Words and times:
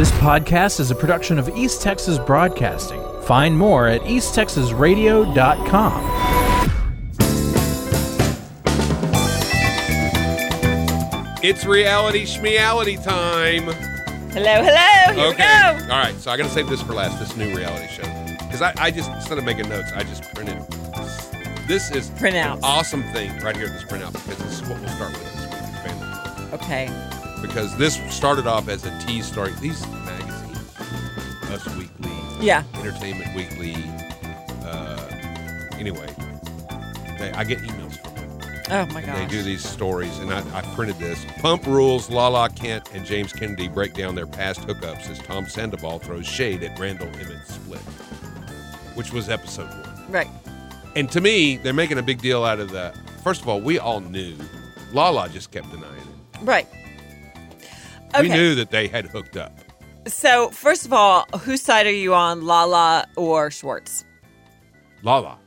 This 0.00 0.12
podcast 0.12 0.80
is 0.80 0.90
a 0.90 0.94
production 0.94 1.38
of 1.38 1.50
East 1.50 1.82
Texas 1.82 2.18
Broadcasting. 2.18 3.02
Find 3.24 3.54
more 3.54 3.86
at 3.86 4.00
easttexasradio.com. 4.00 6.04
It's 11.42 11.66
reality 11.66 12.24
schmeality 12.24 12.96
time. 13.04 13.64
Hello, 14.30 14.64
hello. 14.64 15.14
Here 15.14 15.26
okay. 15.34 15.74
we 15.74 15.80
go. 15.80 15.84
All 15.92 16.02
right. 16.02 16.18
So 16.18 16.30
I 16.30 16.38
got 16.38 16.44
to 16.44 16.50
save 16.50 16.70
this 16.70 16.80
for 16.80 16.94
last. 16.94 17.18
This 17.18 17.36
new 17.36 17.54
reality 17.54 17.88
show 17.88 18.04
because 18.38 18.62
I, 18.62 18.72
I 18.78 18.90
just 18.90 19.10
instead 19.10 19.36
of 19.36 19.44
making 19.44 19.68
notes, 19.68 19.92
I 19.94 20.02
just 20.04 20.22
printed. 20.34 20.66
This 21.68 21.90
is 21.90 22.08
Printouts. 22.12 22.56
an 22.56 22.60
awesome 22.62 23.02
thing 23.12 23.38
right 23.40 23.54
here. 23.54 23.68
This 23.68 23.82
printout 23.82 24.14
because 24.14 24.38
this 24.38 24.62
is 24.62 24.66
what 24.66 24.80
we'll 24.80 24.88
start 24.88 25.12
with 25.12 25.30
this 25.34 25.44
week. 25.44 25.60
Family. 25.84 26.08
Okay. 26.54 26.88
Because 27.42 27.76
this 27.78 27.96
started 28.14 28.46
off 28.46 28.68
as 28.68 28.84
a 28.84 29.06
tease 29.06 29.26
story. 29.26 29.52
These 29.60 29.86
magazines, 29.88 30.78
Us 31.50 31.66
Weekly, 31.76 32.12
Yeah. 32.40 32.64
Entertainment 32.74 33.34
Weekly. 33.34 33.74
Uh, 34.64 35.08
anyway, 35.78 36.06
they, 37.18 37.32
I 37.32 37.44
get 37.44 37.58
emails 37.60 37.98
from 38.00 38.14
them. 38.14 38.52
Oh 38.72 38.86
my 38.94 39.00
god! 39.02 39.16
they 39.16 39.26
do 39.26 39.42
these 39.42 39.64
stories, 39.68 40.16
and 40.18 40.32
I, 40.32 40.38
I 40.56 40.62
printed 40.76 40.96
this. 40.98 41.24
Pump 41.40 41.66
Rules, 41.66 42.08
Lala 42.08 42.48
Kent, 42.50 42.88
and 42.94 43.04
James 43.04 43.32
Kennedy 43.32 43.66
break 43.66 43.94
down 43.94 44.14
their 44.14 44.28
past 44.28 44.60
hookups 44.60 45.10
as 45.10 45.18
Tom 45.18 45.46
Sandoval 45.46 45.98
throws 45.98 46.26
shade 46.26 46.62
at 46.62 46.78
Randall 46.78 47.08
Emmett's 47.08 47.54
split, 47.54 47.80
which 48.94 49.12
was 49.12 49.28
episode 49.28 49.68
one. 49.70 50.12
Right. 50.12 50.28
And 50.94 51.10
to 51.10 51.20
me, 51.20 51.56
they're 51.56 51.72
making 51.72 51.98
a 51.98 52.02
big 52.02 52.20
deal 52.20 52.44
out 52.44 52.60
of 52.60 52.70
that. 52.70 52.96
First 53.24 53.42
of 53.42 53.48
all, 53.48 53.60
we 53.60 53.78
all 53.78 54.00
knew. 54.00 54.36
Lala 54.92 55.28
just 55.28 55.50
kept 55.50 55.70
denying 55.70 55.94
it. 55.94 56.40
Right. 56.42 56.68
Okay. 58.14 58.22
We 58.22 58.28
knew 58.28 58.54
that 58.56 58.70
they 58.70 58.88
had 58.88 59.06
hooked 59.06 59.36
up. 59.36 59.58
So, 60.06 60.50
first 60.50 60.86
of 60.86 60.92
all, 60.92 61.26
whose 61.40 61.62
side 61.62 61.86
are 61.86 61.92
you 61.92 62.14
on, 62.14 62.44
Lala 62.44 63.06
or 63.16 63.50
Schwartz? 63.50 64.04
Lala. 65.02 65.38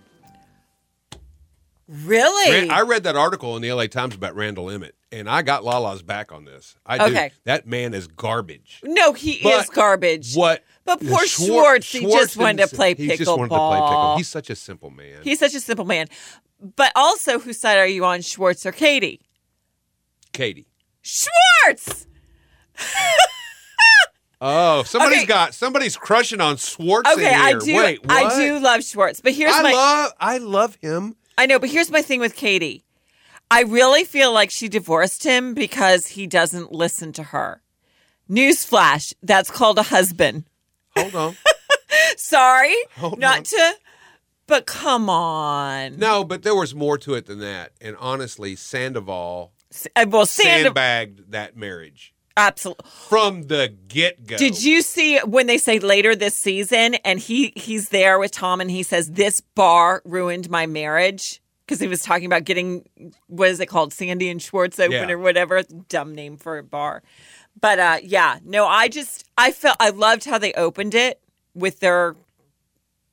Really? 1.87 2.69
I 2.69 2.81
read 2.81 3.03
that 3.03 3.15
article 3.15 3.55
in 3.55 3.61
the 3.61 3.71
LA 3.71 3.87
Times 3.87 4.15
about 4.15 4.35
Randall 4.35 4.69
Emmett, 4.69 4.95
and 5.11 5.29
I 5.29 5.41
got 5.41 5.63
Lala's 5.63 6.01
back 6.01 6.31
on 6.31 6.45
this. 6.45 6.75
I 6.85 7.09
do. 7.09 7.29
That 7.43 7.67
man 7.67 7.93
is 7.93 8.07
garbage. 8.07 8.79
no, 8.83 9.13
he 9.13 9.41
But 9.43 9.63
is 9.63 9.69
garbage. 9.69 10.33
What? 10.33 10.63
But 10.85 10.99
poor 11.01 11.19
Schwar- 11.19 11.47
Schwartz, 11.47 11.91
he 11.91 12.05
just 12.05 12.37
wanted 12.37 12.67
to 12.69 12.75
play 12.75 12.93
He 12.95 13.07
just 13.15 13.29
wanted 13.29 13.49
to 13.49 13.55
play 13.55 13.77
pickleball. 13.79 14.17
He's 14.17 14.29
such 14.29 14.49
a 14.49 14.55
simple 14.55 14.89
man. 14.89 15.19
He's 15.23 15.39
such 15.39 15.55
a 15.55 15.59
simple 15.59 15.85
man. 15.85 16.07
But 16.75 16.91
also, 16.95 17.39
whose 17.39 17.59
side 17.59 17.77
are 17.77 17.87
you 17.87 18.05
on, 18.05 18.21
Schwartz 18.21 18.65
or 18.65 18.71
Katie? 18.71 19.21
Katie. 20.31 20.67
Schwartz! 21.01 22.07
Oh, 24.45 24.83
somebody's 24.83 25.19
Okay. 25.19 25.25
got 25.27 25.53
somebody's 25.53 25.95
crushing 25.95 26.41
on 26.41 26.57
Schwartz. 26.57 27.09
in 27.09 27.17
Okay, 27.17 27.33
I 27.33 27.53
do. 27.53 27.77
Wait, 27.77 27.99
I 28.09 28.35
do 28.35 28.59
love 28.59 28.83
Schwartz, 28.83 29.21
but 29.21 29.31
here's 29.31 29.53
I 29.55 29.61
my. 29.61 29.71
love. 29.71 30.11
I 30.19 30.37
love 30.37 30.75
him. 30.81 31.15
I 31.37 31.45
know, 31.45 31.59
but 31.59 31.69
here's 31.69 31.89
my 31.89 32.01
thing 32.01 32.19
with 32.19 32.35
Katie. 32.35 32.83
I 33.49 33.61
really 33.61 34.03
feel 34.03 34.33
like 34.33 34.51
she 34.51 34.67
divorced 34.67 35.23
him 35.23 35.53
because 35.53 36.07
he 36.07 36.27
doesn't 36.27 36.73
listen 36.73 37.13
to 37.13 37.23
her. 37.23 37.61
Newsflash, 38.29 39.13
that's 39.23 39.49
called 39.49 39.77
a 39.79 39.83
husband. 39.83 40.43
Hold 40.97 41.15
on. 41.15 41.37
Sorry, 42.17 42.75
Hold 42.97 43.19
not 43.19 43.37
on. 43.39 43.43
to, 43.45 43.73
but 44.47 44.65
come 44.65 45.09
on. 45.09 45.97
no, 45.97 46.25
but 46.25 46.43
there 46.43 46.55
was 46.55 46.75
more 46.75 46.97
to 46.97 47.13
it 47.13 47.27
than 47.27 47.39
that. 47.39 47.71
And 47.79 47.95
honestly, 47.97 48.57
Sandoval 48.57 49.53
S- 49.71 49.87
uh, 49.95 50.05
well, 50.09 50.25
Sand, 50.25 50.63
sandbagged 50.65 51.31
that 51.31 51.55
marriage 51.55 52.13
absolutely. 52.37 52.85
from 52.89 53.43
the 53.43 53.73
get 53.87 54.25
go. 54.25 54.37
Did 54.37 54.63
you 54.63 54.81
see 54.81 55.19
when 55.19 55.47
they 55.47 55.57
say 55.57 55.79
later 55.79 56.15
this 56.15 56.35
season, 56.35 56.95
and 57.05 57.19
he 57.19 57.53
he's 57.55 57.89
there 57.89 58.19
with 58.19 58.31
Tom, 58.31 58.61
and 58.61 58.69
he 58.71 58.83
says 58.83 59.11
this 59.11 59.41
bar 59.41 60.01
ruined 60.05 60.49
my 60.49 60.65
marriage 60.65 61.41
because 61.65 61.79
he 61.79 61.87
was 61.87 62.01
talking 62.03 62.25
about 62.25 62.43
getting 62.43 62.83
what 63.27 63.49
is 63.49 63.59
it 63.59 63.67
called, 63.67 63.93
Sandy 63.93 64.29
and 64.29 64.41
Schwartz 64.41 64.79
open 64.79 64.91
Yeah. 64.91 65.11
or 65.11 65.17
whatever, 65.17 65.63
dumb 65.89 66.13
name 66.15 66.37
for 66.37 66.57
a 66.57 66.63
bar. 66.63 67.03
But 67.59 67.79
uh, 67.79 67.99
yeah, 68.03 68.39
no, 68.43 68.65
I 68.67 68.87
just 68.87 69.25
I 69.37 69.51
felt 69.51 69.77
I 69.79 69.89
loved 69.89 70.25
how 70.25 70.37
they 70.37 70.53
opened 70.53 70.95
it 70.95 71.19
with 71.53 71.79
their 71.79 72.15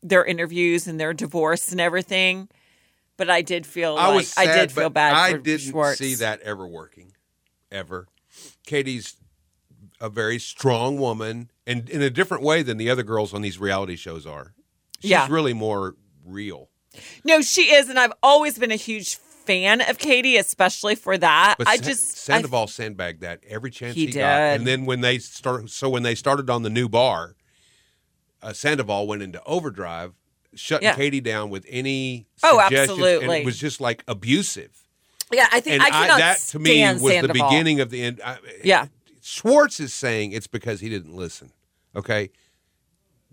their 0.03 0.25
interviews 0.25 0.87
and 0.87 0.99
their 0.99 1.13
divorce 1.13 1.71
and 1.73 1.81
everything. 1.81 2.49
But 3.19 3.29
I 3.29 3.43
did 3.43 3.67
feel 3.67 3.97
I 3.99 4.07
like 4.07 4.17
was 4.17 4.35
I 4.39 4.47
did 4.47 4.73
feel 4.73 4.89
bad. 4.89 5.13
I 5.13 5.35
didn't 5.37 5.61
Schwartz. 5.61 5.99
see 5.99 6.15
that 6.17 6.41
ever 6.41 6.67
working, 6.67 7.13
ever. 7.71 8.09
Katie's 8.71 9.17
a 10.01 10.09
very 10.09 10.39
strong 10.39 10.97
woman, 10.99 11.51
and 11.67 11.89
in 11.91 12.01
a 12.03 12.09
different 12.09 12.43
way 12.45 12.63
than 12.63 12.77
the 12.79 12.89
other 12.89 13.03
girls 13.03 13.35
on 13.35 13.43
these 13.43 13.59
reality 13.59 13.97
shows 13.97 14.27
are. 14.27 14.55
She's 15.01 15.11
Yeah. 15.11 15.27
really 15.29 15.53
more 15.53 15.97
real. 16.25 16.71
No, 17.25 17.43
she 17.43 17.73
is, 17.75 17.89
and 17.89 17.99
I've 17.99 18.13
always 18.23 18.59
been 18.59 18.71
a 18.71 18.77
huge 18.77 19.17
fan 19.17 19.81
of 19.81 19.99
Katie, 19.99 20.37
especially 20.37 20.95
for 20.95 21.19
that. 21.19 21.57
But 21.59 21.67
I 21.69 21.77
Sa- 21.77 21.83
just 21.83 22.17
Sandoval 22.19 22.69
sandbagged 22.69 23.23
that 23.23 23.41
every 23.49 23.71
chance 23.73 23.97
He 23.97 24.07
he, 24.07 24.13
got, 24.13 24.23
and 24.41 24.67
then 24.67 24.87
when 24.87 25.01
they 25.01 25.19
start, 25.19 25.69
so 25.71 25.89
when 25.91 26.03
they 26.05 26.15
started 26.15 26.49
on 26.49 26.63
the 26.63 26.71
new 26.71 26.89
bar, 26.89 27.35
uh, 28.43 28.53
Sandoval 28.53 29.07
went 29.09 29.23
into 29.23 29.43
overdrive, 29.45 30.13
shutting 30.55 30.87
Yeah. 30.87 30.95
Katie 30.95 31.21
down 31.21 31.51
with 31.51 31.67
any 31.69 32.29
Oh, 32.45 32.61
absolutely. 32.61 33.41
it 33.41 33.45
was 33.45 33.59
just 33.59 33.81
like 33.81 34.05
abusive. 34.07 34.85
I, 35.33 35.37
yeah, 35.37 35.47
I 35.53 35.61
think 35.61 35.75
And 35.75 35.83
I 35.83 35.91
cannot 35.91 36.19
that 36.19 36.39
to 36.39 36.59
me 36.59 36.83
was 36.93 37.01
Sandoval. 37.03 37.27
the 37.29 37.33
beginning 37.33 37.81
of 37.81 37.91
the 37.91 38.03
end. 38.03 38.21
I, 38.25 38.39
Yeah. 38.65 38.87
Schwartz 39.23 39.81
is 39.81 39.93
saying 39.95 40.33
it's 40.33 40.47
because 40.47 40.81
he 40.81 40.89
didn't 40.89 41.15
listen. 41.15 41.53
Okay. 41.95 42.31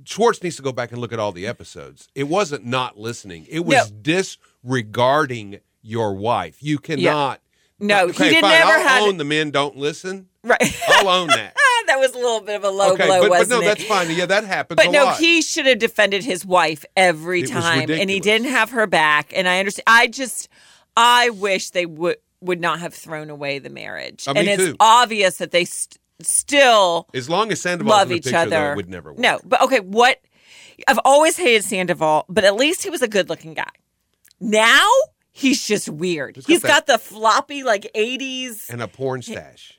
Schwartz 0.03 0.43
needs 0.43 0.55
to 0.57 0.61
go 0.61 0.71
back 0.71 0.91
and 0.91 1.01
look 1.01 1.11
at 1.11 1.19
all 1.19 1.31
the 1.31 1.47
episodes. 1.47 2.07
It 2.13 2.25
wasn't 2.25 2.65
not 2.65 2.97
listening. 2.99 3.47
It 3.49 3.65
was 3.65 3.89
disregarding 3.91 5.59
your 5.81 6.13
wife. 6.13 6.57
You 6.61 6.77
cannot. 6.77 7.41
No, 7.79 8.07
he 8.07 8.11
okay, 8.11 8.29
did 8.31 8.41
fine. 8.41 8.51
never 8.51 8.71
I'll 8.71 8.79
had- 8.87 9.01
own 9.03 9.17
the 9.17 9.23
men 9.23 9.51
don't 9.51 9.77
listen. 9.77 10.27
Right. 10.43 10.61
I'll 10.89 11.09
own 11.09 11.27
that. 11.27 11.55
that 11.87 11.99
was 11.99 12.13
a 12.13 12.17
little 12.17 12.41
bit 12.41 12.55
of 12.55 12.63
a 12.63 12.69
low 12.69 12.93
okay, 12.93 13.05
blow, 13.05 13.21
but, 13.21 13.29
but 13.29 13.39
wasn't 13.39 13.49
no, 13.49 13.61
it? 13.61 13.65
that's 13.65 13.83
fine. 13.83 14.09
Yeah, 14.11 14.25
that 14.25 14.43
happens 14.45 14.75
But 14.77 14.91
no, 14.91 15.05
lot. 15.05 15.19
he 15.19 15.41
should 15.41 15.65
have 15.65 15.79
defended 15.79 16.23
his 16.23 16.45
wife 16.45 16.85
every 16.95 17.41
It 17.41 17.49
time, 17.49 17.89
and 17.91 18.09
he 18.09 18.19
didn't 18.19 18.47
have 18.47 18.71
her 18.71 18.87
back. 18.87 19.31
And 19.35 19.47
I 19.47 19.59
understand. 19.59 19.83
I 19.87 20.07
just, 20.07 20.49
I 20.97 21.29
wish 21.29 21.69
they 21.69 21.85
would 21.85 22.17
would 22.41 22.59
not 22.59 22.79
have 22.79 22.93
thrown 22.93 23.29
away 23.29 23.59
the 23.59 23.69
marriage. 23.69 24.27
Uh, 24.27 24.33
and 24.35 24.47
it's 24.47 24.63
too. 24.63 24.75
obvious 24.79 25.37
that 25.37 25.51
they 25.51 25.65
st- 25.65 25.99
still 26.21 27.07
as 27.13 27.29
long 27.29 27.51
as 27.51 27.61
Sandoval 27.61 27.91
love 27.91 28.11
each 28.11 28.23
picture, 28.25 28.37
other. 28.37 28.49
though, 28.49 28.75
would 28.75 28.89
never 28.89 29.11
work. 29.11 29.19
No, 29.19 29.39
but 29.45 29.61
okay, 29.61 29.79
what? 29.79 30.19
I've 30.87 30.99
always 31.05 31.37
hated 31.37 31.63
Sandoval, 31.63 32.25
but 32.29 32.43
at 32.43 32.55
least 32.55 32.83
he 32.83 32.89
was 32.89 33.01
a 33.01 33.07
good 33.07 33.29
looking 33.29 33.53
guy. 33.53 33.69
Now 34.39 34.87
he's 35.31 35.65
just 35.65 35.89
weird. 35.89 36.35
He's 36.35 36.45
he's 36.45 36.61
got 36.61 36.67
got, 36.67 36.87
that- 36.87 36.93
the 36.93 36.99
floppy 36.99 37.63
like 37.63 37.89
eighties. 37.95 38.67
And 38.69 38.81
a 38.81 38.87
porn 38.87 39.21
stash. 39.21 39.73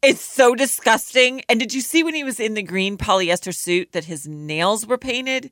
It's 0.00 0.20
so 0.20 0.54
disgusting. 0.54 1.42
And 1.48 1.58
did 1.58 1.74
you 1.74 1.80
see 1.80 2.04
when 2.04 2.14
he 2.14 2.22
was 2.22 2.38
in 2.38 2.54
the 2.54 2.62
green 2.62 2.96
polyester 2.96 3.52
suit 3.54 3.92
that 3.92 4.04
his 4.04 4.28
nails 4.28 4.86
were 4.86 4.98
painted? 4.98 5.50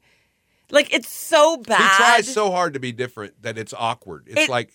Like 0.71 0.93
it's 0.93 1.09
so 1.09 1.57
bad. 1.59 1.79
He 1.81 1.97
tries 1.97 2.33
so 2.33 2.51
hard 2.51 2.75
to 2.75 2.81
be 2.81 2.93
different 2.93 3.43
that 3.43 3.57
it's 3.59 3.75
awkward. 3.77 4.25
It's 4.29 4.43
It- 4.43 4.49
like 4.49 4.73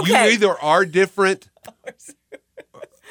okay. 0.00 0.26
you 0.28 0.32
either 0.34 0.58
are 0.60 0.84
different 0.84 1.48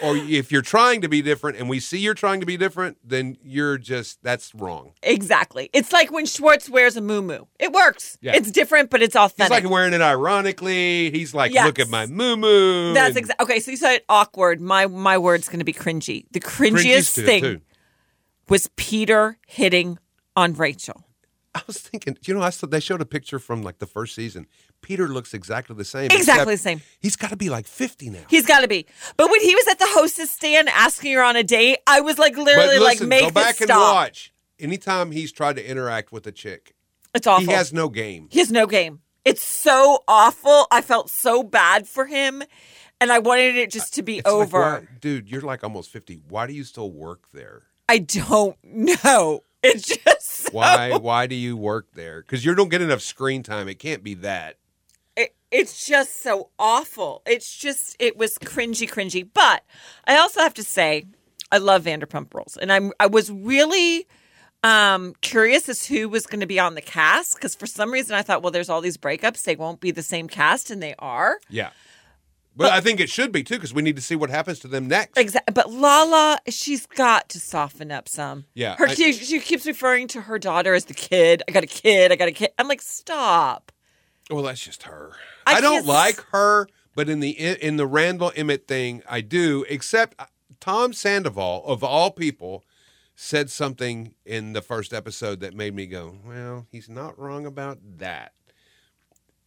or 0.04 0.16
if 0.18 0.52
you're 0.52 0.62
trying 0.64 1.02
to 1.02 1.08
be 1.08 1.22
different 1.22 1.58
and 1.58 1.70
we 1.70 1.80
see 1.80 2.00
you're 2.00 2.14
trying 2.16 2.40
to 2.40 2.46
be 2.46 2.58
different, 2.58 2.98
then 3.04 3.38
you're 3.44 3.78
just 3.78 4.22
that's 4.24 4.54
wrong. 4.56 4.94
exactly. 5.04 5.70
It's 5.74 5.94
like 5.94 6.12
when 6.12 6.26
Schwartz 6.26 6.70
wears 6.70 6.98
a 6.98 7.02
moo 7.02 7.46
It 7.60 7.72
works. 7.72 8.18
Yeah. 8.22 8.34
It's 8.36 8.50
different, 8.52 8.90
but 8.90 9.02
it's 9.02 9.14
He's 9.14 9.22
authentic. 9.24 9.64
like 9.64 9.70
wearing 9.72 9.94
it 9.94 10.02
ironically. 10.02 11.12
He's 11.12 11.34
like, 11.36 11.54
Yes. 11.54 11.66
look 11.66 11.78
at 11.80 11.88
my 11.90 12.08
moo 12.08 12.36
moo. 12.36 12.94
That's 12.94 13.16
exactly 13.16 13.44
okay. 13.44 13.60
So 13.60 13.72
you 13.72 13.78
said 13.78 14.02
awkward. 14.10 14.60
My 14.60 14.88
my 14.88 15.18
word's 15.18 15.48
going 15.48 15.60
to 15.60 15.66
be 15.66 15.74
cringy. 15.74 16.26
The 16.32 16.40
cringiest 16.42 17.24
thing 17.24 17.44
Too. 17.44 17.62
was 18.50 18.70
Peter 18.76 19.38
hitting 19.46 20.00
on 20.36 20.54
Rachel. 20.54 21.06
I 21.54 21.62
was 21.68 21.78
thinking, 21.80 22.18
you 22.26 22.34
know, 22.34 22.42
I 22.42 22.50
saw, 22.50 22.66
they 22.68 22.80
showed 22.80 23.02
a 23.02 23.06
picture 23.06 23.38
from 23.38 23.62
like 23.62 23.80
the 23.80 23.86
first 23.86 24.16
season. 24.16 24.48
Peter 24.82 25.08
looks 25.10 25.34
exactly 25.34 25.76
the 25.76 25.84
same. 25.84 26.10
Exactly 26.12 26.54
the 26.56 26.58
same. 26.62 26.82
He's 27.00 27.16
got 27.18 27.32
to 27.32 27.36
be 27.36 27.50
like 27.50 27.68
50 27.68 28.10
now. 28.10 28.20
He's 28.30 28.46
got 28.46 28.62
to 28.62 28.68
be. 28.70 28.86
But 29.18 29.30
when 29.30 29.42
he 29.42 29.54
was 29.54 29.68
at 29.68 29.78
the 29.78 29.88
hostess 29.90 30.32
stand 30.32 30.70
asking 30.70 31.14
her 31.14 31.22
on 31.24 31.36
a 31.36 31.44
date, 31.44 31.80
I 31.88 32.00
was 32.02 32.18
like 32.18 32.38
literally 32.38 32.80
listen, 32.80 33.10
like, 33.10 33.10
make 33.10 33.22
go 33.24 33.32
back 33.32 33.56
this 33.58 33.62
and 33.62 33.68
stop. 33.70 33.96
watch. 33.96 34.34
Anytime 34.60 35.12
he's 35.12 35.32
tried 35.32 35.58
to 35.58 35.70
interact 35.70 36.12
with 36.14 36.26
a 36.28 36.32
chick, 36.32 36.74
It's 37.14 37.28
awful. 37.28 37.46
he 37.46 37.52
has 37.52 37.74
no 37.74 37.90
game. 37.90 38.28
He 38.32 38.40
has 38.40 38.52
no 38.52 38.66
game. 38.66 39.02
It's 39.26 39.44
so 39.44 40.04
awful. 40.08 40.68
I 40.72 40.82
felt 40.82 41.10
so 41.10 41.44
bad 41.44 41.88
for 41.88 42.06
him, 42.06 42.42
and 43.02 43.12
I 43.12 43.20
wanted 43.20 43.56
it 43.56 43.72
just 43.72 43.94
to 43.96 44.04
be 44.04 44.20
It's 44.20 44.26
like, 44.26 44.34
over. 44.34 44.60
why- 44.62 44.88
dude, 45.02 45.30
you're 45.30 45.42
like 45.42 45.64
almost 45.64 45.90
50. 45.92 46.22
Why 46.30 46.48
do 46.48 46.54
you 46.54 46.64
still 46.64 46.92
work 46.92 47.26
there? 47.34 47.64
I 47.90 47.98
don't 47.98 48.56
know. 48.64 49.42
It's 49.64 49.86
just 49.86 50.21
Why 50.52 50.98
why 51.02 51.28
do 51.28 51.36
you 51.36 51.58
work 51.58 51.88
there? 51.94 52.22
Because 52.22 52.46
you 52.46 52.56
don't 52.56 52.70
get 52.70 52.82
enough 52.82 53.02
screen 53.02 53.44
time. 53.44 53.68
It 53.68 53.80
can't 53.80 54.04
be 54.04 54.14
that. 54.16 54.58
It, 55.16 55.36
it's 55.52 55.86
just 55.86 56.22
so 56.22 56.50
awful. 56.58 57.22
It's 57.26 57.58
just 57.58 57.96
it 58.00 58.18
was 58.18 58.38
cringy, 58.38 58.90
cringy. 58.90 59.28
But 59.32 59.64
I 60.06 60.18
also 60.18 60.42
have 60.42 60.54
to 60.56 60.64
say, 60.64 61.06
I 61.52 61.58
love 61.58 61.84
Vanderpump 61.84 62.34
Rules, 62.34 62.58
and 62.58 62.72
I'm 62.72 62.92
I 63.00 63.08
was 63.08 63.32
really 63.32 64.08
um 64.64 65.16
curious 65.22 65.68
as 65.70 65.88
who 65.88 66.08
was 66.08 66.28
going 66.28 66.40
to 66.40 66.46
be 66.46 66.60
on 66.60 66.76
the 66.76 66.82
cast 66.82 67.36
because 67.36 67.56
for 67.56 67.66
some 67.66 67.92
reason 67.92 68.16
I 68.16 68.22
thought, 68.22 68.44
well, 68.44 68.52
there's 68.52 68.70
all 68.70 68.82
these 68.82 68.98
breakups, 68.98 69.44
they 69.44 69.56
won't 69.56 69.80
be 69.80 69.92
the 69.92 70.04
same 70.04 70.28
cast, 70.28 70.72
and 70.72 70.82
they 70.82 70.96
are. 71.00 71.40
Yeah. 71.50 71.72
But, 72.56 72.74
I 72.74 72.82
think 72.82 73.00
it 73.00 73.10
should 73.10 73.32
be 73.32 73.44
too 73.44 73.56
because 73.56 73.74
we 73.74 73.82
need 73.82 73.96
to 73.96 74.02
see 74.02 74.16
what 74.16 74.30
happens 74.30 74.60
to 74.60 74.68
them 74.68 74.88
next. 74.88 75.18
Exactly, 75.18 75.54
but 75.54 75.72
Lala, 75.72 76.40
she's 76.50 76.86
got 76.86 77.30
to 77.30 77.40
soften 77.40 77.92
up 77.92 78.10
some. 78.10 78.46
Yeah, 78.54 78.76
her 78.78 78.88
I- 78.88 78.94
she, 78.94 79.14
she 79.14 79.40
keeps 79.40 79.66
referring 79.66 80.08
to 80.10 80.22
her 80.22 80.38
daughter 80.38 80.74
as 80.74 80.86
the 80.86 80.94
kid. 80.94 81.44
I 81.48 81.52
got 81.52 81.64
a 81.64 81.68
kid. 81.68 82.12
I 82.12 82.16
got 82.16 82.28
a 82.28 82.34
kid. 82.34 82.52
I'm 82.60 82.68
like, 82.68 82.82
stop. 82.82 83.72
Well, 84.30 84.44
that's 84.44 84.64
just 84.64 84.84
her. 84.84 85.14
I 85.46 85.56
I, 85.56 85.62
don't 85.62 85.86
like 85.86 86.22
her, 86.32 86.68
but 86.96 87.10
in 87.10 87.20
the 87.20 87.30
in 87.30 87.78
the 87.78 87.88
Randall 87.88 88.32
Emmett 88.36 88.68
thing, 88.68 89.02
I 89.10 89.22
do. 89.22 89.66
Except 89.70 90.16
uh, 90.20 90.26
Tom 90.60 90.94
Sandoval, 90.94 91.64
of 91.66 91.84
all 91.84 92.12
people, 92.12 92.64
said 93.16 93.50
something 93.50 94.14
in 94.26 94.54
the 94.54 94.62
first 94.62 94.94
episode 94.94 95.40
that 95.42 95.54
made 95.54 95.74
me 95.74 95.86
go, 95.86 96.18
"Well, 96.26 96.68
he's 96.72 96.90
not 96.90 97.18
wrong 97.20 97.46
about 97.46 97.80
that." 97.98 98.34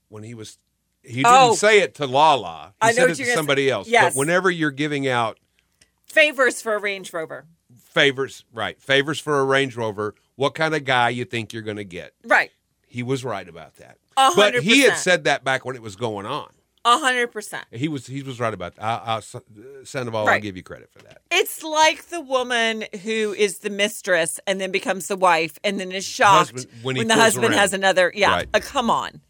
When 0.09 0.23
he 0.23 0.35
was, 0.35 0.59
he 1.05 1.17
didn't 1.23 1.27
Oh. 1.31 1.55
say 1.55 1.81
it 1.81 1.95
to 1.97 2.07
Lala. 2.07 2.75
He 2.83 2.89
I 2.89 2.93
know 2.93 2.95
said 2.95 3.11
it 3.11 3.15
to 3.17 3.25
somebody 3.35 3.67
say. 3.67 3.71
else. 3.71 3.89
Yes. 3.89 4.15
But 4.15 4.19
whenever 4.19 4.51
you're 4.51 4.71
giving 4.71 5.07
out 5.09 5.39
Favors 6.07 6.63
for 6.63 6.75
a 6.75 6.79
Range 6.79 7.13
Rover. 7.13 7.47
favors, 7.77 8.45
right? 8.53 8.81
Favors 8.81 9.19
for 9.21 9.41
a 9.41 9.45
Range 9.45 9.77
Rover. 9.77 10.15
What 10.37 10.55
kind 10.55 10.75
of 10.75 10.85
guy 10.85 11.09
you 11.11 11.25
think 11.25 11.53
you're 11.53 11.63
going 11.63 11.77
to 11.77 11.85
get? 11.85 12.13
Right. 12.25 12.51
He 12.87 13.03
was 13.03 13.25
right 13.25 13.49
about 13.49 13.75
that. 13.77 13.99
A 14.17 14.31
But 14.37 14.63
he 14.63 14.83
had 14.83 14.97
said 14.97 15.25
that 15.25 15.43
back 15.45 15.65
when 15.65 15.75
it 15.77 15.83
was 15.83 15.97
going 15.97 16.27
on. 16.27 16.49
A 16.87 16.99
hundred 16.99 17.29
percent. 17.33 17.65
He 17.73 17.89
was 17.89 18.07
he 18.07 18.23
was 18.23 18.39
right 18.39 18.53
about 18.53 18.77
that. 18.77 18.85
I, 18.85 19.17
I, 19.17 19.21
Sandoval, 19.85 20.29
I'll 20.29 20.39
give 20.39 20.55
you 20.55 20.63
credit 20.63 20.91
for 20.93 20.99
that. 21.05 21.23
It's 21.31 21.63
like 21.63 22.09
the 22.11 22.21
woman 22.21 22.85
who 23.03 23.35
is 23.37 23.61
the 23.61 23.71
mistress 23.71 24.39
and 24.47 24.61
then 24.61 24.71
becomes 24.71 25.07
the 25.09 25.17
wife 25.17 25.59
and 25.65 25.81
then 25.81 25.91
is 25.93 26.05
shocked 26.05 26.51
Husband- 26.53 26.67
when 26.85 26.97
he 26.97 27.05
the 27.05 27.15
husband 27.15 27.47
around. 27.47 27.59
has 27.59 27.73
another. 27.73 28.13
Yeah, 28.15 28.33
Right. 28.35 28.49
uh, 28.53 28.61
come 28.61 28.91
on. 28.91 29.23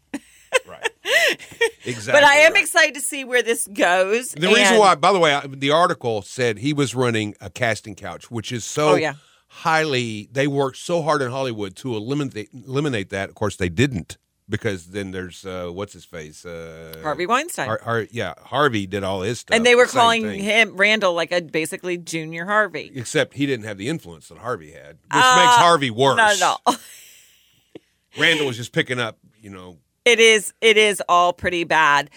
Exactly. 1.85 2.13
But 2.13 2.23
I 2.23 2.35
am 2.37 2.53
right. 2.53 2.61
excited 2.61 2.95
to 2.95 3.01
see 3.01 3.23
where 3.23 3.43
this 3.43 3.67
goes. 3.67 4.31
The 4.31 4.47
reason 4.47 4.77
why, 4.77 4.95
by 4.95 5.13
the 5.13 5.19
way, 5.19 5.39
the 5.47 5.71
article 5.71 6.21
said 6.21 6.57
he 6.59 6.73
was 6.73 6.95
running 6.95 7.35
a 7.41 7.49
casting 7.49 7.95
couch, 7.95 8.29
which 8.31 8.51
is 8.51 8.65
so 8.65 8.89
Oh, 8.89 8.95
yeah. 8.95 9.13
highly. 9.47 10.27
They 10.31 10.47
worked 10.47 10.77
so 10.77 11.01
hard 11.01 11.21
in 11.21 11.29
Hollywood 11.31 11.75
to 11.77 11.95
eliminate 11.95 12.49
eliminate 12.53 13.09
that. 13.11 13.29
Of 13.29 13.35
course, 13.35 13.55
they 13.57 13.69
didn't 13.69 14.17
because 14.49 14.87
then 14.87 15.11
there's 15.11 15.45
uh, 15.45 15.69
what's 15.71 15.93
his 15.93 16.05
face, 16.05 16.45
uh, 16.45 16.99
Harvey 17.03 17.25
Weinstein. 17.25 17.67
Har- 17.67 17.81
Har- 17.83 18.07
yeah, 18.11 18.33
Harvey 18.43 18.85
did 18.85 19.03
all 19.03 19.21
his 19.21 19.39
stuff, 19.39 19.55
and 19.55 19.65
they 19.65 19.75
were 19.75 19.87
Same 19.87 19.99
calling 19.99 20.21
thing. 20.23 20.43
him 20.43 20.75
Randall 20.77 21.13
like 21.13 21.31
a 21.31 21.41
basically 21.41 21.97
junior 21.97 22.45
Harvey. 22.45 22.91
Except 22.95 23.33
he 23.35 23.45
didn't 23.45 23.65
have 23.65 23.77
the 23.77 23.89
influence 23.89 24.27
that 24.29 24.37
Harvey 24.39 24.71
had, 24.71 24.97
which 25.03 25.11
Uh, 25.11 25.35
makes 25.43 25.55
Harvey 25.55 25.89
worse. 25.91 26.17
Not 26.17 26.35
at 26.35 26.41
all. 26.41 26.61
Randall 28.19 28.47
was 28.47 28.57
just 28.57 28.71
picking 28.71 28.99
up, 28.99 29.17
you 29.41 29.49
know, 29.49 29.77
It 30.05 30.19
is. 30.19 30.53
It 30.61 30.77
is 30.77 31.01
all 31.09 31.33
pretty 31.33 31.63
bad. 31.63 32.09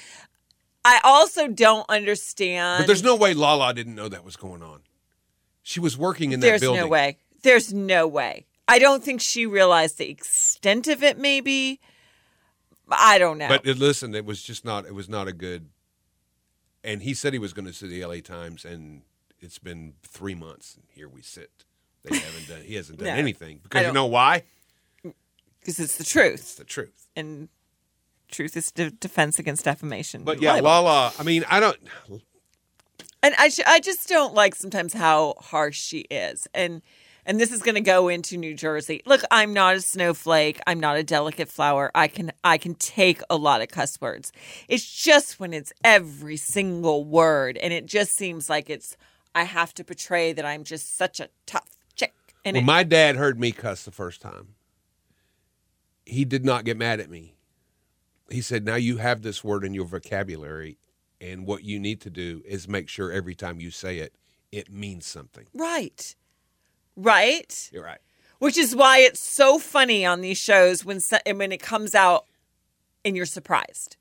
I 0.84 1.00
also 1.04 1.48
don't 1.48 1.84
understand. 1.88 2.82
But 2.82 2.86
there's 2.86 3.02
no 3.02 3.16
way 3.16 3.34
Lala 3.34 3.74
didn't 3.74 3.94
know 3.94 4.08
that 4.08 4.24
was 4.24 4.36
going 4.36 4.62
on. 4.62 4.80
She 5.62 5.80
was 5.80 5.98
working 5.98 6.32
in 6.32 6.40
that 6.40 6.46
There's 6.46 6.60
building. 6.60 6.76
There's 6.80 6.86
no 6.86 6.90
way. 6.90 7.18
There's 7.42 7.74
no 7.74 8.06
way. 8.06 8.46
I 8.66 8.78
don't 8.78 9.02
think 9.02 9.20
she 9.20 9.46
realized 9.46 9.98
the 9.98 10.08
extent 10.08 10.88
of 10.88 11.02
it. 11.02 11.18
Maybe. 11.18 11.80
I 12.90 13.18
don't 13.18 13.38
know. 13.38 13.48
But 13.48 13.66
uh, 13.66 13.72
listen, 13.72 14.14
it 14.14 14.24
was 14.24 14.42
just 14.42 14.64
not. 14.64 14.86
It 14.86 14.94
was 14.94 15.08
not 15.08 15.28
a 15.28 15.32
good. 15.32 15.68
And 16.84 17.02
he 17.02 17.12
said 17.12 17.32
he 17.32 17.38
was 17.38 17.52
going 17.52 17.66
to 17.66 17.72
sue 17.72 17.88
the 17.88 18.02
L.A. 18.02 18.20
Times, 18.20 18.64
and 18.64 19.02
it's 19.40 19.58
been 19.58 19.94
three 20.02 20.34
months, 20.34 20.74
and 20.76 20.84
here 20.90 21.08
we 21.08 21.22
sit. 21.22 21.50
They 22.04 22.16
haven't 22.16 22.48
done. 22.48 22.62
He 22.64 22.76
hasn't 22.76 22.98
done 22.98 23.08
No, 23.08 23.14
anything 23.14 23.60
because 23.62 23.86
you 23.86 23.92
know 23.92 24.06
why? 24.06 24.44
because 25.60 25.80
it's 25.80 25.98
the 25.98 26.04
truth. 26.04 26.34
It's 26.40 26.54
the 26.54 26.64
truth. 26.64 27.08
and 27.16 27.48
truth 28.28 28.56
is 28.56 28.70
de- 28.70 28.90
defense 28.90 29.38
against 29.38 29.64
defamation. 29.64 30.22
But 30.24 30.40
yeah, 30.40 30.54
Libel. 30.54 30.70
Lala. 30.70 31.12
I 31.18 31.22
mean, 31.22 31.44
I 31.48 31.60
don't. 31.60 31.76
and 33.22 33.34
I 33.38 33.48
sh- 33.48 33.60
I 33.66 33.80
just 33.80 34.08
don't 34.08 34.34
like 34.34 34.54
sometimes 34.54 34.92
how 34.92 35.34
harsh 35.40 35.80
she 35.80 36.00
is, 36.10 36.46
and 36.54 36.82
and 37.26 37.38
this 37.38 37.52
is 37.52 37.62
going 37.62 37.74
to 37.74 37.82
go 37.82 38.08
into 38.08 38.38
New 38.38 38.54
Jersey. 38.54 39.02
Look, 39.04 39.20
I'm 39.30 39.52
not 39.52 39.76
a 39.76 39.80
snowflake. 39.82 40.60
I'm 40.66 40.80
not 40.80 40.96
a 40.96 41.02
delicate 41.02 41.48
flower. 41.48 41.90
I 41.94 42.08
can 42.08 42.32
I 42.42 42.56
can 42.58 42.74
take 42.74 43.20
a 43.28 43.36
lot 43.36 43.60
of 43.60 43.68
cuss 43.68 44.00
words. 44.00 44.32
It's 44.68 44.90
just 44.90 45.38
when 45.38 45.52
it's 45.52 45.72
every 45.84 46.38
single 46.38 47.04
word, 47.04 47.58
and 47.58 47.72
it 47.72 47.86
just 47.86 48.12
seems 48.16 48.48
like 48.48 48.70
it's 48.70 48.96
I 49.34 49.44
have 49.44 49.74
to 49.74 49.84
portray 49.84 50.32
that 50.32 50.44
I'm 50.44 50.64
just 50.64 50.96
such 50.96 51.20
a 51.20 51.28
tough 51.46 51.68
chick. 51.94 52.14
And 52.44 52.54
When 52.54 52.64
it, 52.64 52.66
my 52.66 52.82
dad 52.82 53.16
heard 53.16 53.38
me 53.38 53.52
cuss 53.52 53.84
the 53.84 53.90
first 53.90 54.20
time, 54.22 54.54
he 56.06 56.24
did 56.24 56.44
not 56.44 56.64
get 56.64 56.76
mad 56.76 56.98
at 57.00 57.10
me. 57.10 57.34
He 58.30 58.40
said, 58.40 58.64
"Now 58.64 58.76
you 58.76 58.98
have 58.98 59.22
this 59.22 59.42
word 59.42 59.64
in 59.64 59.74
your 59.74 59.86
vocabulary, 59.86 60.78
and 61.20 61.46
what 61.46 61.64
you 61.64 61.78
need 61.78 62.00
to 62.02 62.10
do 62.10 62.42
is 62.44 62.68
make 62.68 62.88
sure 62.88 63.10
every 63.10 63.34
time 63.34 63.60
you 63.60 63.70
say 63.70 63.98
it, 63.98 64.14
it 64.52 64.70
means 64.70 65.06
something." 65.06 65.46
right, 65.54 66.14
right. 66.96 67.70
You're 67.72 67.84
right. 67.84 68.00
Which 68.38 68.56
is 68.56 68.76
why 68.76 68.98
it's 68.98 69.20
so 69.20 69.58
funny 69.58 70.06
on 70.06 70.20
these 70.20 70.38
shows 70.38 70.84
when 70.84 71.00
when 71.34 71.52
it 71.52 71.60
comes 71.60 71.94
out 71.94 72.26
and 73.04 73.16
you're 73.16 73.26
surprised. 73.26 73.96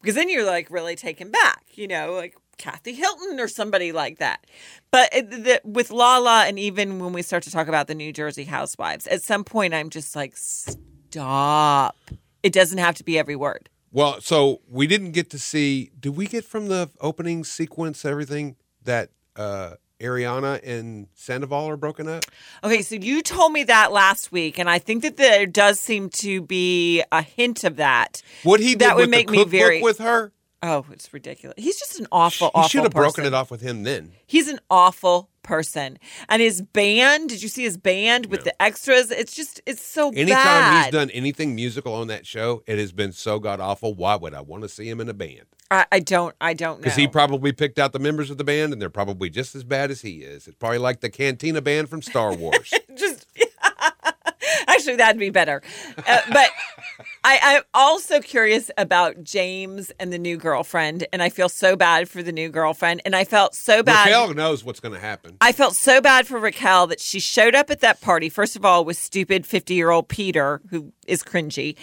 Because 0.00 0.14
then 0.14 0.28
you're 0.28 0.44
like 0.44 0.70
really 0.70 0.96
taken 0.96 1.30
back, 1.30 1.64
you 1.74 1.88
know, 1.88 2.12
like 2.12 2.36
Kathy 2.58 2.92
Hilton 2.92 3.40
or 3.40 3.48
somebody 3.48 3.92
like 3.92 4.18
that. 4.18 4.46
But 4.90 5.08
it, 5.14 5.30
the, 5.30 5.60
with 5.64 5.90
Lala, 5.90 6.44
and 6.46 6.58
even 6.58 6.98
when 6.98 7.12
we 7.12 7.22
start 7.22 7.42
to 7.44 7.50
talk 7.50 7.68
about 7.68 7.86
the 7.86 7.94
New 7.94 8.12
Jersey 8.12 8.44
housewives, 8.44 9.06
at 9.06 9.22
some 9.22 9.44
point 9.44 9.74
I'm 9.74 9.90
just 9.90 10.14
like, 10.14 10.34
stop. 10.36 11.96
It 12.44 12.52
doesn't 12.52 12.76
have 12.78 12.94
to 12.96 13.04
be 13.04 13.18
every 13.18 13.34
word. 13.36 13.70
Well, 13.90 14.20
so 14.20 14.60
we 14.68 14.86
didn't 14.86 15.12
get 15.12 15.30
to 15.30 15.38
see. 15.38 15.90
Did 15.98 16.14
we 16.14 16.26
get 16.26 16.44
from 16.44 16.68
the 16.68 16.90
opening 17.00 17.42
sequence 17.42 18.04
everything 18.04 18.56
that 18.82 19.10
uh, 19.34 19.74
Ariana 19.98 20.60
and 20.62 21.06
Sandoval 21.14 21.66
are 21.70 21.78
broken 21.78 22.06
up? 22.06 22.24
Okay, 22.62 22.82
so 22.82 22.96
you 22.96 23.22
told 23.22 23.52
me 23.52 23.64
that 23.64 23.92
last 23.92 24.30
week, 24.30 24.58
and 24.58 24.68
I 24.68 24.78
think 24.78 25.02
that 25.04 25.16
there 25.16 25.46
does 25.46 25.80
seem 25.80 26.10
to 26.10 26.42
be 26.42 27.02
a 27.10 27.22
hint 27.22 27.64
of 27.64 27.76
that. 27.76 28.20
What 28.42 28.60
he 28.60 28.74
That 28.74 28.96
would 28.96 29.08
make 29.08 29.30
me 29.30 29.42
very- 29.44 29.80
with 29.80 29.98
her, 29.98 30.32
Oh, 30.62 30.86
it's 30.92 31.12
ridiculous. 31.12 31.56
He's 31.58 31.78
just 31.78 32.00
an 32.00 32.06
awful, 32.10 32.48
he 32.48 32.52
awful 32.54 32.68
should 32.70 32.82
have 32.84 32.92
broken 32.92 33.26
it 33.26 33.34
off 33.34 33.50
with 33.50 33.60
him 33.60 33.82
then. 33.82 34.12
He's 34.26 34.48
an 34.48 34.60
awful 34.70 35.28
person. 35.44 35.98
And 36.28 36.42
his 36.42 36.60
band, 36.60 37.28
did 37.28 37.42
you 37.42 37.48
see 37.48 37.62
his 37.62 37.76
band 37.76 38.26
with 38.26 38.42
the 38.42 38.60
extras? 38.60 39.12
It's 39.12 39.36
just, 39.36 39.60
it's 39.66 39.84
so 39.84 40.08
Anytime 40.08 40.34
bad. 40.34 40.84
he's 40.86 40.92
done 40.92 41.10
anything 41.10 41.54
musical 41.54 41.94
on 41.94 42.08
that 42.08 42.26
show, 42.26 42.64
it 42.66 42.78
has 42.78 42.90
been 42.90 43.12
so 43.12 43.38
god 43.38 43.60
awful. 43.60 43.94
Why 43.94 44.16
would 44.16 44.34
I 44.34 44.40
want 44.40 44.64
to 44.64 44.68
see 44.68 44.88
him 44.88 45.00
in 45.00 45.08
a 45.08 45.14
band? 45.14 45.44
I, 45.70 45.86
I 45.92 46.00
don't, 46.00 46.34
I 46.40 46.54
don't 46.54 46.78
know. 46.78 46.82
Because 46.82 46.96
he 46.96 47.06
probably 47.06 47.52
picked 47.52 47.78
out 47.78 47.92
the 47.92 47.98
members 47.98 48.30
of 48.30 48.38
the 48.38 48.44
band, 48.44 48.72
and 48.72 48.82
they're 48.82 48.90
probably 48.90 49.30
just 49.30 49.54
as 49.54 49.64
bad 49.64 49.90
as 49.90 50.02
he 50.02 50.18
is. 50.18 50.46
It's 50.46 50.56
probably 50.56 50.78
like 50.78 51.00
the 51.00 51.10
Cantina 51.10 51.62
band 51.62 51.88
from 51.88 52.02
Star 52.02 52.34
Wars. 52.34 52.72
just, 52.96 53.26
actually, 54.66 54.96
that'd 54.96 55.18
be 55.18 55.30
better. 55.30 55.62
Uh, 56.06 56.20
but 56.32 56.50
I, 57.24 57.38
I'm 57.42 57.62
also 57.72 58.20
curious 58.20 58.70
about 58.76 59.24
James 59.24 59.90
and 59.98 60.12
the 60.12 60.18
new 60.18 60.36
girlfriend. 60.36 61.06
And 61.10 61.22
I 61.22 61.30
feel 61.30 61.48
so 61.48 61.74
bad 61.74 62.08
for 62.08 62.22
the 62.22 62.32
new 62.32 62.50
girlfriend. 62.50 63.00
And 63.06 63.16
I 63.16 63.24
felt 63.24 63.54
so 63.54 63.82
bad. 63.82 64.06
Raquel 64.06 64.34
knows 64.34 64.62
what's 64.62 64.78
going 64.78 64.92
to 64.92 65.00
happen. 65.00 65.38
I 65.40 65.52
felt 65.52 65.74
so 65.74 66.02
bad 66.02 66.26
for 66.26 66.38
Raquel 66.38 66.86
that 66.88 67.00
she 67.00 67.20
showed 67.20 67.54
up 67.54 67.70
at 67.70 67.80
that 67.80 68.02
party, 68.02 68.28
first 68.28 68.56
of 68.56 68.64
all, 68.64 68.84
with 68.84 68.98
stupid 68.98 69.46
50 69.46 69.72
year 69.72 69.90
old 69.90 70.08
Peter, 70.08 70.60
who 70.68 70.92
is 71.06 71.22
cringy. 71.22 71.76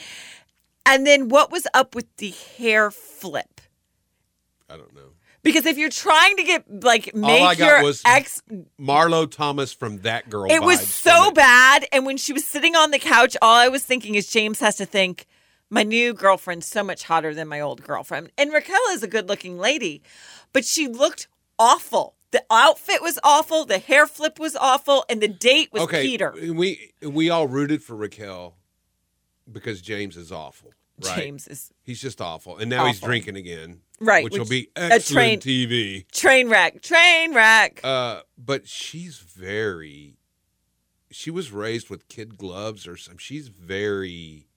And 0.86 1.08
then 1.08 1.30
what 1.30 1.52
was 1.52 1.66
up 1.74 1.96
with 1.96 2.06
the 2.18 2.34
hair 2.58 2.92
flip? 2.92 3.62
I 4.70 4.78
don't 4.78 4.94
know. 4.94 5.02
Because 5.44 5.66
if 5.66 5.78
you're 5.78 5.90
trying 5.90 6.38
to 6.38 6.44
get, 6.44 6.84
like, 6.84 7.16
make 7.16 7.58
your 7.58 7.92
ex. 8.06 8.44
Marlo 8.80 9.30
Thomas 9.30 9.74
from 9.74 9.98
that 10.00 10.30
girl. 10.30 10.52
It 10.52 10.62
was 10.62 10.88
so 10.88 11.32
bad. 11.32 11.88
And 11.92 12.06
when 12.06 12.18
she 12.18 12.32
was 12.32 12.46
sitting 12.46 12.76
on 12.76 12.92
the 12.92 13.00
couch, 13.00 13.36
all 13.42 13.56
I 13.56 13.68
was 13.68 13.84
thinking 13.84 14.14
is 14.14 14.30
James 14.30 14.60
has 14.60 14.76
to 14.76 14.86
think, 14.86 15.26
my 15.72 15.82
new 15.84 16.13
girlfriend's 16.13 16.68
so 16.68 16.84
much 16.84 17.06
hotter 17.06 17.34
than 17.34 17.48
my 17.48 17.60
old 17.60 17.82
girlfriend. 17.82 18.32
And 18.38 18.51
Raquel 18.51 18.78
is 18.92 19.01
a 19.01 19.08
good 19.08 19.28
looking 19.28 19.58
lady, 19.58 20.04
but 20.54 20.66
she 20.66 20.88
looked 20.88 21.28
awful. 21.58 22.16
The 22.32 22.44
outfit 22.51 23.01
was 23.01 23.18
awful, 23.24 23.66
the 23.66 23.80
hair 23.80 24.06
flip 24.06 24.38
was 24.40 24.56
awful, 24.56 25.04
and 25.10 25.20
the 25.22 25.28
date 25.28 25.70
was 25.74 25.84
okay, 25.84 26.04
Peter. 26.04 26.34
We 26.54 26.92
we 27.01 27.30
all 27.30 27.48
rooted 27.48 27.82
for 27.84 27.96
Raquel 27.96 28.56
because 29.51 29.82
James 29.82 30.16
is 30.16 30.32
awful. 30.32 30.74
Right? 31.04 31.16
James 31.18 31.48
is 31.48 31.72
He's 31.84 32.00
just 32.00 32.22
awful, 32.22 32.58
and 32.58 32.70
now 32.70 32.86
he's 32.86 33.01
drinking 33.01 33.36
again. 33.36 33.82
Right, 34.00 34.24
which, 34.24 34.34
will 34.34 34.42
which- 34.42 34.50
be 34.50 34.70
a 34.75 34.94
excellent 34.94 35.42
train- 35.44 35.68
TV. 35.70 36.12
train 36.12 36.50
wreck, 36.50 36.82
train 36.82 37.34
wreck. 37.34 37.80
Uh, 37.84 38.22
but 38.38 38.68
she's 38.68 39.18
very. 39.18 40.16
She 41.10 41.30
was 41.30 41.51
raised 41.51 41.90
with 41.90 42.08
kid 42.08 42.38
gloves 42.38 42.88
or 42.88 42.96
something. 42.96 43.18
She's 43.18 43.50
very 43.50 44.48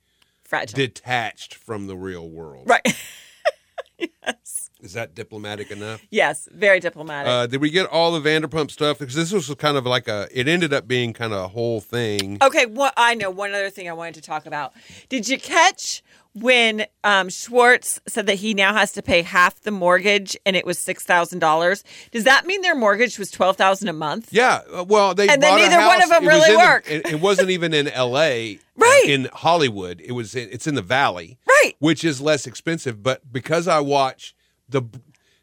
Fragile. 0.44 0.76
detached 0.76 1.54
from 1.54 1.86
the 1.86 1.96
real 1.96 2.28
world. 2.28 2.68
right. 2.68 2.86
yes. 3.98 4.70
Is 4.80 4.92
that 4.92 5.14
diplomatic 5.14 5.70
enough? 5.70 6.02
Yes, 6.10 6.46
very 6.52 6.78
diplomatic. 6.78 7.30
Uh, 7.30 7.46
did 7.46 7.62
we 7.62 7.70
get 7.70 7.86
all 7.86 8.12
the 8.12 8.20
Vanderpump 8.20 8.70
stuff? 8.70 8.98
Because 8.98 9.14
this 9.14 9.32
was 9.32 9.52
kind 9.54 9.78
of 9.78 9.86
like 9.86 10.08
a. 10.08 10.28
It 10.30 10.46
ended 10.46 10.74
up 10.74 10.86
being 10.86 11.14
kind 11.14 11.32
of 11.32 11.42
a 11.42 11.48
whole 11.48 11.80
thing. 11.80 12.36
okay, 12.42 12.66
what 12.66 12.92
I 12.96 13.14
know 13.14 13.30
one 13.30 13.54
other 13.54 13.70
thing 13.70 13.88
I 13.88 13.94
wanted 13.94 14.16
to 14.16 14.20
talk 14.20 14.44
about. 14.44 14.74
Did 15.08 15.26
you 15.26 15.38
catch 15.38 16.02
when 16.34 16.86
um, 17.04 17.28
Schwartz 17.28 18.00
said 18.08 18.26
that 18.26 18.34
he 18.36 18.54
now 18.54 18.74
has 18.74 18.92
to 18.92 19.02
pay 19.02 19.22
half 19.22 19.60
the 19.60 19.70
mortgage 19.70 20.36
and 20.44 20.56
it 20.56 20.66
was 20.66 20.78
six 20.78 21.04
thousand 21.04 21.38
dollars? 21.38 21.84
Does 22.10 22.24
that 22.24 22.46
mean 22.46 22.60
their 22.62 22.74
mortgage 22.74 23.18
was 23.18 23.30
twelve 23.30 23.56
thousand 23.56 23.88
a 23.88 23.92
month? 23.92 24.28
Yeah, 24.32 24.60
uh, 24.72 24.84
well, 24.84 25.14
they 25.14 25.28
And 25.28 25.42
then 25.42 25.54
a 25.58 25.62
neither 25.62 25.78
one 25.86 26.02
of 26.02 26.08
them 26.08 26.24
It 26.24 26.26
really 26.28 26.56
worked. 26.56 26.86
the- 26.88 26.96
it, 26.96 27.06
it 27.14 27.20
wasn't 27.20 27.50
even 27.50 27.72
in 27.72 27.88
L.A. 27.94 28.58
Right. 28.76 29.02
uh, 29.06 29.10
in 29.10 29.28
Hollywood. 29.32 30.00
It 30.04 30.12
was. 30.12 30.34
In, 30.34 30.48
it's 30.50 30.66
in 30.66 30.74
the 30.74 30.82
Valley, 30.82 31.38
Right. 31.46 31.74
Which 31.78 32.04
is 32.04 32.20
less 32.20 32.46
expensive. 32.46 33.02
But 33.02 33.32
because 33.32 33.68
I 33.68 33.78
watch 33.80 34.34
the 34.68 34.82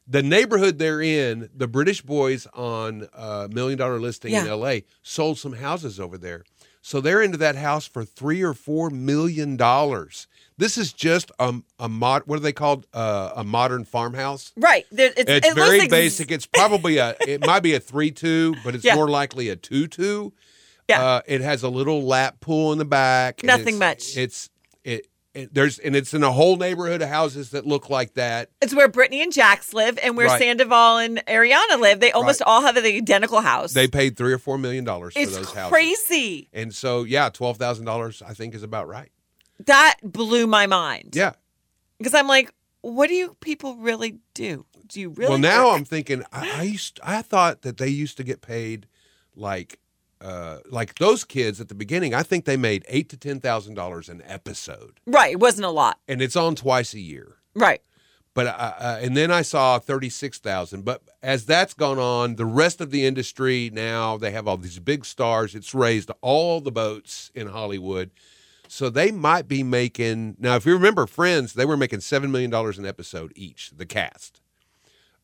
the 0.05 0.21
neighborhood 0.21 0.77
they're 0.77 1.01
in, 1.01 1.49
the 1.55 1.67
British 1.67 2.01
boys 2.01 2.45
on 2.53 3.07
uh, 3.13 3.47
Million 3.49 3.77
Dollar 3.79 3.99
Listing 3.99 4.33
in 4.33 4.45
L.A. 4.47 4.83
sold 5.01 5.37
some 5.39 5.53
houses 5.53 5.99
over 6.01 6.17
there, 6.17 6.43
so 6.81 6.99
they're 6.99 7.21
into 7.21 7.37
that 7.37 7.55
house 7.55 7.85
for 7.87 8.03
three 8.03 8.41
or 8.41 8.53
four 8.53 8.89
million 8.89 9.55
dollars. 9.55 10.27
This 10.61 10.77
is 10.77 10.93
just 10.93 11.31
a, 11.39 11.55
a 11.79 11.89
mod. 11.89 12.21
What 12.27 12.37
are 12.37 12.41
they 12.41 12.53
called? 12.53 12.85
Uh, 12.93 13.31
a 13.35 13.43
modern 13.43 13.83
farmhouse. 13.83 14.51
Right. 14.55 14.85
There, 14.91 15.11
it's 15.17 15.29
It's 15.29 15.47
it 15.47 15.55
very 15.55 15.79
ex- 15.81 15.87
basic. 15.89 16.29
It's 16.29 16.45
probably 16.45 16.97
a. 16.97 17.15
It 17.27 17.43
might 17.43 17.61
be 17.63 17.73
a 17.73 17.79
three-two, 17.79 18.55
but 18.63 18.75
it's 18.75 18.85
Yeah. 18.85 18.93
more 18.93 19.09
likely 19.09 19.49
a 19.49 19.55
two-two. 19.55 20.31
Yeah. 20.87 21.03
Uh, 21.03 21.21
it 21.25 21.41
has 21.41 21.63
a 21.63 21.69
little 21.69 22.03
lap 22.03 22.41
pool 22.41 22.71
in 22.73 22.77
the 22.77 22.85
back. 22.85 23.43
Nothing 23.43 23.77
it's- 23.77 23.79
much. 23.79 24.17
It's 24.17 24.49
it, 24.83 25.07
it. 25.33 25.51
There's 25.51 25.79
and 25.79 25.95
it's 25.95 26.13
in 26.13 26.21
a 26.21 26.31
whole 26.31 26.57
neighborhood 26.57 27.01
of 27.01 27.09
houses 27.09 27.49
that 27.51 27.65
look 27.65 27.89
like 27.89 28.13
that. 28.13 28.51
It's 28.61 28.75
where 28.75 28.87
Brittany 28.87 29.23
and 29.23 29.33
Jax 29.33 29.73
live 29.73 29.97
and 30.03 30.15
where 30.15 30.27
Right. 30.27 30.39
Sandoval 30.39 30.97
and 30.97 31.25
Ariana 31.25 31.79
live. 31.79 32.01
They 32.01 32.11
almost 32.11 32.41
Right. 32.41 32.47
all 32.47 32.61
have 32.61 32.75
the 32.75 32.97
identical 32.97 33.41
house. 33.41 33.73
They 33.73 33.87
paid 33.87 34.15
three 34.15 34.31
or 34.33 34.37
four 34.37 34.59
million 34.59 34.83
dollars 34.83 35.13
for 35.15 35.21
it's 35.21 35.35
those 35.35 35.51
houses. 35.53 35.71
crazy. 35.71 36.49
And 36.53 36.71
so 36.71 37.01
yeah, 37.03 37.29
twelve 37.29 37.57
thousand 37.57 37.85
dollars 37.85 38.21
I 38.21 38.33
think 38.35 38.53
is 38.53 38.61
about 38.61 38.87
right. 38.87 39.09
That 39.65 39.97
blew 40.03 40.47
my 40.47 40.67
mind. 40.67 41.15
Yeah. 41.15 41.33
Because 41.97 42.13
I'm 42.13 42.27
like, 42.27 42.53
what 42.81 43.07
do 43.07 43.13
you 43.13 43.35
people 43.41 43.75
really 43.75 44.19
do? 44.33 44.65
Do 44.87 44.99
you 44.99 45.09
really? 45.09 45.29
well, 45.29 45.37
now 45.37 45.67
work? 45.69 45.77
I'm 45.79 45.85
thinking. 45.85 46.23
I, 46.31 46.59
I 46.59 46.63
used. 46.63 46.99
I 47.03 47.21
thought 47.21 47.61
that 47.61 47.77
they 47.77 47.87
used 47.89 48.17
to 48.17 48.23
get 48.23 48.41
paid 48.41 48.87
like. 49.35 49.79
Uh, 50.19 50.59
like 50.69 50.93
those 50.99 51.23
kids 51.23 51.59
at 51.59 51.67
the 51.67 51.73
beginning, 51.73 52.13
I 52.13 52.21
think 52.21 52.45
they 52.45 52.55
made 52.55 52.85
eight 52.87 53.09
to 53.09 53.17
ten 53.17 53.39
thousand 53.39 53.73
dollars 53.73 54.07
an 54.07 54.21
episode, 54.27 54.99
right. 55.07 55.31
It 55.31 55.39
wasn't 55.39 55.65
a 55.65 55.71
lot. 55.71 55.97
and 56.07 56.21
it's 56.21 56.35
on 56.35 56.53
twice 56.53 56.93
a 56.93 56.99
year. 56.99 57.37
Right. 57.55 57.81
But 58.35 58.45
uh, 58.45 58.73
uh, 58.79 58.99
and 59.01 59.17
then 59.17 59.31
I 59.31 59.41
saw 59.41 59.79
thirty 59.79 60.09
six 60.09 60.37
thousand. 60.37 60.85
But 60.85 61.01
as 61.23 61.47
that's 61.47 61.73
gone 61.73 61.97
on, 61.97 62.35
the 62.35 62.45
rest 62.45 62.81
of 62.81 62.91
the 62.91 63.03
industry 63.03 63.71
now 63.73 64.15
they 64.15 64.29
have 64.29 64.47
all 64.47 64.57
these 64.57 64.77
big 64.77 65.05
stars. 65.05 65.55
It's 65.55 65.73
raised 65.73 66.11
all 66.21 66.61
the 66.61 66.71
boats 66.71 67.31
in 67.33 67.47
Hollywood, 67.47 68.11
so 68.71 68.89
they 68.89 69.11
might 69.11 69.49
be 69.49 69.63
making 69.63 70.37
now. 70.39 70.55
If 70.55 70.65
you 70.65 70.71
remember 70.71 71.05
Friends, 71.05 71.55
they 71.55 71.65
were 71.65 71.75
making 71.75 71.99
seven 71.99 72.31
million 72.31 72.49
dollars 72.49 72.77
an 72.77 72.85
episode 72.85 73.33
each. 73.35 73.71
The 73.75 73.85
cast. 73.85 74.39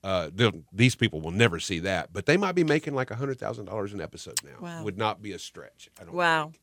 Uh, 0.04 0.30
these 0.74 0.96
people 0.96 1.22
will 1.22 1.32
never 1.32 1.58
see 1.58 1.80
that, 1.80 2.12
but 2.12 2.26
they 2.26 2.36
might 2.36 2.56
be 2.56 2.66
making 2.66 2.94
like 2.94 3.10
hundred 3.10 3.40
thousand 3.40 3.64
dollars 3.66 3.94
an 3.94 4.02
episode 4.02 4.38
now. 4.44 4.58
Wow. 4.60 4.84
Would 4.84 4.98
not 4.98 5.22
be 5.22 5.32
a 5.32 5.40
stretch. 5.40 5.90
I 5.98 6.04
don't. 6.04 6.14
Wow. 6.14 6.44
think. 6.44 6.60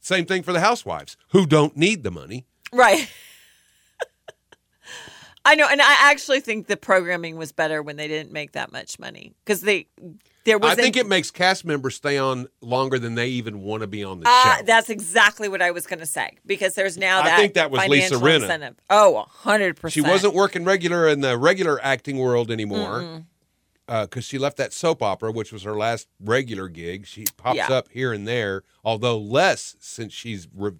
Same 0.00 0.26
thing 0.26 0.42
for 0.42 0.52
the 0.52 0.58
housewives 0.58 1.16
who 1.28 1.46
don't 1.46 1.76
need 1.76 2.02
the 2.02 2.10
money. 2.10 2.44
Right. 2.72 3.08
I 5.44 5.54
know, 5.54 5.68
and 5.70 5.80
I 5.80 6.10
actually 6.10 6.40
think 6.40 6.66
the 6.66 6.76
programming 6.76 7.36
was 7.36 7.52
better 7.52 7.84
when 7.84 7.94
they 7.94 8.08
didn't 8.08 8.32
make 8.32 8.50
that 8.52 8.72
much 8.72 8.98
money 8.98 9.32
because 9.44 9.60
they 9.60 9.86
there 10.46 10.56
was. 10.58 10.72
I 10.72 10.74
think 10.76 10.96
it 10.96 11.06
makes 11.06 11.30
cast 11.30 11.64
members 11.66 11.94
stay 11.96 12.16
on 12.16 12.46
longer 12.62 12.98
than 12.98 13.14
they 13.16 13.28
even 13.28 13.60
want 13.60 13.82
to 13.82 13.86
be 13.86 14.02
on 14.02 14.20
the 14.20 14.26
Uh, 14.28 14.56
show. 14.56 14.62
that's 14.64 14.88
exactly 14.88 15.48
what 15.48 15.60
I 15.60 15.70
was 15.72 15.86
going 15.86 15.98
to 15.98 16.06
say 16.06 16.38
because 16.46 16.74
there's 16.74 16.96
now 16.96 17.20
I 17.20 17.24
that 17.24 17.38
think 17.38 17.54
that 17.54 17.70
was 17.70 17.86
Lisa 17.88 18.14
Rinna. 18.14 18.42
incentive. 18.42 18.76
Oh, 18.88 19.18
a 19.18 19.22
hundred 19.24 19.78
She 19.90 20.00
wasn't 20.00 20.32
working 20.32 20.64
regular 20.64 21.06
in 21.08 21.20
the 21.20 21.36
regular 21.36 21.78
acting 21.84 22.16
world 22.16 22.50
anymore 22.50 23.24
because 23.86 24.24
she 24.24 24.38
left 24.38 24.56
that 24.56 24.72
soap 24.72 25.02
opera, 25.02 25.30
which 25.30 25.52
was 25.52 25.62
her 25.64 25.74
last 25.76 26.08
regular 26.18 26.68
gig. 26.68 27.06
She 27.06 27.24
pops 27.36 27.56
Yeah. 27.56 27.68
up 27.72 27.88
here 27.90 28.12
and 28.12 28.26
there, 28.26 28.62
although 28.82 29.18
less 29.18 29.76
since 29.80 30.12
she's 30.12 30.48
re- 30.54 30.72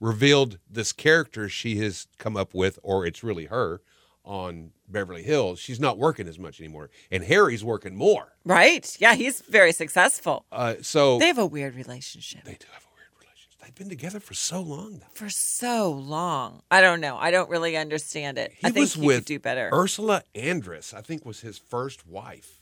revealed 0.00 0.58
this 0.70 0.92
character 0.92 1.48
she 1.48 1.76
has 1.78 2.06
come 2.18 2.36
up 2.36 2.52
with, 2.54 2.78
or 2.82 3.06
it's 3.06 3.24
really 3.24 3.46
her 3.46 3.80
on 4.26 4.72
Beverly 4.88 5.22
Hills. 5.22 5.58
She's 5.60 5.80
not 5.80 5.96
working 5.98 6.26
as 6.28 6.38
much 6.38 6.60
anymore, 6.60 6.90
and 7.10 7.22
Harry's 7.24 7.64
working 7.64 7.94
more. 7.96 8.32
right. 8.44 8.94
Yeah, 9.00 9.14
he's 9.14 9.40
very 9.42 9.72
successful. 9.72 10.44
Uh, 10.52 10.74
so 10.82 11.18
They 11.18 11.28
have 11.28 11.38
a 11.38 11.46
weird 11.46 11.74
relationship 11.76 12.42
they 12.44 12.52
do 12.54 12.66
have 12.72 12.82
a 12.82 12.92
weird 12.96 13.08
relationship. 13.20 13.60
They've 13.62 13.74
been 13.74 13.88
together 13.88 14.18
for 14.20 14.34
so 14.34 14.60
long 14.60 14.98
though. 14.98 15.06
for 15.14 15.30
so 15.30 15.90
long. 15.92 16.62
I 16.70 16.80
don't 16.80 17.00
know. 17.00 17.16
I 17.16 17.30
don't 17.30 17.48
really 17.48 17.76
understand 17.76 18.36
it. 18.38 18.52
He 18.52 18.66
I 18.66 18.70
think 18.70 18.82
was 18.82 18.94
he 18.94 19.06
with 19.06 19.16
could 19.18 19.24
do 19.26 19.38
better. 19.38 19.70
Ursula 19.72 20.22
Andress, 20.34 20.92
I 20.92 21.00
think 21.02 21.24
was 21.24 21.40
his 21.40 21.56
first 21.58 22.06
wife. 22.06 22.60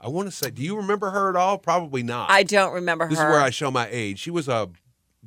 I 0.00 0.08
want 0.08 0.28
to 0.28 0.32
say, 0.32 0.50
do 0.50 0.62
you 0.62 0.76
remember 0.76 1.10
her 1.10 1.30
at 1.30 1.36
all? 1.36 1.56
Probably 1.56 2.02
not. 2.02 2.30
I 2.30 2.42
don't 2.42 2.74
remember 2.74 3.08
this 3.08 3.18
her. 3.18 3.26
is 3.28 3.32
where 3.32 3.40
I 3.40 3.48
show 3.48 3.70
my 3.70 3.88
age. 3.90 4.18
She 4.18 4.30
was 4.30 4.48
a 4.48 4.68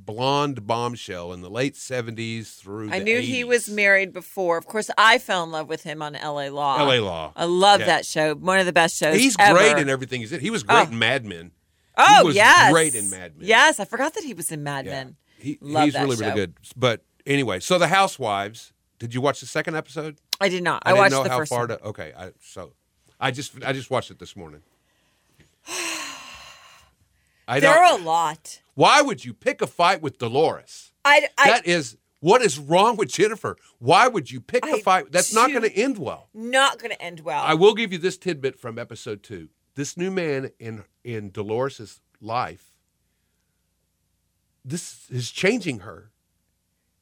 blonde 0.06 0.66
bombshell 0.68 1.34
in 1.34 1.42
the 1.42 1.50
late 1.50 1.74
70s 1.74 2.56
through 2.56 2.92
I 2.92 3.00
knew 3.00 3.20
he 3.20 3.44
was 3.44 3.70
married 3.70 4.13
before. 4.13 4.58
Of 4.58 4.68
course, 4.68 4.89
I 4.98 5.18
fell 5.18 5.44
in 5.44 5.51
love 5.51 5.68
with 5.68 5.84
him 5.84 6.01
on 6.01 6.16
L.A. 6.16 6.50
Law. 6.50 6.77
LA 6.84 6.96
Law. 7.04 7.34
I 7.36 7.46
love 7.46 7.82
Yeah. 7.82 7.88
that 7.88 8.06
show. 8.06 8.36
One 8.36 8.60
of 8.60 8.66
the 8.66 8.74
best 8.74 8.98
shows. 8.98 9.16
He's 9.18 9.36
ever. 9.39 9.58
great 9.58 9.77
in 9.77 9.89
everything 9.89 10.22
he's 10.22 10.32
in. 10.32 10.39
He 10.39 10.50
was 10.50 10.63
oh. 10.63 10.68
great 10.68 10.88
Oh. 10.88 10.92
in 10.92 11.00
Mad 11.00 11.25
Men. 11.25 11.51
Oh 11.98 12.20
he 12.22 12.27
was 12.27 12.36
yes, 12.36 12.72
great 12.72 12.96
in 12.96 13.10
Mad 13.10 13.38
Men. 13.38 13.48
Yes, 13.48 13.80
I 13.80 13.86
forgot 13.86 14.13
that 14.13 14.24
he 14.24 14.34
was 14.34 14.51
in 14.51 14.63
Mad 14.63 14.86
Yeah. 14.86 14.92
Men. 14.92 15.16
He, 15.39 15.58
Love 15.62 15.86
he's 15.86 15.94
that 15.94 16.04
really, 16.04 16.16
show. 16.18 16.22
really 16.25 16.36
good. 16.36 16.54
But 16.75 17.01
anyway, 17.25 17.60
so 17.60 17.77
the 17.77 17.88
Housewives. 17.88 18.74
Did 19.00 19.13
you 19.13 19.22
watch 19.22 19.42
the 19.42 19.46
second 19.46 19.75
episode? 19.75 20.18
I 20.42 20.50
did 20.50 20.63
not. 20.63 20.82
I, 20.84 20.89
didn't 20.92 21.00
watched 21.00 21.24
the 21.24 21.30
how 21.30 21.38
first 21.38 21.50
far 21.50 21.68
one. 21.68 21.70
to. 21.70 21.84
Okay, 21.84 22.13
I, 22.18 22.32
so 22.42 22.74
I 23.20 23.30
just 23.30 23.54
I 23.63 23.74
just 23.74 23.92
watched 23.92 24.10
it 24.10 24.20
this 24.20 24.36
morning. 24.36 24.62
I 27.48 27.60
There 27.60 27.74
don't. 27.74 27.84
are 27.84 28.00
a 28.00 28.04
lot. 28.04 28.62
Why 28.75 29.01
would 29.01 29.24
you 29.25 29.34
pick 29.34 29.62
a 29.62 29.68
fight 29.68 30.01
with 30.01 30.18
Dolores? 30.18 30.92
I, 31.06 31.27
I 31.38 31.50
That 31.51 31.66
is 31.66 31.98
what 32.20 32.42
is 32.42 32.60
wrong 32.60 32.98
with 32.98 33.10
Jennifer. 33.10 33.56
Why 33.80 34.08
would 34.08 34.30
you 34.32 34.42
pick 34.42 34.66
a 34.66 34.74
I 34.75 34.82
fight? 34.82 35.12
That's 35.12 35.34
not 35.34 35.50
going 35.51 35.62
to 35.63 35.72
end 35.75 35.98
well. 35.98 36.30
not 36.34 36.80
going 36.80 36.92
to 36.92 37.01
end 37.01 37.22
well. 37.22 37.42
I 37.44 37.54
will 37.54 37.74
give 37.74 37.92
you 37.94 37.98
this 38.00 38.18
tidbit 38.18 38.60
from 38.60 38.77
episode 38.77 39.24
two. 39.24 39.50
This 39.75 39.96
new 39.96 40.12
man 40.12 40.51
in 40.60 40.84
in 41.04 41.30
Dolores's 41.32 42.01
life. 42.20 42.72
This 44.66 45.10
is 45.10 45.32
changing 45.32 45.80
her. 45.80 46.12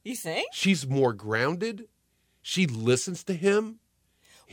you 0.04 0.14
think? 0.14 0.48
She's 0.52 0.86
more 0.86 1.12
grounded. 1.12 1.88
She 2.42 2.66
listens 2.66 3.24
to 3.24 3.34
him. 3.34 3.80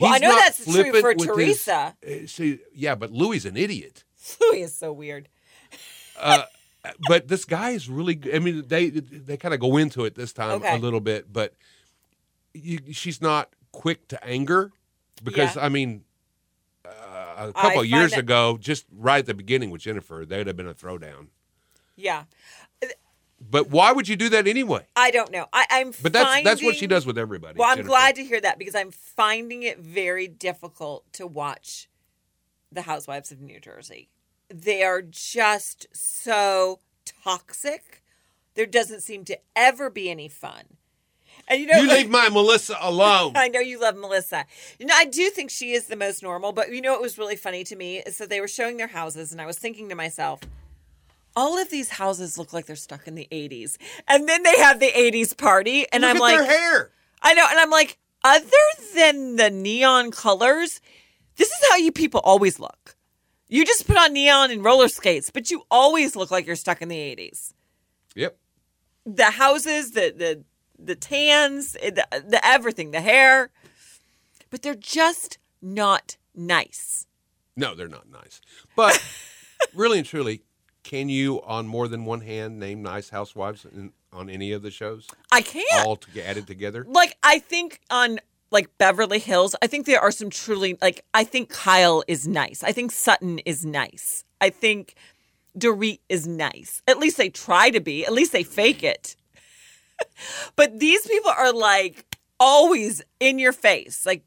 Well, 0.00 0.12
I 0.12 0.18
know 0.18 0.34
that's 0.34 0.64
true 0.64 0.92
for 1.00 1.14
with 1.14 1.18
his- 1.20 1.26
Teresa. 1.28 1.96
uh, 2.04 2.26
see, 2.26 2.58
yeah, 2.74 2.96
but 2.96 3.12
Louis 3.12 3.44
an 3.44 3.56
idiot. 3.56 4.02
Louis 4.40 4.62
is 4.62 4.74
so 4.74 4.92
weird. 4.92 5.28
But 7.08 7.28
this 7.28 7.44
guy 7.44 7.70
is 7.70 7.88
really. 7.88 8.18
I 8.32 8.38
mean, 8.38 8.64
they 8.66 8.90
they 8.90 9.36
kind 9.36 9.54
of 9.54 9.60
go 9.60 9.76
into 9.76 10.04
it 10.04 10.14
this 10.14 10.32
time 10.32 10.50
Okay. 10.62 10.74
a 10.74 10.78
little 10.78 11.00
bit, 11.00 11.32
but 11.32 11.54
you, 12.52 12.78
she's 12.92 13.20
not 13.22 13.50
quick 13.72 14.06
to 14.08 14.24
anger 14.24 14.70
because 15.22 15.56
Yeah. 15.56 15.64
I 15.64 15.68
mean, 15.68 16.04
uh, 16.84 17.46
a 17.48 17.52
couple 17.52 17.80
of 17.80 17.86
years 17.86 18.12
that- 18.12 18.20
ago, 18.20 18.56
just 18.60 18.86
right 18.92 19.18
at 19.18 19.26
the 19.26 19.34
beginning 19.34 19.70
with 19.70 19.80
Jennifer, 19.82 20.24
there'd 20.26 20.46
have 20.46 20.56
been 20.56 20.68
a 20.68 20.74
throwdown. 20.74 21.28
Yeah, 21.96 22.24
But 23.40 23.68
why 23.70 23.92
would 23.92 24.08
you 24.08 24.16
do 24.16 24.28
that 24.30 24.46
anyway? 24.48 24.86
I 24.96 25.10
don't 25.12 25.30
know. 25.30 25.46
I, 25.52 25.66
I'm. 25.70 25.92
But 26.02 26.12
that's 26.12 26.42
that's 26.44 26.62
what 26.62 26.74
she 26.76 26.86
does 26.86 27.06
with 27.06 27.16
everybody. 27.18 27.58
Well, 27.58 27.68
I'm 27.68 27.76
Jennifer. 27.76 27.88
glad 27.88 28.14
to 28.16 28.24
hear 28.24 28.40
that 28.40 28.58
because 28.58 28.74
I'm 28.74 28.90
finding 28.90 29.62
it 29.62 29.78
very 29.78 30.26
difficult 30.28 31.04
to 31.14 31.26
watch 31.26 31.88
The 32.72 32.82
Housewives 32.82 33.30
of 33.32 33.40
New 33.40 33.60
Jersey. 33.60 34.08
They 34.48 34.82
are 34.82 35.02
just 35.02 35.86
so 35.92 36.80
toxic. 37.24 38.02
There 38.54 38.66
doesn't 38.66 39.02
seem 39.02 39.24
to 39.24 39.38
ever 39.56 39.90
be 39.90 40.10
any 40.10 40.28
fun. 40.28 40.76
And 41.48 41.60
you 41.60 41.66
know, 41.66 41.78
You 41.78 41.88
leave 41.88 42.10
my 42.10 42.28
Melissa 42.28 42.76
alone. 42.80 43.32
I 43.36 43.48
know 43.48 43.60
you 43.60 43.80
love 43.80 43.96
Melissa. 43.96 44.46
You 44.78 44.86
know, 44.86 44.94
I 44.96 45.04
do 45.04 45.28
think 45.30 45.50
she 45.50 45.72
is 45.72 45.86
the 45.86 45.96
most 45.96 46.22
normal, 46.22 46.52
but 46.52 46.72
you 46.72 46.80
know 46.80 46.92
what 46.92 47.02
was 47.02 47.18
really 47.18 47.36
funny 47.36 47.64
to 47.64 47.76
me 47.76 47.98
is 47.98 48.18
that 48.18 48.30
they 48.30 48.40
were 48.40 48.48
showing 48.48 48.76
their 48.76 48.88
houses, 48.88 49.32
and 49.32 49.40
I 49.40 49.46
was 49.46 49.58
thinking 49.58 49.88
to 49.88 49.94
myself, 49.94 50.40
all 51.36 51.58
of 51.58 51.70
these 51.70 51.90
houses 51.90 52.38
look 52.38 52.52
like 52.52 52.66
they're 52.66 52.76
stuck 52.76 53.06
in 53.08 53.14
the 53.16 53.28
80s. 53.30 53.76
And 54.06 54.28
then 54.28 54.42
they 54.44 54.56
have 54.58 54.78
the 54.80 54.92
80s 54.92 55.36
party, 55.36 55.86
and 55.92 56.02
Look 56.02 56.10
I'm 56.12 56.18
like, 56.18 56.36
their 56.36 56.46
hair. 56.46 56.90
I 57.22 57.34
know, 57.34 57.46
and 57.50 57.58
I'm 57.58 57.70
like, 57.70 57.98
other 58.22 58.46
than 58.94 59.36
the 59.36 59.50
neon 59.50 60.10
colors, 60.10 60.80
this 61.36 61.48
is 61.48 61.68
how 61.68 61.76
you 61.76 61.92
people 61.92 62.20
always 62.20 62.58
look. 62.58 62.96
You 63.48 63.64
just 63.64 63.86
put 63.86 63.96
on 63.96 64.12
neon 64.12 64.50
and 64.50 64.64
roller 64.64 64.88
skates, 64.88 65.30
but 65.30 65.50
you 65.50 65.64
always 65.70 66.16
look 66.16 66.30
like 66.30 66.46
you're 66.46 66.56
stuck 66.56 66.80
in 66.82 66.88
the 66.88 66.96
80s. 66.96 67.52
Yep. 68.14 68.36
The 69.06 69.30
houses, 69.32 69.90
the 69.90 70.14
the 70.16 70.44
the 70.78 70.94
tans, 70.94 71.76
eh, 71.80 71.90
the, 71.90 72.06
the 72.26 72.40
everything, 72.44 72.90
the 72.90 73.00
hair. 73.00 73.50
but 74.50 74.62
they're 74.62 74.74
just 74.74 75.38
not 75.60 76.16
nice. 76.34 77.06
No, 77.56 77.74
they're 77.74 77.88
not 77.88 78.08
nice. 78.10 78.40
But 78.74 79.02
really 79.74 79.98
and 79.98 80.06
truly, 80.06 80.42
can 80.82 81.08
you, 81.08 81.42
on 81.42 81.66
more 81.66 81.88
than 81.88 82.04
one 82.04 82.20
hand, 82.20 82.58
name 82.58 82.82
nice 82.82 83.10
housewives 83.10 83.64
in, 83.64 83.92
on 84.12 84.28
any 84.28 84.52
of 84.52 84.62
the 84.62 84.70
shows? 84.70 85.08
I 85.30 85.42
can't. 85.42 85.86
All 85.86 85.96
to, 85.96 86.26
added 86.26 86.46
together? 86.46 86.84
like 86.88 87.16
I 87.22 87.38
think 87.38 87.80
on 87.90 88.20
like 88.54 88.70
Beverly 88.78 89.18
Hills, 89.18 89.54
I 89.60 89.66
think 89.66 89.84
there 89.84 90.00
are 90.00 90.10
some 90.10 90.30
truly 90.30 90.78
like 90.80 91.04
I 91.12 91.24
think 91.24 91.50
Kyle 91.50 92.02
is 92.08 92.26
nice. 92.26 92.62
I 92.62 92.72
think 92.72 92.92
Sutton 92.92 93.40
is 93.40 93.66
nice. 93.66 94.24
I 94.40 94.48
think 94.48 94.94
Dorit 95.58 96.00
is 96.08 96.26
nice. 96.26 96.80
At 96.88 96.98
least 96.98 97.18
they 97.18 97.28
try 97.28 97.70
to 97.70 97.80
be. 97.80 98.06
At 98.06 98.12
least 98.12 98.32
they 98.32 98.44
fake 98.44 98.82
it. 98.82 99.16
but 100.56 100.80
these 100.80 101.06
people 101.06 101.30
are 101.36 101.52
like 101.52 102.16
always 102.40 103.02
in 103.20 103.38
your 103.38 103.52
face. 103.52 104.06
Like 104.06 104.22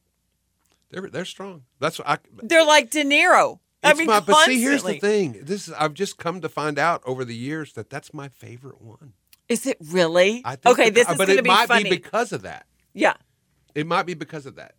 They're, 0.91 1.09
they're 1.09 1.25
strong. 1.25 1.63
That's 1.79 1.97
what 1.97 2.07
I. 2.07 2.17
they're 2.43 2.65
like 2.65 2.91
De 2.91 3.03
Niro. 3.03 3.59
I 3.83 3.93
mean, 3.93 4.07
my, 4.07 4.19
but 4.19 4.45
see, 4.45 4.61
here's 4.61 4.83
the 4.83 4.99
thing. 4.99 5.39
This 5.43 5.67
is 5.67 5.73
I've 5.73 5.93
just 5.93 6.17
come 6.17 6.41
to 6.41 6.49
find 6.49 6.77
out 6.77 7.01
over 7.05 7.23
the 7.23 7.35
years 7.35 7.73
that 7.73 7.89
that's 7.89 8.13
my 8.13 8.27
favorite 8.27 8.81
one. 8.81 9.13
Is 9.47 9.65
it 9.65 9.77
really? 9.91 10.41
I 10.43 10.57
think 10.57 10.77
okay, 10.77 10.89
this 10.89 11.07
is 11.07 11.15
going 11.15 11.29
to 11.29 11.37
it 11.37 11.43
be 11.43 11.49
might 11.49 11.67
funny. 11.67 11.83
be 11.85 11.89
because 11.91 12.33
of 12.33 12.41
that. 12.41 12.65
yeah. 12.93 13.13
It 13.77 13.85
might 13.85 14.07
be 14.07 14.15
because 14.15 14.47
of 14.47 14.55
that. 14.55 14.73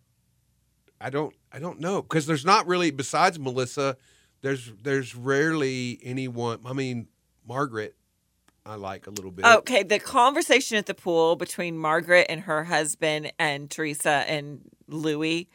I 0.99 1.09
don't. 1.09 1.33
I 1.53 1.59
don't 1.59 1.79
know 1.79 2.01
because 2.01 2.25
there's 2.25 2.43
not 2.43 2.67
really 2.67 2.91
besides 2.91 3.39
Melissa. 3.39 3.95
There's 4.41 4.73
there's 4.83 5.15
rarely 5.15 6.01
anyone. 6.03 6.59
I 6.65 6.73
mean, 6.73 7.07
Margaret, 7.47 7.95
I 8.65 8.75
like 8.75 9.07
a 9.07 9.09
little 9.09 9.31
bit. 9.31 9.45
Okay, 9.45 9.83
the 9.83 9.99
conversation 9.99 10.77
at 10.77 10.85
the 10.85 10.93
pool 10.93 11.37
between 11.37 11.77
Margaret 11.77 12.25
and 12.27 12.41
her 12.41 12.65
husband 12.65 13.31
and 13.39 13.71
Teresa 13.71 14.25
and 14.27 14.69
Louis 14.89 15.47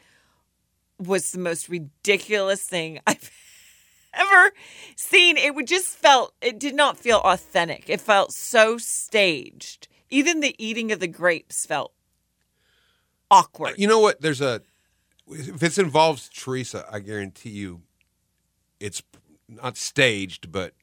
was 0.97 1.31
the 1.31 1.37
most 1.37 1.69
ridiculous 1.69 2.63
thing 2.63 2.99
I've 3.07 3.29
ever 4.15 4.53
seen. 4.95 5.37
It 5.37 5.53
would 5.53 5.67
just 5.67 5.89
felt 5.89 6.33
it 6.41 6.57
did 6.57 6.73
not 6.73 6.97
feel 6.97 7.19
authentic. 7.19 7.91
It 7.91 8.01
felt 8.01 8.31
so 8.31 8.79
staged. 8.79 9.87
Even 10.09 10.39
the 10.39 10.55
eating 10.57 10.91
of 10.91 10.99
the 10.99 11.07
grapes 11.07 11.63
felt 11.67 11.91
awkward. 13.31 13.75
You 13.77 13.87
know 13.87 13.99
what? 13.99 14.21
There's 14.21 14.41
a 14.41 14.61
if 15.27 15.63
it 15.63 15.77
involves 15.77 16.29
Teresa, 16.29 16.85
I 16.91 16.99
guarantee 16.99 17.49
you, 17.49 17.81
it's 18.79 19.01
not 19.47 19.77
staged 19.77 20.51
but 20.51 20.73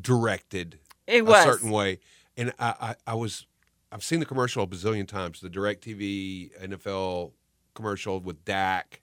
directed 0.00 0.78
It 1.06 1.26
a 1.28 1.42
certain 1.42 1.70
way. 1.70 1.98
And 2.36 2.52
I, 2.58 2.74
I, 2.80 2.94
I 3.08 3.14
was 3.14 3.46
I've 3.90 4.04
seen 4.04 4.20
the 4.20 4.26
commercial 4.26 4.62
a 4.62 4.66
bazillion 4.66 5.08
times. 5.08 5.40
The 5.40 5.50
DirecTV 5.50 6.68
NFL 6.68 7.32
commercial 7.74 8.20
with 8.20 8.44
Dak. 8.44 9.02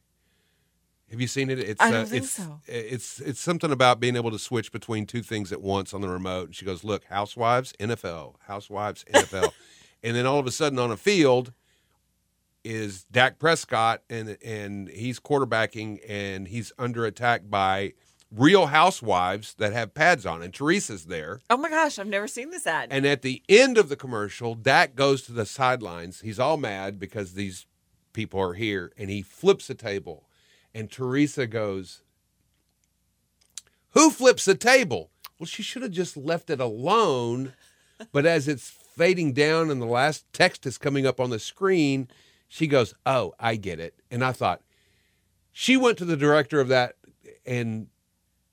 Have 1.11 1.21
you 1.21 1.27
seen 1.27 1.49
it? 1.49 1.59
It's 1.59 1.81
I 1.81 1.91
don't 1.91 2.01
uh, 2.01 2.05
think 2.05 2.23
it's, 2.23 2.31
so. 2.31 2.59
It's 2.65 3.19
it's 3.19 3.39
something 3.39 3.71
about 3.71 3.99
being 3.99 4.15
able 4.15 4.31
to 4.31 4.39
switch 4.39 4.71
between 4.71 5.05
two 5.05 5.21
things 5.21 5.51
at 5.51 5.61
once 5.61 5.93
on 5.93 6.01
the 6.01 6.09
remote. 6.09 6.47
And 6.47 6.55
she 6.55 6.65
goes, 6.65 6.83
"Look, 6.83 7.05
Housewives, 7.05 7.73
NFL, 7.79 8.35
Housewives, 8.47 9.05
NFL," 9.13 9.51
and 10.03 10.15
then 10.15 10.25
all 10.25 10.39
of 10.39 10.47
a 10.47 10.51
sudden 10.51 10.79
on 10.79 10.91
a 10.91 10.97
field 10.97 11.53
is 12.65 13.03
Dak 13.05 13.39
Prescott, 13.39 14.01
and 14.09 14.37
and 14.43 14.89
he's 14.89 15.19
quarterbacking, 15.19 15.99
and 16.07 16.47
he's 16.47 16.73
under 16.77 17.05
attack 17.05 17.43
by 17.49 17.93
real 18.31 18.65
housewives 18.67 19.53
that 19.55 19.71
have 19.71 19.93
pads 19.93 20.25
on, 20.25 20.41
and 20.41 20.53
Teresa's 20.53 21.05
there. 21.05 21.39
Oh 21.49 21.57
my 21.57 21.69
gosh, 21.69 21.99
I've 21.99 22.07
never 22.07 22.27
seen 22.27 22.49
this 22.49 22.67
ad. 22.67 22.89
And 22.91 23.05
at 23.05 23.21
the 23.21 23.43
end 23.47 23.77
of 23.77 23.87
the 23.87 23.95
commercial, 23.95 24.55
Dak 24.55 24.95
goes 24.95 25.21
to 25.23 25.31
the 25.31 25.45
sidelines. 25.45 26.21
He's 26.21 26.39
all 26.39 26.57
mad 26.57 26.99
because 26.99 27.33
these 27.33 27.67
people 28.13 28.41
are 28.41 28.53
here, 28.53 28.91
and 28.97 29.09
he 29.09 29.21
flips 29.21 29.69
a 29.69 29.75
table. 29.75 30.27
And 30.73 30.91
Teresa 30.91 31.47
goes, 31.47 32.01
Who 33.91 34.09
flips 34.09 34.45
the 34.45 34.55
table? 34.55 35.11
Well, 35.39 35.47
she 35.47 35.63
should 35.63 35.83
have 35.83 35.91
just 35.91 36.17
left 36.17 36.49
it 36.49 36.59
alone. 36.59 37.53
But 38.11 38.25
as 38.25 38.47
it's 38.47 38.69
fading 38.69 39.33
down 39.33 39.69
and 39.69 39.81
the 39.81 39.85
last 39.85 40.25
text 40.33 40.65
is 40.65 40.77
coming 40.77 41.05
up 41.05 41.19
on 41.19 41.29
the 41.29 41.39
screen, 41.39 42.09
she 42.47 42.67
goes, 42.67 42.93
Oh, 43.05 43.33
I 43.39 43.55
get 43.55 43.79
it. 43.79 43.95
And 44.11 44.23
I 44.23 44.31
thought, 44.31 44.61
she 45.51 45.77
went 45.77 45.97
to 45.99 46.05
the 46.05 46.17
director 46.17 46.59
of 46.59 46.67
that 46.69 46.95
and 47.45 47.87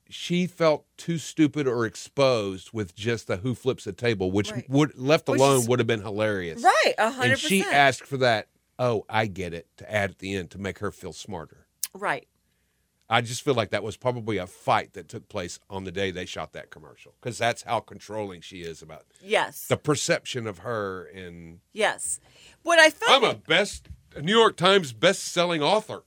she 0.09 0.47
felt 0.47 0.85
too 0.97 1.19
stupid 1.19 1.67
or 1.67 1.87
exposed 1.87 2.71
with 2.73 2.95
just 2.95 3.27
the 3.27 3.39
who 3.39 3.55
flips 3.55 3.85
the 3.85 3.93
table, 3.93 4.31
which 4.31 4.53
Right. 4.53 4.69
would 4.69 4.97
left 4.99 5.29
Which 5.29 5.41
alone 5.41 5.61
is- 5.61 5.69
would 5.69 5.79
have 5.79 5.87
been 5.89 6.03
hilarious. 6.03 6.63
right, 6.63 6.95
a 6.99 7.11
hundred 7.11 7.33
And 7.33 7.41
she 7.41 7.63
asked 7.63 8.05
for 8.07 8.19
that. 8.19 8.49
Oh, 8.79 9.05
I 9.09 9.27
get 9.27 9.53
it 9.55 9.69
to 9.79 9.91
add 9.93 10.11
at 10.11 10.19
the 10.19 10.35
end 10.35 10.51
to 10.53 10.59
make 10.59 10.79
her 10.81 10.91
feel 10.91 11.13
smarter. 11.13 11.67
Right. 11.95 12.27
I 13.12 13.20
just 13.20 13.42
feel 13.42 13.53
like 13.55 13.70
that 13.70 13.83
was 13.83 13.96
probably 13.96 14.38
a 14.38 14.46
fight 14.46 14.94
that 14.94 15.09
took 15.09 15.29
place 15.29 15.59
on 15.68 15.85
the 15.85 15.92
day 15.92 16.11
they 16.11 16.25
shot 16.25 16.53
that 16.55 16.70
commercial 16.70 17.12
because 17.20 17.37
that's 17.37 17.62
how 17.62 17.81
controlling 17.81 18.40
she 18.40 18.62
is 18.62 18.81
about 18.81 19.05
Yes. 19.22 19.66
the 19.66 19.77
perception 19.77 20.46
of 20.46 20.59
her. 20.59 21.05
And 21.05 21.61
yes. 21.72 22.20
What 22.62 22.79
I 22.79 22.88
found 22.90 23.25
I'm 23.25 23.31
a 23.31 23.35
best 23.35 23.88
New 24.20 24.33
York 24.37 24.57
Times 24.57 24.92
best-selling 24.92 25.62
author. 25.62 26.05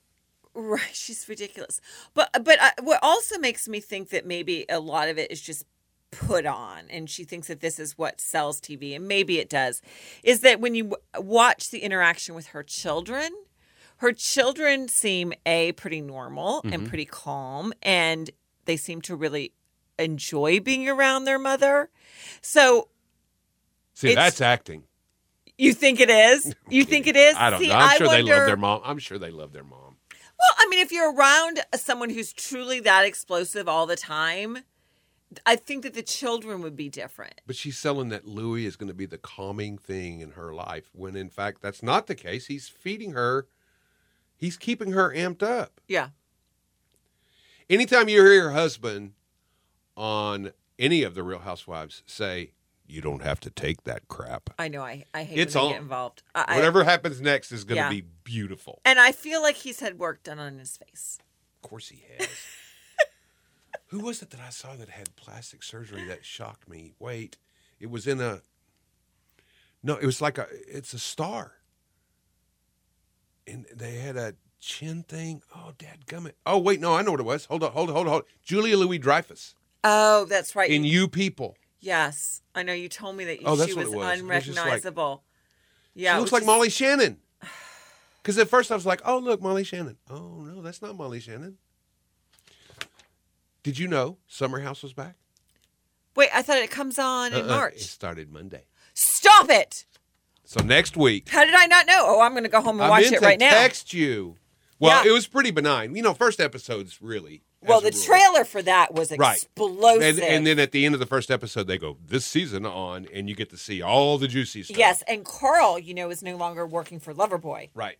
Right, 0.55 0.81
she's 0.93 1.27
ridiculous. 1.29 1.79
But 2.13 2.29
but 2.43 2.57
I, 2.61 2.71
what 2.81 2.99
also 3.03 3.37
makes 3.37 3.67
me 3.67 3.79
think 3.79 4.09
that 4.09 4.25
maybe 4.25 4.65
a 4.67 4.79
lot 4.79 5.07
of 5.09 5.17
it 5.19 5.29
is 5.31 5.41
just 5.41 5.65
put 6.11 6.45
on, 6.45 6.85
and 6.89 7.09
she 7.09 7.23
thinks 7.25 7.47
that 7.49 7.59
this 7.59 7.77
is 7.77 7.97
what 7.97 8.21
sells 8.21 8.61
TV, 8.61 8.95
and 8.95 9.07
maybe 9.07 9.37
it 9.39 9.49
does. 9.49 9.81
Is 10.23 10.39
that 10.41 10.61
when 10.61 10.73
you 10.73 10.83
w- 10.85 11.03
watch 11.17 11.71
the 11.71 11.79
interaction 11.79 12.35
with 12.35 12.47
her 12.47 12.63
children, 12.63 13.31
her 13.97 14.11
children 14.11 14.87
seem 14.87 15.33
a 15.45 15.71
pretty 15.73 16.01
normal 16.01 16.61
and 16.63 16.73
mm-hmm. 16.73 16.85
pretty 16.87 17.05
calm, 17.05 17.73
and 17.81 18.29
they 18.65 18.77
seem 18.77 19.01
to 19.03 19.15
really 19.15 19.53
enjoy 19.97 20.59
being 20.59 20.89
around 20.89 21.25
their 21.25 21.39
mother. 21.39 21.89
So 22.41 22.89
See, 23.93 24.13
that's 24.13 24.41
acting. 24.41 24.83
you 25.57 25.73
think 25.73 25.99
it 25.99 26.09
is? 26.09 26.53
You 26.69 26.83
think 26.83 27.07
it 27.07 27.15
is? 27.15 27.35
I 27.37 27.49
don't 27.49 27.59
See, 27.59 27.67
know. 27.67 27.75
I'm 27.75 27.97
sure 27.97 28.09
they 28.09 28.21
love 28.23 28.47
their 28.47 28.57
mom. 28.57 28.81
I'm 28.83 28.99
sure 28.99 29.17
they 29.17 29.31
love 29.31 29.53
their 29.53 29.63
mom. 29.63 29.97
Well, 30.11 30.53
I 30.57 30.67
mean, 30.67 30.79
if 30.79 30.91
you're 30.91 31.13
around 31.13 31.61
someone 31.75 32.09
who's 32.09 32.33
truly 32.33 32.81
that 32.81 33.05
explosive 33.05 33.69
all 33.69 33.85
the 33.85 33.95
time, 33.95 34.59
I 35.45 35.55
think 35.55 35.83
that 35.83 35.93
the 35.93 36.03
children 36.03 36.61
would 36.61 36.75
be 36.75 36.89
different. 36.89 37.41
But 37.47 37.55
she's 37.55 37.77
selling 37.77 38.09
that 38.09 38.27
Louis 38.27 38.65
is 38.65 38.75
going 38.75 38.89
to 38.89 38.93
be 38.93 39.05
the 39.05 39.17
calming 39.17 39.77
thing 39.77 40.19
in 40.19 40.31
her 40.31 40.53
life, 40.53 40.89
when 40.93 41.15
in 41.15 41.29
fact 41.29 41.61
that's 41.61 41.81
not 41.81 42.07
the 42.07 42.15
case. 42.15 42.47
He's 42.47 42.67
feeding 42.67 43.13
her. 43.13 43.47
He's 44.37 44.57
keeping 44.57 44.91
her 44.91 45.13
amped 45.13 45.43
up. 45.43 45.79
Yeah. 45.87 46.09
anytime 47.69 48.09
you 48.09 48.21
hear 48.21 48.33
your 48.33 48.51
husband 48.51 49.13
on 49.95 50.51
any 50.77 51.03
of 51.03 51.15
the 51.15 51.23
Real 51.23 51.39
Housewives 51.39 52.03
say, 52.05 52.51
"You 52.85 53.01
don't 53.01 53.21
have 53.23 53.39
to 53.41 53.49
take 53.49 53.83
that 53.85 54.07
crap." 54.07 54.49
I 54.59 54.67
know. 54.67 54.81
I, 54.83 55.05
I 55.13 55.23
hate 55.23 55.39
It's 55.39 55.55
when 55.55 55.63
on. 55.65 55.71
get 55.71 55.81
involved. 55.81 56.23
I, 56.35 56.45
I- 56.49 56.55
Whatever 56.55 56.83
happens 56.83 57.21
next 57.21 57.51
is 57.51 57.63
going 57.63 57.77
to 57.77 57.83
Yeah. 57.83 57.89
be 57.89 58.03
beautiful. 58.23 58.81
and 58.85 58.99
I 58.99 59.11
feel 59.11 59.41
like 59.41 59.55
he's 59.55 59.79
had 59.79 59.97
work 59.99 60.21
done 60.23 60.39
on 60.39 60.57
his 60.59 60.77
face. 60.77 61.17
Of 61.63 61.69
course, 61.69 61.89
he 61.89 62.03
has. 62.17 62.27
Who 63.87 63.99
was 63.99 64.21
it 64.21 64.31
that 64.31 64.39
I 64.41 64.49
saw 64.49 64.75
that 64.75 64.89
had 64.89 65.15
plastic 65.15 65.63
surgery 65.63 66.03
that 66.05 66.25
shocked 66.25 66.67
me? 66.67 66.93
Wait, 66.99 67.37
it 67.79 67.89
was 67.89 68.05
in 68.07 68.19
a. 68.19 68.41
No, 69.81 69.95
it 69.95 70.05
was 70.05 70.21
like 70.21 70.37
a. 70.37 70.47
It's 70.67 70.93
a 70.93 70.99
star. 70.99 71.53
And 73.47 73.65
they 73.75 73.95
had 73.95 74.17
a 74.17 74.35
chin 74.59 75.03
thing. 75.03 75.41
Oh, 75.55 75.71
dad 75.77 76.05
gummit. 76.07 76.33
Oh, 76.45 76.57
wait, 76.57 76.79
no, 76.79 76.95
I 76.95 77.01
know 77.03 77.11
what 77.11 77.19
it 77.19 77.25
was. 77.25 77.45
Hold 77.45 77.63
on, 77.63 77.71
hold 77.71 77.89
on, 77.89 77.95
hold 77.95 78.07
on, 78.07 78.11
hold 78.13 78.23
on. 78.23 78.29
Julia 78.43 78.77
Louis 78.77 78.97
Dreyfus 78.97 79.53
Oh, 79.83 80.25
that's 80.25 80.55
right. 80.55 80.69
in 80.71 80.83
You 80.83 81.07
People. 81.07 81.55
yes, 81.79 82.41
I 82.55 82.63
know. 82.63 82.73
You 82.73 82.89
told 82.89 83.15
me 83.17 83.25
that 83.25 83.39
Oh, 83.45 83.55
that's 83.55 83.69
she 83.71 83.75
what 83.77 83.85
was, 83.85 83.93
it 83.93 83.97
was. 83.97 84.05
It 84.19 84.23
was 84.23 84.29
like- 84.29 84.45
unrecognizable. 84.47 85.23
yeah, 85.93 86.13
she 86.13 86.17
it 86.17 86.19
looks 86.21 86.31
like 86.31 86.41
just- 86.41 86.47
Molly 86.47 86.69
Shannon. 86.69 87.17
Because 88.21 88.39
at 88.39 88.49
first 88.49 88.71
I 88.71 88.75
was 88.75 88.87
like, 88.87 89.01
oh, 89.05 89.19
look, 89.19 89.39
Molly 89.43 89.63
Shannon. 89.63 89.97
Oh, 90.09 90.39
no, 90.41 90.63
that's 90.63 90.81
not 90.81 90.97
Molly 90.97 91.19
Shannon. 91.19 91.59
Did 93.61 93.77
you 93.79 93.87
know 93.87 94.17
Summer 94.27 94.59
House 94.61 94.81
was 94.83 94.93
back? 94.93 95.15
Wait, 96.15 96.29
I 96.33 96.41
thought 96.41 96.57
it 96.57 96.71
comes 96.71 96.97
on 96.97 97.33
in 97.33 97.39
Uh-uh, 97.41 97.43
It 97.43 97.47
March. 97.47 97.79
started 97.81 98.31
Monday. 98.31 98.65
Stop 98.93 99.49
it! 99.49 99.85
So 100.45 100.63
next 100.63 100.95
week, 100.95 101.29
How 101.29 101.43
did 101.43 101.55
I 101.55 101.65
not 101.65 101.87
know? 101.87 102.03
Oh, 102.05 102.21
I'm 102.21 102.31
going 102.33 102.43
to 102.43 102.49
go 102.49 102.61
home 102.61 102.75
and 102.79 102.83
I 102.85 102.89
watch 102.89 103.11
it 103.11 103.21
right 103.21 103.39
now. 103.39 103.49
text 103.49 103.93
you. 103.93 104.37
Well, 104.79 105.03
Yeah. 105.03 105.09
it 105.09 105.13
was 105.13 105.25
pretty 105.27 105.51
benign. 105.51 105.95
You 105.95 106.03
know, 106.03 106.13
first 106.13 106.39
episode's 106.39 107.01
really. 107.01 107.41
well, 107.61 107.81
the 107.81 107.89
trailer 107.89 108.45
for 108.45 108.61
that 108.61 108.93
was 108.93 109.11
Right. 109.17 109.37
explosive. 109.37 110.03
And, 110.03 110.19
and 110.19 110.45
then 110.45 110.59
at 110.59 110.71
the 110.71 110.85
end 110.85 110.93
of 110.93 110.99
the 110.99 111.07
first 111.07 111.31
episode, 111.31 111.65
they 111.65 111.79
go, 111.79 111.97
this 112.05 112.23
season 112.25 112.63
on, 112.63 113.07
and 113.11 113.27
you 113.27 113.33
get 113.35 113.49
to 113.49 113.57
see 113.57 113.81
all 113.81 114.19
the 114.19 114.27
juicy 114.27 114.61
stuff. 114.61 114.77
Yes, 114.77 115.01
and 115.07 115.25
Carl, 115.25 115.79
you 115.79 115.95
know, 115.95 116.11
is 116.11 116.21
no 116.21 116.35
longer 116.35 116.67
working 116.67 116.99
for 116.99 117.11
Loverboy. 117.11 117.69
Right. 117.73 117.97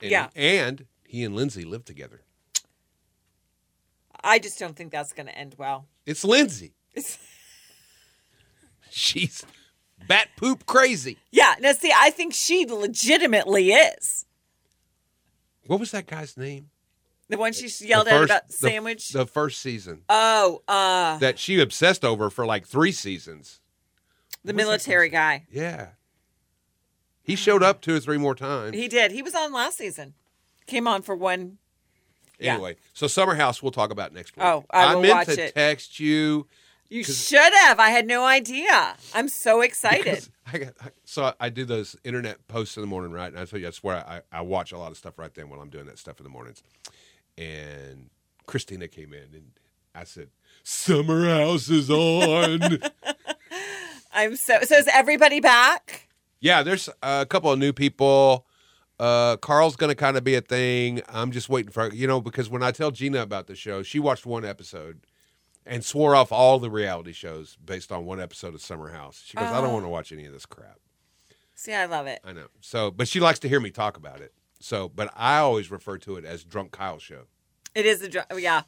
And, 0.00 0.10
Yeah. 0.10 0.28
And 0.34 0.86
he 1.06 1.22
and 1.22 1.36
Lindsay 1.36 1.64
live 1.64 1.84
together. 1.84 2.22
I 4.22 4.38
just 4.38 4.58
don't 4.58 4.74
think 4.74 4.90
that's 4.90 5.12
going 5.12 5.26
to 5.26 5.36
end 5.36 5.56
well. 5.58 5.86
It's 6.06 6.24
Lindsay. 6.24 6.72
It's- 6.94 7.18
She's 8.90 9.44
bat 10.08 10.28
poop 10.36 10.66
crazy. 10.66 11.18
yeah, 11.30 11.54
now 11.60 11.72
see, 11.72 11.92
I 11.94 12.10
think 12.10 12.34
she 12.34 12.66
legitimately 12.66 13.72
is. 13.72 14.26
What 15.66 15.80
was 15.80 15.90
that 15.92 16.06
guy's 16.06 16.36
name? 16.36 16.70
The 17.28 17.38
one 17.38 17.52
she 17.54 17.68
yelled 17.86 18.06
The 18.06 18.12
at 18.12 18.22
about 18.24 18.46
the- 18.48 18.52
sandwich. 18.52 19.08
The, 19.08 19.26
first 19.26 19.60
season 19.62 20.02
oh, 20.10 20.62
uh, 20.68 21.16
that 21.18 21.38
she 21.38 21.58
obsessed 21.60 22.04
over 22.04 22.28
for 22.28 22.44
like 22.44 22.66
three 22.66 22.92
seasons. 22.92 23.60
the 24.42 24.48
that 24.48 24.56
military 24.56 25.08
guy. 25.08 25.46
Yeah. 25.50 25.88
He 27.22 27.34
showed 27.36 27.62
up 27.62 27.80
two 27.80 27.96
or 27.96 28.00
three 28.00 28.18
more 28.18 28.34
times. 28.34 28.76
He 28.76 28.88
did. 28.88 29.10
He 29.10 29.22
was 29.22 29.34
on 29.34 29.52
last 29.54 29.78
season. 29.78 30.12
Came 30.66 30.86
on 30.86 31.00
for 31.00 31.16
one. 31.16 31.56
yeah. 32.38 32.54
Anyway, 32.54 32.76
so 32.92 33.06
Summer 33.06 33.34
House 33.34 33.62
we'll 33.62 33.72
talk 33.72 33.90
about 33.90 34.12
next 34.12 34.36
week. 34.36 34.44
Oh, 34.44 34.64
I 34.70 34.94
will 34.94 35.00
meant 35.02 35.14
watch 35.14 35.26
to 35.28 35.44
it. 35.44 35.54
text 35.54 35.98
you. 35.98 36.46
You 36.88 37.02
should 37.02 37.52
have. 37.64 37.80
I 37.80 37.90
had 37.90 38.06
no 38.06 38.24
idea. 38.24 38.96
I'm 39.14 39.28
so 39.28 39.60
excited. 39.62 40.28
I 40.52 40.58
got, 40.58 40.74
so 41.04 41.32
I 41.40 41.48
do 41.48 41.64
those 41.64 41.96
internet 42.04 42.46
posts 42.48 42.76
in 42.76 42.82
the 42.82 42.86
morning, 42.86 43.10
right? 43.10 43.32
And 43.32 43.38
I 43.38 43.44
tell 43.46 43.58
you, 43.58 43.66
I 43.68 43.70
swear 43.70 43.96
I, 44.06 44.20
I 44.30 44.42
watch 44.42 44.72
a 44.72 44.78
lot 44.78 44.90
of 44.90 44.96
stuff 44.96 45.18
right 45.18 45.32
then 45.34 45.48
while 45.48 45.60
I'm 45.60 45.70
doing 45.70 45.86
that 45.86 45.98
stuff 45.98 46.20
in 46.20 46.24
the 46.24 46.30
mornings. 46.30 46.62
And 47.38 48.10
Christina 48.46 48.86
came 48.88 49.12
in 49.12 49.28
and 49.32 49.50
I 49.94 50.04
said, 50.04 50.28
Summer 50.62 51.28
House 51.28 51.68
is 51.70 51.90
on. 51.90 52.60
I'm 54.12 54.36
so. 54.36 54.60
So 54.62 54.76
is 54.76 54.88
everybody 54.92 55.40
back? 55.40 56.08
yeah, 56.44 56.62
there's 56.62 56.90
a 57.02 57.24
couple 57.24 57.50
of 57.50 57.58
new 57.58 57.72
people. 57.72 58.46
Uh, 59.00 59.36
Carl's 59.38 59.76
going 59.76 59.88
to 59.88 59.94
kind 59.94 60.16
of 60.18 60.24
be 60.24 60.34
a 60.34 60.42
thing. 60.42 61.00
I'm 61.08 61.30
just 61.32 61.48
waiting 61.48 61.72
for, 61.72 61.90
you 61.92 62.06
know, 62.06 62.20
because 62.20 62.50
when 62.50 62.62
I 62.62 62.70
tell 62.70 62.90
Gina 62.90 63.22
about 63.22 63.46
the 63.46 63.56
show, 63.56 63.82
she 63.82 63.98
watched 63.98 64.26
one 64.26 64.44
episode 64.44 65.00
and 65.66 65.84
swore 65.84 66.14
off 66.14 66.30
all 66.32 66.58
the 66.58 66.70
reality 66.70 67.12
shows 67.12 67.56
based 67.64 67.90
on 67.92 68.04
one 68.04 68.20
episode 68.20 68.54
of 68.54 68.60
Summer 68.62 68.90
House. 68.90 69.22
She 69.24 69.36
goes, 69.36 69.46
I 69.48 69.60
don't 69.60 69.70
Oh. 69.70 69.72
want 69.74 69.84
to 69.84 69.88
watch 69.88 70.12
any 70.12 70.24
of 70.26 70.32
this 70.32 70.46
crap. 70.46 70.78
See, 71.54 71.72
I 71.72 71.86
love 71.86 72.06
it. 72.06 72.20
I 72.24 72.32
know. 72.32 72.46
So, 72.60 72.90
but 72.90 73.08
she 73.08 73.20
likes 73.20 73.38
to 73.40 73.48
hear 73.48 73.60
me 73.60 73.70
talk 73.70 73.96
about 73.96 74.20
it. 74.20 74.32
So, 74.60 74.88
but 74.88 75.10
I 75.16 75.38
always 75.38 75.70
refer 75.70 75.98
to 75.98 76.16
it 76.16 76.24
as 76.24 76.42
Drunk 76.44 76.72
Kyle 76.72 76.98
Show. 76.98 77.24
It 77.74 77.86
is 77.86 78.02
a 78.02 78.08
dr- 78.08 78.26
yeah. 78.38 78.62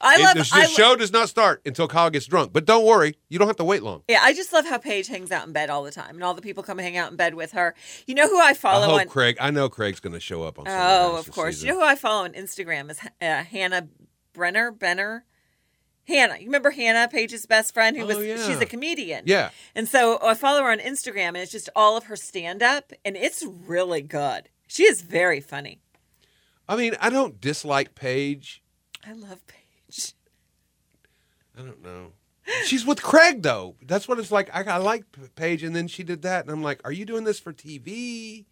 I 0.00 0.14
It- 0.14 0.20
love. 0.20 0.34
the, 0.36 0.42
the 0.44 0.50
I 0.52 0.60
lo- 0.62 0.68
show 0.68 0.96
does 0.96 1.10
not 1.12 1.28
start 1.28 1.60
until 1.66 1.88
Kyle 1.88 2.08
gets 2.10 2.26
drunk. 2.26 2.52
But 2.52 2.64
don't 2.64 2.84
worry, 2.84 3.16
you 3.28 3.38
don't 3.38 3.48
have 3.48 3.56
to 3.56 3.64
wait 3.64 3.82
long. 3.82 4.02
yeah, 4.08 4.20
I 4.22 4.32
just 4.32 4.52
love 4.52 4.64
how 4.66 4.78
Paige 4.78 5.08
hangs 5.08 5.32
out 5.32 5.46
in 5.46 5.52
bed 5.52 5.70
all 5.70 5.82
the 5.82 5.90
time, 5.90 6.14
and 6.14 6.22
all 6.22 6.34
the 6.34 6.42
people 6.42 6.62
come 6.62 6.78
hang 6.78 6.96
out 6.96 7.10
in 7.10 7.16
bed 7.16 7.34
with 7.34 7.52
her. 7.52 7.74
You 8.06 8.14
know 8.14 8.28
who 8.28 8.40
I 8.40 8.54
follow? 8.54 8.84
I 8.86 8.90
hope 8.90 9.00
on? 9.00 9.08
Craig. 9.08 9.36
I 9.40 9.50
know 9.50 9.68
Craig's 9.68 9.98
going 10.00 10.12
to 10.12 10.20
show 10.20 10.44
up 10.44 10.58
on. 10.60 10.66
Oh, 10.68 11.16
of 11.18 11.30
course. 11.32 11.56
season. 11.56 11.66
You 11.68 11.74
know 11.74 11.80
who 11.80 11.86
I 11.86 11.96
follow 11.96 12.24
on 12.24 12.32
Instagram 12.34 12.90
is 12.92 13.00
uh, 13.20 13.42
Hannah 13.42 13.88
Brenner. 14.32 14.70
Benner. 14.70 15.24
Hannah, 16.08 16.38
you 16.38 16.46
remember 16.46 16.70
Hannah, 16.70 17.06
Paige's 17.08 17.46
best 17.46 17.72
friend, 17.74 17.96
who 17.96 18.02
Oh, 18.02 18.06
was 18.06 18.24
yeah. 18.24 18.44
she's 18.46 18.60
a 18.60 18.66
comedian. 18.66 19.24
Yeah. 19.26 19.50
And 19.74 19.86
so 19.88 20.18
I 20.22 20.34
follow 20.34 20.62
her 20.62 20.70
on 20.72 20.78
Instagram, 20.78 21.28
and 21.28 21.36
it's 21.36 21.52
just 21.52 21.68
all 21.76 21.96
of 21.96 22.04
her 22.04 22.16
stand 22.16 22.62
up, 22.62 22.92
and 23.04 23.14
it's 23.16 23.44
really 23.44 24.00
good. 24.00 24.48
She 24.66 24.84
is 24.84 25.02
very 25.02 25.40
funny. 25.40 25.80
I 26.66 26.76
mean, 26.76 26.96
I 27.00 27.10
don't 27.10 27.40
dislike 27.40 27.94
Paige. 27.94 28.62
I 29.06 29.12
love 29.12 29.46
Paige. 29.46 30.14
I 31.56 31.62
don't 31.62 31.82
know. 31.82 32.12
She's 32.64 32.86
with 32.86 33.02
Craig 33.02 33.42
though. 33.42 33.76
That's 33.82 34.08
what 34.08 34.18
it's 34.18 34.32
like. 34.32 34.48
I, 34.54 34.62
I 34.62 34.76
like 34.78 35.04
Paige, 35.36 35.62
and 35.62 35.76
then 35.76 35.86
she 35.88 36.02
did 36.02 36.22
that, 36.22 36.44
and 36.44 36.50
I'm 36.50 36.62
like, 36.62 36.80
"Are 36.84 36.92
you 36.92 37.04
doing 37.04 37.24
this 37.24 37.38
for 37.38 37.52
TV? 37.52 38.46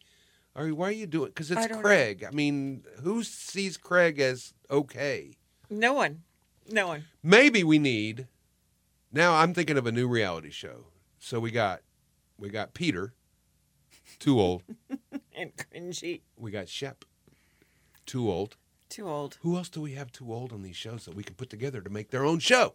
Are 0.54 0.66
you, 0.66 0.74
why 0.74 0.88
are 0.88 0.92
you 0.92 1.06
doing? 1.06 1.28
Because 1.28 1.50
it's 1.50 1.68
know. 1.68 1.80
Craig. 1.80 2.22
I 2.26 2.30
mean, 2.30 2.82
who 3.02 3.22
sees 3.22 3.76
Craig 3.78 4.18
as 4.20 4.52
okay? 4.70 5.32
No 5.70 5.94
one, 5.94 6.22
no 6.70 6.88
one. 6.88 7.04
maybe 7.22 7.62
we 7.64 7.78
need 7.78 8.26
now 9.12 9.34
i'm 9.34 9.54
thinking 9.54 9.76
of 9.76 9.86
a 9.86 9.92
new 9.92 10.06
reality 10.08 10.50
show 10.50 10.86
so 11.18 11.38
we 11.40 11.50
got 11.50 11.80
we 12.38 12.48
got 12.48 12.74
peter 12.74 13.12
too 14.18 14.40
old 14.40 14.62
And 15.38 15.52
cringy. 15.56 16.22
we 16.38 16.50
got 16.50 16.68
shep 16.68 17.04
too 18.06 18.30
old 18.30 18.56
Too 18.88 19.06
old. 19.08 19.36
who 19.42 19.56
else 19.56 19.68
do 19.68 19.80
we 19.82 19.92
have 19.92 20.10
too 20.10 20.32
old 20.32 20.52
on 20.52 20.62
these 20.62 20.76
shows 20.76 21.04
that 21.04 21.14
we 21.14 21.22
can 21.22 21.34
put 21.34 21.50
together 21.50 21.80
to 21.82 21.90
make 21.90 22.10
their 22.10 22.24
own 22.24 22.38
show 22.38 22.74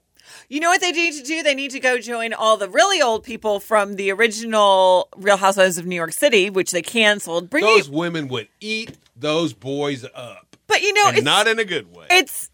You 0.50 0.60
know 0.60 0.70
what 0.70 0.80
they 0.82 0.92
need 0.92 1.14
to 1.16 1.24
do? 1.24 1.42
They 1.42 1.56
need 1.56 1.72
to 1.72 1.80
go 1.80 1.98
join 1.98 2.34
all 2.34 2.58
the 2.58 2.70
really 2.70 3.02
old 3.02 3.24
people 3.24 3.60
from 3.60 3.96
the 3.96 4.12
original 4.12 5.10
Real 5.18 5.38
Housewives 5.38 5.80
of 5.80 5.88
New 5.88 5.96
York 5.96 6.14
City, 6.14 6.52
which 6.52 6.70
they 6.70 6.84
canceled. 6.84 7.50
Bring 7.50 7.64
those 7.66 7.88
you, 7.90 7.96
women 7.98 8.28
would 8.28 8.48
eat 8.60 9.00
those 9.16 9.54
boys 9.54 10.06
up 10.14 10.56
but 10.68 10.82
you 10.84 10.94
know, 10.94 11.08
and 11.08 11.18
it's 11.18 11.26
not 11.26 11.48
in 11.48 11.58
a 11.58 11.66
good 11.66 11.92
way 11.96 12.06
it's. 12.12 12.51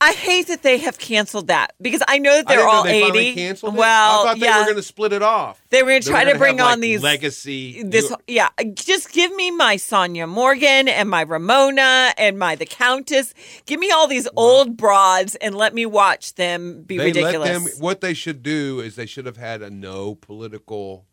I 0.00 0.12
hate 0.12 0.46
that 0.46 0.62
they 0.62 0.78
have 0.78 0.96
canceled 0.98 1.48
that 1.48 1.72
because 1.82 2.02
I 2.06 2.18
know 2.18 2.36
that 2.36 2.46
they're 2.46 2.68
all 2.68 2.84
they 2.84 3.02
eighty. 3.02 3.34
canceled 3.34 3.74
it. 3.74 3.78
Well, 3.78 4.20
I 4.20 4.24
thought 4.24 4.38
they 4.38 4.46
yeah, 4.46 4.58
were 4.60 4.64
going 4.66 4.76
to 4.76 4.82
split 4.82 5.12
it 5.12 5.22
off. 5.22 5.60
They 5.70 5.82
were 5.82 5.88
gonna 5.90 6.02
try 6.02 6.22
to 6.24 6.38
bring 6.38 6.58
have, 6.58 6.66
on 6.66 6.72
like, 6.74 6.80
these- 6.80 7.02
legacy. 7.02 7.82
this 7.82 8.12
yeah 8.28 8.48
just 8.74 9.12
give 9.12 9.34
me 9.34 9.50
my 9.50 9.74
sonja 9.76 10.28
morgan 10.28 10.86
and 10.88 11.10
my 11.10 11.22
ramona 11.22 12.12
and 12.16 12.38
my 12.38 12.54
the 12.54 12.64
countess 12.66 13.34
give 13.66 13.80
me 13.80 13.90
all 13.90 14.06
these 14.06 14.28
old 14.36 14.76
broads 14.76 15.34
and 15.36 15.56
let 15.56 15.74
me 15.74 15.84
watch 15.84 16.34
them 16.36 16.82
be 16.82 16.96
they 16.96 17.06
ridiculous 17.06 17.48
let 17.48 17.52
them. 17.54 17.66
What 17.80 18.00
they 18.00 18.14
should 18.14 18.42
do 18.44 18.78
is 18.80 18.94
they 18.94 19.06
should 19.06 19.26
have 19.26 19.36
had 19.36 19.62
a 19.62 19.70
no 19.70 20.14
political 20.14 21.06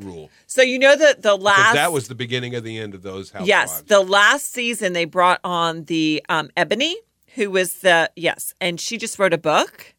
rule. 0.00 0.30
so 0.46 0.62
you 0.62 0.78
know 0.78 0.94
that 0.94 1.22
the 1.22 1.36
Because 1.36 1.42
last 1.42 1.74
that 1.74 1.90
was 1.92 2.08
the 2.08 2.14
beginning 2.14 2.54
of 2.54 2.64
the 2.64 2.78
end 2.78 2.94
of 2.94 3.02
those 3.02 3.30
housewives. 3.30 3.48
yes 3.48 3.82
the 3.86 4.00
last 4.00 4.52
season 4.52 4.92
they 4.92 5.04
brought 5.04 5.40
on 5.42 5.84
the 5.84 6.22
um, 6.28 6.48
eboni 6.56 6.94
who 7.34 7.50
was 7.50 7.76
the 7.76 8.10
yes 8.16 8.54
and 8.60 8.80
she 8.80 8.96
just 8.96 9.18
wrote 9.18 9.32
a 9.32 9.38
book 9.38 9.94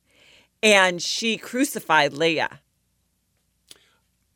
and 0.61 1.01
she 1.01 1.37
crucified 1.37 2.13
leah 2.13 2.59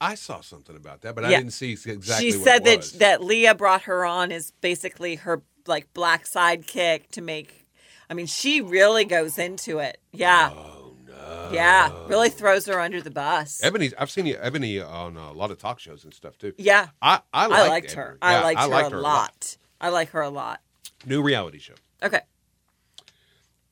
I 0.01 0.15
saw 0.15 0.41
something 0.41 0.75
about 0.75 1.01
that, 1.01 1.15
but 1.15 1.23
I 1.23 1.29
didn't 1.29 1.51
see 1.51 1.71
exactly. 1.71 2.31
she 2.31 2.38
what 2.38 2.43
said 2.43 2.65
that 2.65 2.99
that 2.99 3.23
leah 3.23 3.55
brought 3.55 3.84
her 3.84 4.05
on 4.05 4.31
as 4.31 4.51
basically 4.60 5.15
her 5.15 5.41
like 5.67 5.91
black 5.93 6.25
sidekick 6.25 7.10
to 7.12 7.21
make 7.21 7.65
i 8.10 8.13
mean 8.13 8.27
she 8.27 8.62
really 8.62 9.03
goes 9.03 9.39
into 9.39 9.79
it 9.79 9.99
yeah 10.12 10.51
Oh 10.53 10.95
no! 11.08 11.49
Yeah, 11.51 11.91
really 12.08 12.29
throws 12.29 12.65
her 12.67 12.79
under 12.79 13.01
the 13.01 13.12
bus. 13.12 13.62
Eboni, 13.63 13.93
I've 13.97 14.12
seen 14.12 14.25
Eboni 14.25 14.86
on 14.86 15.17
a 15.17 15.31
lot 15.31 15.51
of 15.51 15.58
talk 15.58 15.79
shows 15.79 16.03
and 16.03 16.13
stuff 16.13 16.38
too. 16.38 16.53
Yeah, 16.58 16.88
I 17.01 17.21
I, 17.34 17.45
I 17.45 17.47
liked, 17.47 17.69
liked 17.69 17.91
her. 17.93 18.17
Eboni. 18.21 18.27
I 18.27 18.34
Yeah, 18.34 18.41
liked 18.43 18.62
her 18.62 18.67
liked 18.67 18.91
a 18.93 18.97
lot. 18.99 19.58
I 19.81 19.89
like 19.89 20.10
her 20.10 20.21
a 20.21 20.29
lot. 20.29 20.62
New 21.05 21.21
reality 21.21 21.60
show. 21.60 21.73
Okay. 22.03 22.21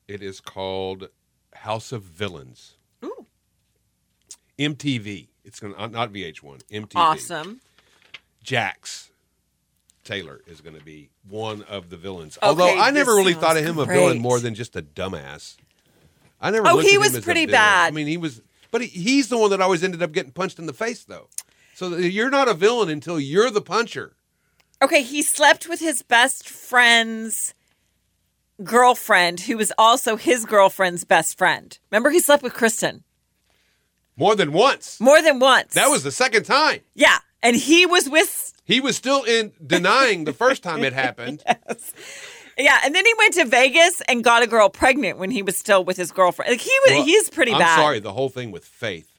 It 0.06 0.22
is 0.22 0.40
called 0.40 1.08
House 1.54 1.92
of 1.92 2.02
Villains. 2.02 2.76
Ooh, 3.04 3.26
MTV. 4.58 5.28
It's 5.44 5.60
gonna 5.60 5.88
not 5.88 6.12
VH1. 6.12 6.62
MTV. 6.70 6.96
awesome. 6.96 7.60
Jax 8.42 9.10
Taylor 10.04 10.42
is 10.46 10.60
going 10.60 10.76
to 10.76 10.84
be 10.84 11.10
one 11.28 11.62
of 11.62 11.90
the 11.90 11.96
villains. 11.96 12.36
Okay, 12.38 12.46
Although 12.46 12.78
I 12.78 12.90
never 12.90 13.14
really 13.14 13.34
thought 13.34 13.56
of 13.56 13.64
him 13.64 13.78
a 13.78 13.86
villain 13.86 14.20
more 14.20 14.38
than 14.38 14.54
just 14.54 14.76
a 14.76 14.82
dumbass. 14.82 15.56
I 16.40 16.50
never. 16.50 16.68
Oh, 16.68 16.78
he 16.78 16.94
at 16.94 17.00
was 17.00 17.16
as 17.16 17.24
pretty 17.24 17.46
bad. 17.46 17.88
I 17.88 17.90
mean, 17.90 18.06
he 18.06 18.18
was, 18.18 18.42
but 18.70 18.82
he, 18.82 18.88
he's 18.88 19.28
the 19.28 19.38
one 19.38 19.50
that 19.50 19.60
always 19.60 19.82
ended 19.82 20.02
up 20.02 20.12
getting 20.12 20.32
punched 20.32 20.58
in 20.58 20.66
the 20.66 20.74
face, 20.74 21.04
though. 21.04 21.28
So 21.74 21.96
you're 21.96 22.30
not 22.30 22.48
a 22.48 22.54
villain 22.54 22.88
until 22.88 23.18
you're 23.18 23.50
the 23.50 23.62
puncher. 23.62 24.14
Okay, 24.82 25.02
he 25.02 25.22
slept 25.22 25.68
with 25.68 25.80
his 25.80 26.02
best 26.02 26.48
friend's 26.48 27.54
girlfriend, 28.62 29.40
who 29.40 29.56
was 29.56 29.72
also 29.78 30.16
his 30.16 30.44
girlfriend's 30.44 31.04
best 31.04 31.36
friend. 31.38 31.78
Remember, 31.90 32.10
he 32.10 32.20
slept 32.20 32.42
with 32.42 32.54
Kristen 32.54 33.02
More 34.16 34.36
than 34.36 34.52
once. 34.52 35.00
more 35.00 35.20
than 35.22 35.38
once. 35.40 35.74
That 35.74 35.88
was 35.90 36.02
the 36.04 36.12
second 36.12 36.44
time. 36.44 36.80
yeah, 36.94 37.18
and 37.42 37.56
he 37.56 37.84
was 37.86 38.08
with 38.08 38.52
He 38.64 38.80
was 38.80 38.96
still 38.96 39.24
in 39.24 39.52
denying 39.64 40.24
the 40.24 40.32
first 40.32 40.62
time 40.62 40.84
it 40.84 40.92
happened. 41.04 41.42
yes. 41.46 41.92
yeah, 42.56 42.78
and 42.84 42.94
then 42.94 43.04
he 43.04 43.14
went 43.18 43.34
to 43.34 43.44
Vegas 43.44 44.00
and 44.08 44.22
got 44.22 44.42
a 44.42 44.46
girl 44.46 44.68
pregnant 44.68 45.18
when 45.18 45.30
he 45.30 45.42
was 45.42 45.56
still 45.56 45.84
with 45.84 45.96
his 45.96 46.12
girlfriend. 46.12 46.50
Like 46.52 46.60
he 46.60 46.72
was, 46.84 46.92
Well, 46.94 47.04
he's 47.04 47.30
pretty 47.30 47.52
I'm 47.52 47.58
bad. 47.58 47.76
sorry, 47.76 47.98
the 48.00 48.12
whole 48.12 48.28
thing 48.28 48.50
with 48.52 48.64
Faith 48.64 49.10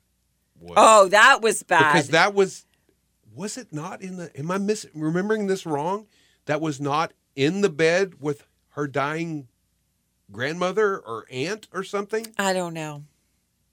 was 0.59 0.75
Oh, 0.77 1.07
that 1.09 1.41
was 1.41 1.61
bad. 1.63 1.91
because 1.93 2.09
that 2.09 2.33
was 2.33 2.65
was 3.35 3.57
it 3.57 3.73
not 3.73 4.01
in 4.01 4.15
the 4.15 4.31
am 4.39 4.49
I 4.49 4.57
miss 4.57 4.85
remembering 4.93 5.47
this 5.47 5.65
wrong? 5.65 6.07
That 6.45 6.61
was 6.61 6.79
not 6.79 7.11
in 7.35 7.59
the 7.61 7.69
bed 7.69 8.13
with 8.21 8.45
her 8.75 8.87
dying 8.87 9.47
grandmother 10.31 10.97
or 10.97 11.25
aunt 11.31 11.67
or 11.73 11.83
something. 11.83 12.27
I 12.37 12.53
don't 12.53 12.73
know. 12.73 13.03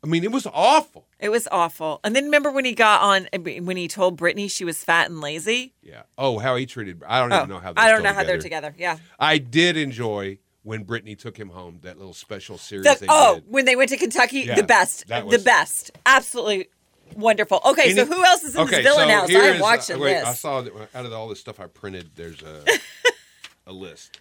I 0.04 0.08
mean, 0.08 0.24
it 0.24 0.32
was 0.32 0.46
awful. 0.52 1.06
It 1.20 1.28
was 1.28 1.46
awful. 1.52 2.00
And 2.02 2.16
then 2.16 2.24
remember 2.24 2.50
when 2.50 2.64
he 2.64 2.72
got 2.72 3.02
on 3.02 3.28
when 3.64 3.76
he 3.76 3.86
told 3.86 4.16
Brittany 4.16 4.48
she 4.48 4.64
was 4.64 4.82
fat 4.82 5.08
and 5.08 5.20
lazy? 5.20 5.74
Yeah. 5.82 6.02
Oh, 6.18 6.38
how 6.38 6.56
he 6.56 6.66
treated. 6.66 7.02
I 7.06 7.20
don't 7.20 7.32
Oh, 7.32 7.36
even 7.36 7.48
know 7.48 7.58
how. 7.60 7.72
They're 7.72 7.84
I 7.84 7.88
don't 7.88 8.02
know 8.02 8.12
how 8.12 8.24
they're 8.24 8.38
together. 8.38 8.74
Yeah. 8.76 8.98
I 9.20 9.38
did 9.38 9.76
enjoy 9.76 10.38
when 10.64 10.82
Brittany 10.82 11.14
took 11.14 11.36
him 11.36 11.50
home. 11.50 11.78
That 11.82 11.98
little 11.98 12.14
special 12.14 12.58
series 12.58 12.84
The- 12.84 13.06
oh, 13.08 13.36
did. 13.36 13.44
when 13.48 13.64
they 13.64 13.76
went 13.76 13.90
to 13.90 13.96
Kentucky, 13.96 14.40
Yeah, 14.40 14.56
the 14.56 14.64
best, 14.64 15.06
that 15.06 15.28
the 15.28 15.38
best, 15.38 15.92
absolutely 16.04 16.68
wonderful. 17.14 17.60
Okay, 17.64 17.94
so 17.94 18.04
who 18.04 18.24
else 18.24 18.42
is 18.42 18.56
in 18.56 18.62
okay, 18.62 18.82
this 18.82 18.84
villain 18.84 19.08
so 19.08 19.14
house? 19.14 19.30
I'm 19.34 19.56
uh, 19.56 19.60
watching 19.62 20.00
wait, 20.00 20.14
this. 20.14 20.26
I 20.26 20.34
saw 20.34 20.62
that 20.62 20.72
out 20.94 21.06
of 21.06 21.12
all 21.12 21.28
this 21.28 21.38
stuff 21.40 21.60
I 21.60 21.66
printed. 21.66 22.10
There's 22.16 22.42
a 22.42 22.64
a 23.68 23.72
list. 23.72 24.18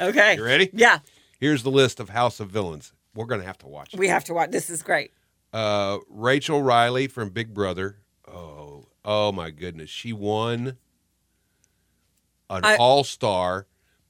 Okay, 0.00 0.36
You 0.36 0.44
ready? 0.44 0.70
Yeah, 0.72 0.98
Here's 1.38 1.62
the 1.62 1.70
list 1.70 2.00
of 2.00 2.08
House 2.10 2.40
of 2.40 2.50
Villains. 2.50 2.92
We're 3.14 3.26
gonna 3.26 3.44
have 3.44 3.58
to 3.58 3.66
watch 3.66 3.94
it. 3.94 3.98
we 4.00 4.08
have 4.08 4.24
to 4.24 4.34
watch. 4.34 4.50
This 4.50 4.68
is 4.70 4.82
great. 4.82 5.12
Uh, 5.52 5.98
Rachel 6.10 6.62
Reilly 6.62 7.06
from 7.08 7.30
Big 7.30 7.54
Brother. 7.54 7.98
Oh, 8.28 8.86
oh 9.04 9.32
my 9.32 9.50
goodness, 9.50 9.88
she 9.90 10.12
won 10.12 10.76
an 12.50 12.64
I- 12.64 12.76
all 12.76 13.04
star, 13.04 13.66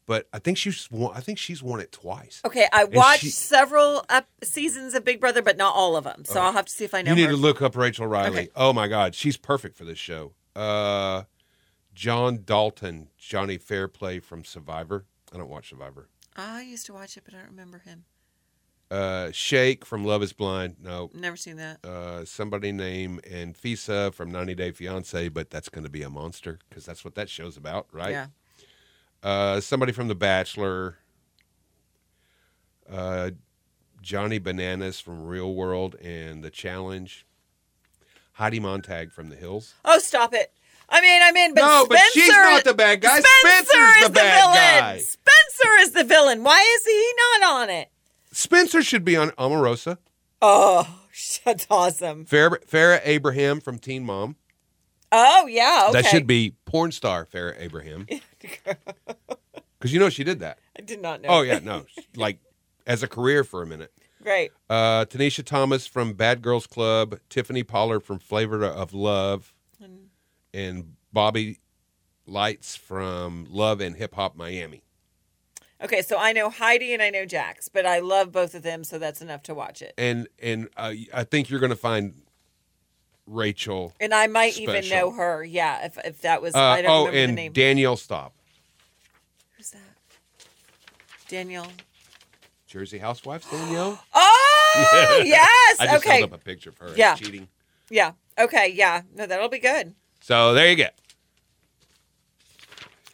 but 0.07 0.29
I 0.33 0.39
think 0.39 0.59
she's 0.59 0.89
won, 0.91 1.13
I 1.17 1.21
think 1.21 1.39
she's 1.39 1.63
won 1.63 1.81
it 1.81 1.93
twice. 1.93 2.41
Okay, 2.45 2.67
I 2.73 2.85
watched 2.85 3.21
she- 3.23 3.31
several 3.31 4.05
ep- 4.09 4.29
seasons 4.43 4.95
of 4.95 5.05
Big 5.05 5.21
Brother, 5.21 5.43
but 5.43 5.57
not 5.57 5.75
all 5.75 5.97
of 5.97 6.05
them. 6.05 6.25
So 6.25 6.41
I'll 6.41 6.53
have 6.53 6.67
to 6.67 6.73
see 6.73 6.85
if 6.85 6.95
I 6.95 7.03
know 7.03 7.11
You 7.11 7.17
need 7.17 7.25
her. 7.27 7.31
to 7.31 7.37
look 7.37 7.63
up 7.63 7.77
Rachel 7.77 8.07
Reilly. 8.07 8.29
Okay. 8.43 8.49
Oh 8.57 8.73
my 8.73 8.89
God, 8.89 9.15
she's 9.15 9.37
perfect 9.37 9.77
for 9.77 9.85
this 9.85 9.99
show. 9.99 10.33
Uh, 10.55 11.25
John 11.95 12.43
Dalton, 12.45 13.09
Jonny 13.19 13.59
Fairplay 13.59 14.21
from 14.21 14.45
Survivor. 14.45 15.05
I 15.35 15.39
don't 15.39 15.49
watch 15.49 15.71
Survivor. 15.71 16.09
I 16.37 16.63
used 16.63 16.87
to 16.87 16.93
watch 16.93 17.17
it, 17.17 17.23
but 17.25 17.35
I 17.35 17.39
don't 17.39 17.51
remember 17.51 17.79
him. 17.79 18.05
Uh, 18.91 19.31
Shake 19.33 19.85
from 19.85 20.05
Love 20.05 20.23
Is 20.23 20.33
Blind. 20.33 20.77
No. 20.81 21.11
Never 21.13 21.37
seen 21.37 21.57
that. 21.57 21.85
Uh, 21.85 22.25
somebody 22.25 22.71
named 22.71 23.23
Anfisa 23.23 24.15
from 24.15 24.31
90 24.31 24.55
Day 24.55 24.71
Fiance, 24.71 25.29
but 25.31 25.51
that's 25.51 25.69
going 25.69 25.83
to 25.85 25.91
be 25.91 26.03
a 26.03 26.11
monster 26.11 26.59
because 26.69 26.85
that's 26.87 27.05
what 27.05 27.17
that 27.17 27.29
show's 27.29 27.57
about, 27.57 27.89
right? 27.91 28.11
Yeah. 28.11 28.27
Uh, 29.23 29.61
somebody 29.61 29.93
from 29.93 30.09
The 30.09 30.15
Bachelor. 30.15 30.99
Uh, 32.89 33.31
Johnny 34.01 34.39
Bananas 34.39 35.01
from 35.01 35.25
Real 35.25 35.53
World 35.53 35.97
and 35.97 36.45
The 36.45 36.51
Challenge. 36.51 37.27
Heidi 38.35 38.61
Montag 38.61 39.11
from 39.11 39.31
The 39.31 39.37
Hills. 39.37 39.75
Oh, 39.85 39.99
stop 39.99 40.33
it. 40.33 40.53
I 40.89 41.01
mean, 41.01 41.21
I'm 41.23 41.37
in, 41.37 41.55
but 41.55 41.61
No, 41.63 41.85
Spencer, 41.85 41.89
but 41.89 42.13
she's 42.13 42.29
not 42.29 42.65
the 42.65 42.75
bad 42.75 43.01
guy. 43.01 43.19
Spencer 43.21 43.27
Spencer's 43.41 43.97
is 43.97 44.03
the 44.05 44.11
bad 44.11 44.41
villain. 44.41 44.55
guy. 44.55 44.99
Spencer 44.99 45.77
is 45.81 45.91
the 45.93 46.05
villain. 46.05 46.45
Why 46.45 46.61
is 46.79 46.87
he 46.87 47.13
not 47.41 47.53
on 47.63 47.71
it? 47.71 47.91
Spencer 48.33 48.83
should 48.83 49.05
be 49.05 49.17
on 49.17 49.31
Omarosa. 49.31 49.99
Oh, 50.41 51.01
that's 51.45 51.67
awesome. 51.71 52.25
Farrah, 52.27 52.65
Farrah 52.67 53.01
Abraham 53.05 53.61
from 53.61 53.79
Teen 53.79 54.05
Mom. 54.05 54.37
Oh, 55.13 55.47
yeah. 55.47 55.87
Okay. 55.89 56.03
That 56.03 56.07
should 56.11 56.27
be 56.27 56.55
porn 56.67 56.93
star 56.93 57.27
Farrah 57.27 57.55
Abraham. 57.59 58.07
Because 59.79 59.93
you 59.93 60.01
know 60.01 60.09
she 60.09 60.25
did 60.25 60.41
that. 60.41 60.59
I 60.79 60.83
did 60.83 61.03
not 61.03 61.21
know. 61.21 61.29
Oh, 61.29 61.43
yeah, 61.43 61.59
no. 61.59 61.85
like 62.17 62.39
as 62.87 63.03
a 63.03 63.09
career 63.09 63.45
for 63.45 63.63
a 63.63 63.67
minute. 63.67 63.93
Great. 64.23 64.51
Uh, 64.69 65.05
Tanisha 65.05 65.45
Thomas 65.45 65.87
from 65.87 66.15
Bad 66.15 66.43
Girls 66.43 66.67
Club, 66.67 67.19
Tiffany 67.29 67.63
Pollard 67.63 68.01
from 68.01 68.19
Flavor 68.19 68.65
of 68.65 68.93
Love, 68.95 69.53
and 70.57 70.95
Bobby 71.13 71.61
Lytes 72.27 72.77
from 72.77 73.47
Love 73.51 73.81
and 73.81 73.95
Hip 73.97 74.15
Hop 74.15 74.37
Miami. 74.37 74.83
Okay, 75.83 76.01
so 76.01 76.17
I 76.19 76.33
know 76.33 76.49
Heidi 76.49 76.95
and 76.95 77.03
I 77.03 77.11
know 77.11 77.27
Jax, 77.27 77.69
but 77.69 77.85
I 77.85 77.99
love 77.99 78.33
both 78.33 78.55
of 78.55 78.63
them, 78.63 78.83
so 78.83 78.99
that's 78.99 79.21
enough 79.21 79.43
to 79.45 79.55
watch 79.55 79.83
it. 79.83 79.93
And 79.99 80.27
and 80.43 80.69
uh, 80.77 80.95
I 81.13 81.25
think 81.25 81.51
you're 81.51 81.61
going 81.61 81.71
to 81.71 81.77
find 81.77 82.15
Rachel. 83.27 83.93
And 84.01 84.15
I 84.15 84.27
might 84.27 84.59
even 84.59 84.89
know 84.89 85.11
her. 85.11 85.45
Yeah, 85.45 85.85
if 85.85 85.99
if 86.03 86.23
that 86.23 86.41
was 86.41 86.55
Uh, 86.55 86.61
I 86.61 86.83
don't 86.83 86.91
oh, 86.91 86.99
remember 87.01 87.13
the 87.13 87.23
and 87.25 87.35
name. 87.37 87.53
Danielle 87.53 87.97
Staub, 87.97 88.33
Who's 89.59 89.71
that? 89.71 89.81
Danielle. 91.29 91.71
Jersey 92.67 92.99
Housewives. 92.99 93.47
Danielle. 93.51 94.03
Oh 94.79 95.23
yes. 95.25 95.77
I 95.81 95.87
just 95.87 96.05
okay. 96.05 96.19
held 96.19 96.35
up 96.35 96.39
a 96.39 96.45
picture 96.45 96.69
of 96.69 96.77
her. 96.77 96.93
Yeah. 96.95 97.15
Cheating. 97.15 97.49
Yeah. 97.89 98.13
Okay. 98.39 98.69
Yeah. 98.69 99.03
No, 99.15 99.25
that'll 99.25 99.49
be 99.49 99.59
good. 99.59 99.95
So 100.27 100.55
there 100.55 100.69
you 100.69 100.75
go. 100.75 100.89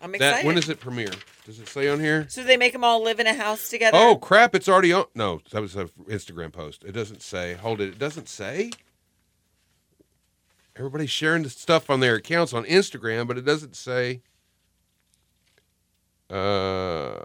I'm 0.00 0.14
excited. 0.14 0.38
That 0.38 0.46
when 0.46 0.54
does 0.54 0.70
it 0.70 0.80
premiere? 0.80 1.12
Does 1.44 1.60
it 1.60 1.68
say 1.68 1.86
on 1.90 2.00
here? 2.00 2.24
so 2.30 2.42
they 2.42 2.56
make 2.56 2.72
them 2.72 2.84
all 2.84 3.02
live 3.02 3.20
in 3.20 3.26
a 3.26 3.34
house 3.34 3.68
together. 3.68 3.98
Oh 4.00 4.16
crap! 4.16 4.54
It's 4.54 4.66
already 4.66 4.94
on. 4.94 5.04
No, 5.14 5.42
that 5.50 5.60
was 5.60 5.76
an 5.76 5.90
Instagram 6.08 6.54
post. 6.54 6.84
It 6.84 6.92
doesn't 6.92 7.20
say. 7.20 7.52
Hold 7.52 7.82
it. 7.82 7.88
It 7.90 7.98
doesn't 7.98 8.30
say. 8.30 8.70
Everybody's 10.74 11.10
sharing 11.10 11.42
the 11.42 11.50
stuff 11.50 11.90
on 11.90 12.00
their 12.00 12.14
accounts 12.14 12.54
on 12.54 12.64
Instagram, 12.64 13.28
but 13.28 13.36
it 13.36 13.44
doesn't 13.44 13.76
say. 13.76 14.22
Uh, 16.30 17.18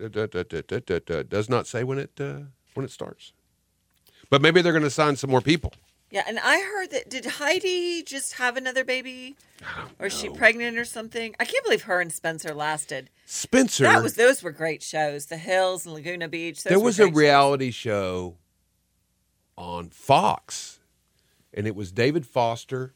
da- 0.00 0.08
da- 0.08 0.26
da- 0.26 0.42
da- 0.42 0.62
da- 0.62 0.80
da- 0.80 0.98
da- 0.98 1.22
does 1.22 1.48
not 1.48 1.68
say 1.68 1.84
when 1.84 2.00
it 2.00 2.10
uh, 2.20 2.40
when 2.74 2.84
it 2.84 2.90
starts. 2.90 3.32
But 4.30 4.42
maybe 4.42 4.62
they're 4.62 4.72
going 4.72 4.82
to 4.82 4.90
sign 4.90 5.14
some 5.14 5.30
more 5.30 5.40
people. 5.40 5.72
Yeah, 6.10 6.24
and 6.26 6.40
I 6.42 6.60
heard 6.60 6.90
that 6.90 7.08
did 7.08 7.24
Heidi 7.24 8.02
just 8.02 8.34
have 8.34 8.56
another 8.56 8.84
baby, 8.84 9.36
or 10.00 10.06
is 10.06 10.12
she 10.18 10.28
pregnant 10.28 10.76
or 10.76 10.84
something? 10.84 11.36
I 11.38 11.44
can't 11.44 11.64
believe 11.64 11.82
her 11.82 12.00
and 12.00 12.12
Spencer 12.12 12.52
lasted. 12.52 13.10
Spencer. 13.26 13.84
That 13.84 14.02
was 14.02 14.14
those 14.14 14.42
were 14.42 14.50
great 14.50 14.82
shows. 14.82 15.26
The 15.26 15.36
Hills 15.36 15.86
and 15.86 15.94
Laguna 15.94 16.26
Beach. 16.26 16.64
There 16.64 16.80
was 16.80 16.98
a 16.98 17.02
great 17.04 17.10
shows. 17.12 17.16
reality 17.16 17.70
show 17.70 18.36
on 19.56 19.90
Fox, 19.90 20.80
and 21.54 21.66
it 21.66 21.76
was 21.76 21.92
David 21.92 22.26
Foster. 22.26 22.94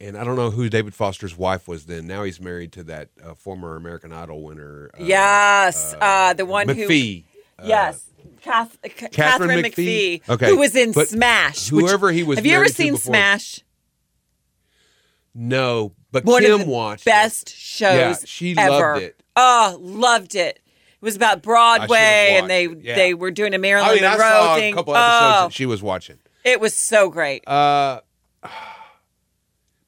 And 0.00 0.16
I 0.16 0.22
don't 0.22 0.36
know 0.36 0.52
who 0.52 0.68
David 0.68 0.94
Foster's 0.94 1.36
wife 1.36 1.66
was 1.66 1.86
then. 1.86 2.06
Now 2.06 2.22
he's 2.22 2.40
married 2.40 2.70
to 2.74 2.84
that 2.84 3.08
uh, 3.20 3.34
former 3.34 3.74
American 3.74 4.12
Idol 4.12 4.42
winner. 4.44 4.90
Uh, 4.94 5.02
Yes, 5.02 5.96
uh, 6.00 6.34
the 6.34 6.46
one 6.46 6.68
who 6.68 6.86
McPhee. 6.86 7.24
yes, 7.64 8.07
Kath, 8.40 8.78
uh, 8.84 8.88
Ca- 8.88 9.08
Katharine, 9.08 9.64
McPhee, 9.64 10.22
McPhee? 10.22 10.28
Okay, 10.28 10.50
who 10.50 10.58
was 10.58 10.74
in 10.74 10.92
but 10.92 11.08
Smash. 11.08 11.70
which- 11.72 11.84
whoever 11.84 12.10
he 12.10 12.22
was 12.22 12.38
Have 12.38 12.46
you 12.46 12.56
ever 12.56 12.68
seen 12.68 12.96
Smash? 12.96 13.60
No, 15.34 15.92
but 16.10 16.24
One 16.24 16.42
Kim 16.42 16.52
of 16.52 16.60
the 16.60 16.66
watched 16.66 17.06
it. 17.06 17.10
best 17.10 17.54
shows. 17.54 17.96
Yeah, 17.96 18.16
she 18.24 18.56
ever. 18.56 18.70
loved 18.70 19.02
it. 19.02 19.22
Oh, 19.36 19.78
loved 19.80 20.34
it. 20.34 20.60
It 21.00 21.04
was 21.04 21.14
about 21.14 21.42
Broadway, 21.42 22.36
and 22.38 22.50
they 22.50 22.66
yeah. 22.66 22.96
they 22.96 23.14
were 23.14 23.30
doing 23.30 23.54
a 23.54 23.58
Marilyn 23.58 23.88
I 23.88 23.94
mean, 23.94 24.04
I 24.04 24.16
saw 24.16 24.56
thing. 24.56 24.72
a 24.72 24.76
couple 24.76 24.96
episodes 24.96 25.36
oh, 25.38 25.42
that 25.44 25.52
she 25.52 25.64
was 25.66 25.80
watching. 25.80 26.18
it 26.42 26.60
was 26.60 26.74
so 26.74 27.08
great. 27.08 27.46
Uh, 27.46 28.00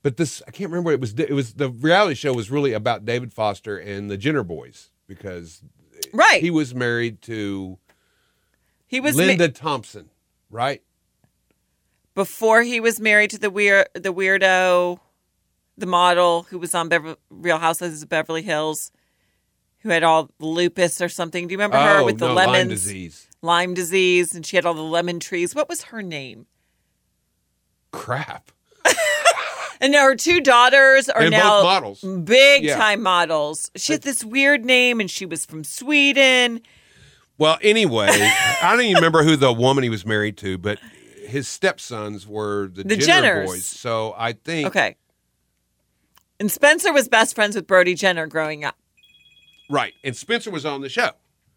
but 0.03 0.17
this 0.17 0.41
I 0.47 0.53
can't 0.53 0.71
remember. 0.71 0.93
It 0.93 1.01
was 1.01 1.15
it 1.19 1.33
was 1.33 1.55
the 1.55 1.69
reality 1.69 2.15
show 2.15 2.33
was 2.33 2.49
really 2.49 2.73
about 2.73 3.05
David 3.05 3.33
Foster 3.33 3.77
and 3.77 4.09
the 4.09 4.17
Jenner 4.17 4.45
boys 4.45 4.91
because 5.09 5.63
right. 6.13 6.41
he 6.41 6.53
was 6.53 6.73
married 6.77 7.21
to 7.23 7.80
He 8.91 8.99
was 8.99 9.17
ma- 9.17 9.23
Linda 9.23 9.49
Thompson, 9.49 10.11
right? 10.51 10.83
before 12.17 12.63
he 12.63 12.81
was 12.81 12.99
married 13.01 13.31
to 13.31 13.39
the 13.39 13.49
weird 13.51 13.87
the 13.95 14.13
weirdo, 14.13 14.99
the 15.79 15.87
model 15.87 16.43
who 16.51 16.59
was 16.59 16.75
on 16.75 16.89
Bever- 16.89 17.17
Real 17.31 17.59
Housewives 17.59 18.03
of 18.03 18.09
Beverly 18.09 18.43
Hills, 18.43 18.91
who 19.79 19.91
had 19.91 20.03
all 20.03 20.29
lupus 20.41 21.01
or 21.01 21.09
something. 21.09 21.47
Do 21.47 21.53
you 21.53 21.59
remember 21.59 21.79
her 21.79 22.01
oh 22.01 22.05
with 22.05 22.19
the 22.19 22.27
no, 22.29 22.35
lemons? 22.35 22.57
Lyme 22.59 22.69
disease. 22.69 23.29
Lyme 23.43 23.75
disease, 23.75 24.35
and 24.35 24.45
she 24.45 24.57
had 24.57 24.67
all 24.67 24.75
the 24.75 24.83
lemon 24.83 25.21
trees. 25.21 25.55
What 25.55 25.69
was 25.69 25.83
her 25.85 26.03
name? 26.03 26.47
Crap. 27.93 28.51
And 29.83 29.93
now 29.93 30.03
her 30.05 30.15
two 30.15 30.43
daughters 30.43 31.09
are 31.09 31.23
both 31.23 31.31
now 31.31 31.63
models. 31.63 32.03
big 32.03 32.65
Yeah. 32.65 32.77
time 32.77 33.01
models. 33.03 33.71
She 33.77 33.95
had 33.95 34.03
this 34.03 34.23
weird 34.23 34.63
name, 34.63 35.01
and 35.01 35.11
she 35.11 35.25
was 35.25 35.47
from 35.47 35.65
Sweden. 35.65 36.61
Well, 37.41 37.59
anyway, 37.63 38.07
I 38.63 38.69
don't 38.71 38.83
even 38.83 38.95
remember 38.97 39.25
who 39.25 39.35
the 39.35 39.53
woman 39.53 39.83
he 39.83 39.91
was 39.91 40.07
married 40.07 40.37
to, 40.39 40.59
but 40.59 40.79
his 41.27 41.49
stepsons 41.49 42.27
were 42.27 42.69
the, 42.73 42.85
The 42.85 42.97
Jenner 42.97 43.43
Jenners. 43.43 43.47
boys. 43.47 43.67
So 43.67 44.15
I 44.17 44.35
think 44.35 44.69
Okay. 44.69 44.97
And 46.39 46.51
Spencer 46.53 46.93
was 46.93 47.09
best 47.09 47.35
friends 47.35 47.57
with 47.57 47.67
Brody 47.67 47.95
Jenner 47.95 48.27
growing 48.27 48.65
up. 48.65 48.77
right. 49.71 49.93
And 50.05 50.15
Spencer 50.17 50.51
was 50.51 50.65
on 50.65 50.81
the 50.83 50.89
show. 50.89 51.11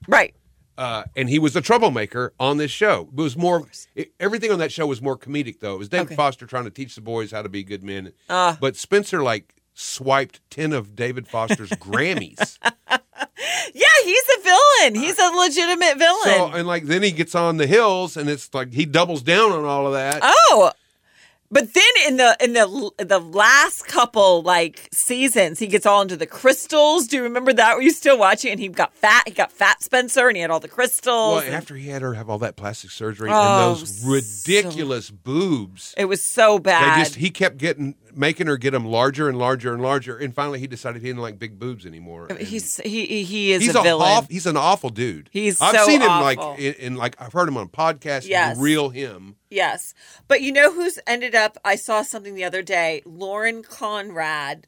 Right. 0.08 0.34
uh, 0.78 1.04
and 1.15 1.30
he 1.30 1.38
was 1.39 1.56
a 1.56 1.62
troublemaker 1.62 2.34
on 2.39 2.58
this 2.58 2.72
show. 2.72 3.08
It 3.12 3.22
was 3.22 3.38
more 3.38 3.67
it, 3.96 4.12
everything 4.19 4.52
on 4.52 4.60
that 4.60 4.72
show 4.72 4.88
was 4.88 5.02
more 5.02 5.17
comedic 5.17 5.60
though. 5.60 5.76
It 5.76 5.80
was 5.80 5.89
David 5.89 6.08
Okay. 6.08 6.15
Foster 6.15 6.46
trying 6.46 6.63
to 6.65 6.72
teach 6.72 6.96
the 6.96 7.02
boys 7.02 7.32
how 7.32 7.41
to 7.41 7.50
be 7.50 7.63
good 7.63 7.84
men, 7.84 8.12
Uh. 8.30 8.56
but 8.60 8.76
Spencer 8.76 9.22
like 9.24 9.54
swiped 9.74 10.39
ten 10.50 10.72
of 10.74 10.96
David 10.96 11.28
Foster's 11.28 11.69
Grammys. 11.72 12.58
Yeah, 14.54 14.89
he's 14.89 14.94
a 14.94 14.94
villain. 14.94 15.04
He's 15.04 15.20
a 15.20 15.32
legitimate 15.32 15.98
villain. 15.98 16.24
So 16.24 16.52
and 16.54 16.68
like 16.68 16.84
then 16.86 17.04
he 17.04 17.12
gets 17.12 17.36
on 17.36 17.58
the 17.58 17.68
hills 17.68 18.18
and 18.18 18.30
it's 18.30 18.54
like 18.54 18.74
he 18.74 18.86
doubles 18.86 19.22
down 19.22 19.52
on 19.52 19.66
all 19.66 19.88
of 19.88 19.94
that. 19.94 20.20
Oh, 20.24 20.72
but 21.54 21.74
then 21.74 21.84
in 22.08 22.18
the 22.18 22.36
in 22.42 22.54
the 22.54 22.92
the 23.06 23.20
last 23.20 23.88
couple 23.88 24.42
like 24.42 24.89
seasons, 24.92 25.60
he 25.60 25.68
gets 25.68 25.86
all 25.86 26.02
into 26.02 26.18
the 26.18 26.26
crystals. 26.26 27.08
Do 27.08 27.18
you 27.18 27.24
remember 27.24 27.54
that? 27.54 27.76
Were 27.76 27.82
you 27.82 27.92
still 27.92 28.18
watching? 28.18 28.52
And 28.52 28.60
he 28.60 28.68
got 28.68 28.94
fat. 28.96 29.24
He 29.28 29.34
got 29.34 29.52
fat 29.52 29.82
Spencer, 29.84 30.28
and 30.28 30.36
he 30.36 30.42
had 30.42 30.52
all 30.52 30.60
the 30.60 30.68
crystals. 30.68 31.36
well, 31.36 31.39
and 31.46 31.54
after 31.56 31.76
he 31.76 31.88
had 31.89 32.02
her 32.02 32.13
have 32.16 32.30
all 32.30 32.39
that 32.39 32.56
plastic 32.56 32.92
surgery 32.92 33.30
Oh, 33.32 33.34
and 33.72 33.80
those 33.82 34.02
so- 34.02 34.10
ridiculous 34.10 35.10
boobs, 35.10 35.94
it 35.98 36.06
was 36.06 36.24
so 36.24 36.58
they 36.58 36.63
bad. 36.63 37.00
just 37.04 37.16
he 37.16 37.30
kept 37.30 37.58
getting 37.58 37.96
making 38.16 38.46
her 38.48 38.58
get 38.58 38.72
them 38.72 38.86
larger 38.86 39.28
and 39.30 39.38
larger 39.39 39.74
and 39.74 39.82
larger, 39.82 40.18
and 40.18 40.36
finally 40.36 40.60
he 40.60 40.68
decided 40.68 41.02
he 41.02 41.08
didn't 41.10 41.22
like 41.22 41.39
big 41.39 41.58
boobs 41.60 41.86
anymore. 41.86 42.28
and- 42.30 42.39
he's 42.39 42.78
he 42.84 43.24
he- 43.24 43.54
is 43.54 43.62
he's 43.63 43.76
a 43.76 43.80
a 43.80 43.84
villain. 43.84 44.08
awf- 44.08 44.32
he's 44.32 44.46
an 44.46 44.58
awful 44.58 44.89
dude. 44.89 45.30
He's 45.32 45.60
I've 45.62 45.76
so 45.76 45.86
seen 45.86 46.02
him 46.02 46.08
like 46.10 46.39
in, 46.60 46.74
in 46.76 46.96
like 46.96 47.16
I've 47.22 47.34
heard 47.34 47.48
him 47.48 47.58
on 47.58 47.68
podcasts. 47.70 48.28
Yes. 48.28 48.58
real 48.58 48.89
him. 48.89 49.36
Yes. 49.54 49.94
But 50.28 50.42
you 50.42 50.52
know 50.52 50.74
who's 50.74 50.98
ended 51.06 51.36
up 51.36 51.58
I 51.63 51.76
saw 51.76 52.02
something 52.02 52.34
the 52.36 52.44
other 52.44 52.62
day. 52.63 53.04
Lauren 53.06 53.62
Conrad 53.63 54.68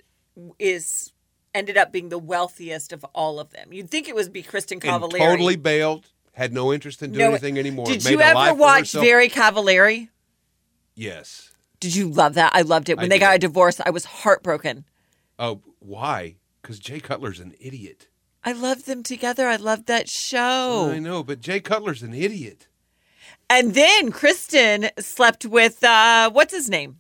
is 0.60 1.12
ended 1.54 1.78
up 1.78 1.92
being 1.92 2.10
the 2.10 2.20
wealthiest 2.20 2.94
of 2.94 3.04
all 3.16 3.40
of 3.40 3.52
them. 3.52 3.74
You'd 3.74 3.90
think 3.90 4.08
it 4.08 4.14
would 4.16 4.32
be 4.32 4.44
Kristin 4.44 4.74
And 4.74 4.82
Cavallari. 4.84 5.18
totally 5.18 5.56
bailed. 5.56 6.12
Had 6.34 6.54
no 6.54 6.72
interest 6.72 7.02
in 7.02 7.14
doing 7.14 7.26
No, 7.26 7.30
anything 7.32 7.58
anymore. 7.58 7.86
Did 7.86 8.04
you 8.06 8.22
ever 8.22 8.54
watch. 8.54 8.92
Very 8.92 9.30
Cavallari? 9.30 10.10
Yes. 10.94 11.52
Did 11.80 11.96
you 11.96 12.10
love 12.10 12.34
that? 12.36 12.52
I 12.54 12.62
loved 12.62 12.90
it. 12.90 12.98
When 12.98 13.06
I 13.06 13.10
they 13.10 13.20
got 13.20 13.36
a 13.36 13.40
divorce, 13.40 13.80
I 13.86 13.90
was 13.90 14.06
heartbroken. 14.06 14.86
Oh, 15.40 15.62
why? 15.80 16.36
Because 16.62 16.78
Jay 16.80 17.00
Cutler's 17.00 17.40
an 17.40 17.54
idiot. 17.60 18.08
I 18.44 18.52
loved 18.52 18.86
them 18.86 19.02
together. 19.02 19.48
I 19.48 19.56
loved 19.56 19.88
that 19.88 20.10
show. 20.10 20.90
I 20.92 21.00
know, 21.00 21.24
but 21.24 21.42
Jay 21.42 21.60
Cutler's 21.60 22.04
an 22.04 22.14
idiot. 22.14 22.68
And 23.50 23.74
then 23.74 24.12
Kristen 24.12 24.90
slept 25.00 25.46
with 25.46 25.84
uh 25.84 26.30
what's 26.32 26.54
his 26.54 26.70
name? 26.70 27.00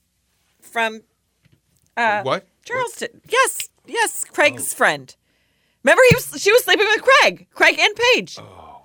From 0.61 1.01
uh 1.97 2.21
what? 2.21 2.47
Charleston. 2.63 3.21
Yes, 3.29 3.69
yes, 3.85 4.23
Craig's 4.23 4.73
friend. 4.73 5.15
Remember 5.83 6.01
he 6.09 6.15
was 6.15 6.41
she 6.41 6.51
was 6.51 6.63
sleeping 6.63 6.87
with 6.87 7.03
Craig. 7.03 7.47
Craig 7.53 7.77
and 7.79 7.95
Paige. 7.95 8.37
Oh. 8.39 8.81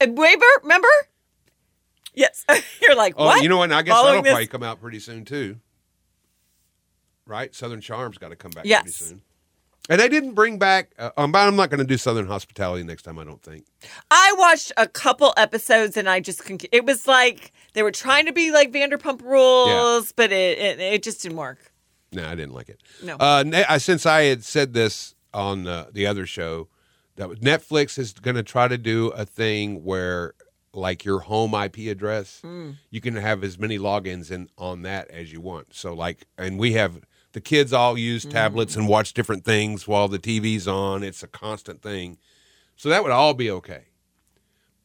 And 0.00 0.16
Weber, 0.18 0.44
remember? 0.62 0.88
Yes. 2.14 2.44
You're 2.82 2.94
like, 2.96 3.14
Oh, 3.16 3.34
you 3.36 3.48
know 3.48 3.58
what? 3.58 3.72
I 3.72 3.82
guess 3.82 3.94
Following 3.94 4.08
that'll 4.14 4.22
this- 4.24 4.32
probably 4.32 4.46
come 4.46 4.62
out 4.62 4.80
pretty 4.80 4.98
soon 5.00 5.24
too. 5.24 5.58
Right? 7.26 7.54
Southern 7.54 7.80
Charm's 7.80 8.18
got 8.18 8.28
to 8.28 8.36
come 8.36 8.50
back 8.50 8.64
pretty 8.64 8.90
soon. 8.90 9.22
And 9.88 10.00
they 10.00 10.08
didn't 10.08 10.32
bring 10.32 10.58
back. 10.58 10.92
Uh, 10.98 11.10
um, 11.16 11.30
but 11.32 11.46
I'm 11.46 11.56
not 11.56 11.68
going 11.68 11.78
to 11.80 11.86
do 11.86 11.98
Southern 11.98 12.26
Hospitality 12.26 12.84
next 12.84 13.02
time. 13.02 13.18
I 13.18 13.24
don't 13.24 13.42
think. 13.42 13.66
I 14.10 14.34
watched 14.38 14.72
a 14.78 14.88
couple 14.88 15.34
episodes 15.36 15.96
and 15.96 16.08
I 16.08 16.20
just. 16.20 16.42
It 16.72 16.86
was 16.86 17.06
like 17.06 17.52
they 17.74 17.82
were 17.82 17.92
trying 17.92 18.26
to 18.26 18.32
be 18.32 18.50
like 18.50 18.72
Vanderpump 18.72 19.20
Rules, 19.22 20.12
but 20.12 20.32
it, 20.32 20.58
it 20.58 20.80
it 20.80 21.02
just 21.02 21.22
didn't 21.22 21.36
work. 21.36 21.72
No, 22.12 22.26
I 22.26 22.34
didn't 22.34 22.54
like 22.54 22.68
it. 22.68 22.80
No. 23.02 23.16
Uh, 23.16 23.44
I, 23.68 23.78
since 23.78 24.06
I 24.06 24.22
had 24.22 24.44
said 24.44 24.72
this 24.72 25.14
on 25.34 25.66
uh, 25.66 25.86
the 25.92 26.06
other 26.06 26.26
show, 26.26 26.68
that 27.16 27.28
Netflix 27.40 27.98
is 27.98 28.12
going 28.12 28.36
to 28.36 28.42
try 28.42 28.68
to 28.68 28.78
do 28.78 29.08
a 29.08 29.26
thing 29.26 29.84
where, 29.84 30.34
like 30.72 31.04
your 31.04 31.20
home 31.20 31.54
IP 31.54 31.90
address, 31.90 32.40
you 32.90 33.00
can 33.00 33.16
have 33.16 33.44
as 33.44 33.58
many 33.58 33.78
logins 33.78 34.30
in 34.30 34.48
on 34.56 34.82
that 34.82 35.10
as 35.10 35.32
you 35.32 35.40
want. 35.40 35.74
So, 35.74 35.92
like, 35.92 36.26
and 36.38 36.58
we 36.58 36.72
have 36.72 37.00
the 37.34 37.40
kids 37.42 37.72
all 37.72 37.98
use 37.98 38.24
tablets 38.24 38.74
and 38.76 38.88
watch 38.88 39.12
different 39.12 39.44
things 39.44 39.86
while 39.86 40.08
the 40.08 40.18
TV's 40.18 40.66
on. 40.66 41.02
It's 41.02 41.22
a 41.22 41.26
constant 41.28 41.82
thing. 41.82 42.16
So 42.76 42.88
that 42.88 43.02
would 43.02 43.12
all 43.12 43.34
be 43.34 43.50
okay. 43.50 43.84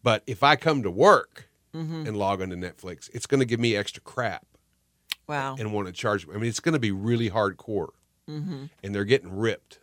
But 0.03 0.23
if 0.27 0.43
I 0.43 0.55
come 0.57 0.83
to 0.83 0.91
work 0.91 1.47
and 1.73 2.17
log 2.17 2.41
on 2.41 2.49
to 2.49 2.55
Netflix, 2.57 3.09
it's 3.13 3.25
going 3.27 3.39
to 3.39 3.45
give 3.45 3.59
me 3.59 3.75
extra 3.75 4.01
crap 4.01 4.45
Wow. 5.27 5.55
and 5.59 5.71
want 5.71 5.87
to 5.87 5.93
charge 5.93 6.25
me. 6.27 6.33
I 6.33 6.37
mean, 6.37 6.49
it's 6.49 6.59
going 6.59 6.73
to 6.73 6.79
be 6.79 6.91
really 6.91 7.29
hardcore, 7.29 7.89
and 8.27 8.69
they're 8.81 9.05
getting 9.05 9.37
ripped. 9.37 9.79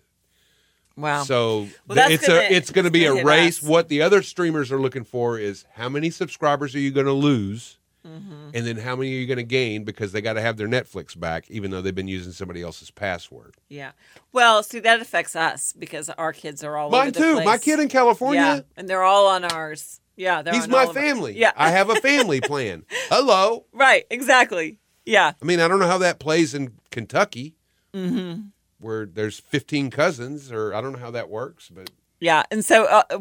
Wow. 0.97 1.23
So 1.25 1.69
Well, 1.87 2.11
it's 2.11 2.27
gonna- 2.27 2.41
a 2.41 2.51
it's 2.51 2.71
going 2.71 2.87
to 2.87 2.91
be 2.91 3.05
a 3.05 3.23
race. 3.25 3.63
us. 3.63 3.69
What 3.69 3.89
the 3.89 4.03
other 4.03 4.23
streamers 4.23 4.73
are 4.73 4.81
looking 4.81 5.05
for 5.05 5.39
is 5.39 5.65
how 5.75 5.89
many 5.89 6.11
subscribers 6.11 6.75
are 6.75 6.79
you 6.81 6.91
going 6.91 7.07
to 7.07 7.13
lose, 7.13 7.79
Mm-hmm. 8.07 8.51
and 8.55 8.67
then 8.67 8.77
how 8.77 8.95
many 8.95 9.13
are 9.15 9.19
you 9.19 9.27
going 9.27 9.37
to 9.39 9.43
gain 9.43 9.85
because 9.85 10.13
they 10.13 10.21
got 10.21 10.35
to 10.35 10.41
have 10.41 10.57
their 10.57 10.69
Netflix 10.69 11.19
back, 11.19 11.51
even 11.51 11.71
though 11.71 11.83
they've 11.83 11.95
been 11.95 12.09
using 12.09 12.33
somebody 12.33 12.63
else's 12.63 12.91
password. 12.91 13.57
yeah. 13.69 13.93
Well, 14.33 14.63
see, 14.63 14.81
that 14.81 15.01
affects 15.01 15.35
us 15.35 15.73
because 15.73 16.11
our 16.11 16.33
kids 16.33 16.63
are 16.63 16.77
all 16.77 16.91
Mine 16.91 17.13
the 17.13 17.21
too. 17.21 17.35
place. 17.35 17.47
My 17.47 17.59
kid 17.59 17.81
in 17.81 17.89
California. 17.89 18.41
Yeah, 18.41 18.61
and 18.77 18.89
they're 18.89 19.03
all 19.03 19.27
on 19.29 19.45
ours. 19.45 20.01
Yeah, 20.17 20.43
they're 20.43 20.55
He's 20.55 20.65
on 20.65 20.71
my 20.71 20.87
family. 20.87 21.39
Yeah. 21.39 21.53
I 21.57 21.71
have 21.71 21.91
a 21.91 21.97
family 21.97 22.41
plan. 22.43 22.85
Hello. 23.09 23.67
right. 23.73 24.05
Exactly. 24.11 24.79
Yeah. 25.05 25.33
I 25.41 25.45
mean, 25.45 25.61
I 25.61 25.69
don't 25.69 25.79
know 25.79 25.87
how 25.87 25.99
that 25.99 26.19
plays 26.19 26.55
in 26.55 26.73
Kentucky, 26.91 27.55
mm-hmm. 27.95 28.49
where 28.79 29.07
there's 29.07 29.39
15 29.39 29.91
cousins, 29.91 30.51
or 30.51 30.75
I 30.75 30.81
don't 30.81 30.93
know 30.93 30.99
how 30.99 31.13
that 31.13 31.29
works, 31.29 31.69
but 31.69 31.91
Yeah, 32.19 32.43
and 32.51 32.65
so 32.65 32.87
uh, 32.87 33.03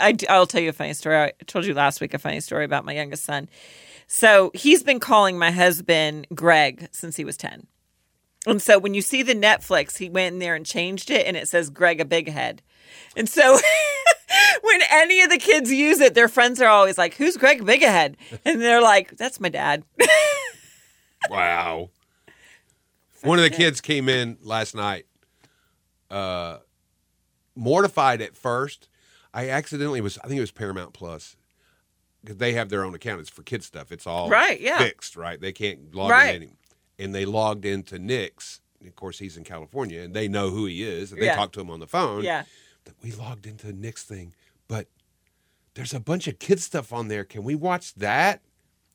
I, 0.00 0.16
will 0.30 0.46
tell 0.46 0.62
you 0.62 0.70
a 0.70 0.72
funny 0.72 0.94
story. 0.94 1.16
I 1.16 1.32
told 1.46 1.66
you 1.66 1.74
last 1.74 2.00
week 2.00 2.14
a 2.14 2.18
funny 2.18 2.40
story 2.40 2.64
about 2.64 2.84
my 2.84 2.92
youngest 2.92 3.24
son. 3.24 3.48
So 4.06 4.50
he's 4.54 4.82
been 4.82 5.00
calling 5.00 5.38
my 5.38 5.50
husband 5.50 6.26
Greg 6.34 6.88
since 6.92 7.16
he 7.16 7.24
was 7.24 7.36
10. 7.36 7.66
And 8.46 8.62
so 8.62 8.78
when 8.78 8.94
you 8.94 9.02
see 9.02 9.22
the 9.22 9.34
Netflix, 9.34 9.98
he 9.98 10.08
went 10.08 10.34
in 10.34 10.38
there 10.38 10.54
and 10.54 10.64
changed 10.64 11.10
it, 11.10 11.26
and 11.26 11.36
it 11.36 11.48
says 11.48 11.68
Greg 11.68 12.00
a 12.00 12.04
big 12.04 12.28
head. 12.28 12.62
And 13.16 13.28
so 13.28 13.58
when 14.62 14.80
any 14.92 15.20
of 15.22 15.30
the 15.30 15.38
kids 15.38 15.72
use 15.72 16.00
it, 16.00 16.14
their 16.14 16.28
friends 16.28 16.60
are 16.60 16.68
always 16.68 16.96
like, 16.96 17.14
Who's 17.14 17.36
Greg 17.36 17.64
Big 17.64 17.82
Ahead? 17.82 18.16
And 18.44 18.60
they're 18.60 18.82
like, 18.82 19.16
That's 19.16 19.40
my 19.40 19.48
dad. 19.48 19.84
Wow. 21.30 21.90
One 23.22 23.38
of 23.38 23.42
the 23.42 23.50
kids 23.50 23.80
came 23.80 24.08
in 24.08 24.38
last 24.42 24.76
night, 24.76 25.06
uh, 26.10 26.58
mortified 27.56 28.20
at 28.20 28.36
first. 28.36 28.88
I 29.34 29.48
accidentally 29.48 30.00
was, 30.00 30.18
I 30.18 30.28
think 30.28 30.38
it 30.38 30.42
was 30.42 30.52
Paramount 30.52 30.92
Plus, 30.92 31.36
because 32.26 32.38
they 32.38 32.52
have 32.52 32.68
their 32.68 32.84
own 32.84 32.94
account. 32.94 33.20
It's 33.20 33.30
for 33.30 33.42
kid 33.42 33.62
stuff. 33.62 33.90
It's 33.92 34.06
all 34.06 34.28
Right, 34.28 34.60
yeah. 34.60 34.78
fixed, 34.78 35.16
right? 35.16 35.40
They 35.40 35.52
can't 35.52 35.94
log 35.94 36.10
Right. 36.10 36.34
in. 36.36 36.42
Any, 36.42 36.52
and 36.98 37.14
they 37.14 37.24
logged 37.24 37.64
into 37.64 37.98
Nick's. 37.98 38.60
Of 38.86 38.94
course, 38.96 39.18
he's 39.18 39.36
in 39.36 39.44
California, 39.44 40.00
and 40.02 40.12
they 40.14 40.28
know 40.28 40.50
who 40.50 40.66
he 40.66 40.82
is, 40.82 41.12
and 41.12 41.20
they 41.22 41.26
Yeah. 41.26 41.36
talk 41.36 41.52
to 41.52 41.60
him 41.60 41.70
on 41.70 41.80
the 41.80 41.86
phone. 41.86 42.22
yeah. 42.24 42.44
We 43.02 43.10
logged 43.12 43.46
into 43.46 43.72
Nick's 43.72 44.02
thing, 44.04 44.32
but 44.68 44.86
there's 45.74 45.94
a 45.94 46.00
bunch 46.00 46.26
of 46.28 46.38
kid 46.38 46.60
stuff 46.60 46.92
on 46.92 47.08
there. 47.08 47.24
Can 47.24 47.42
we 47.42 47.54
watch 47.54 47.94
that? 47.94 48.42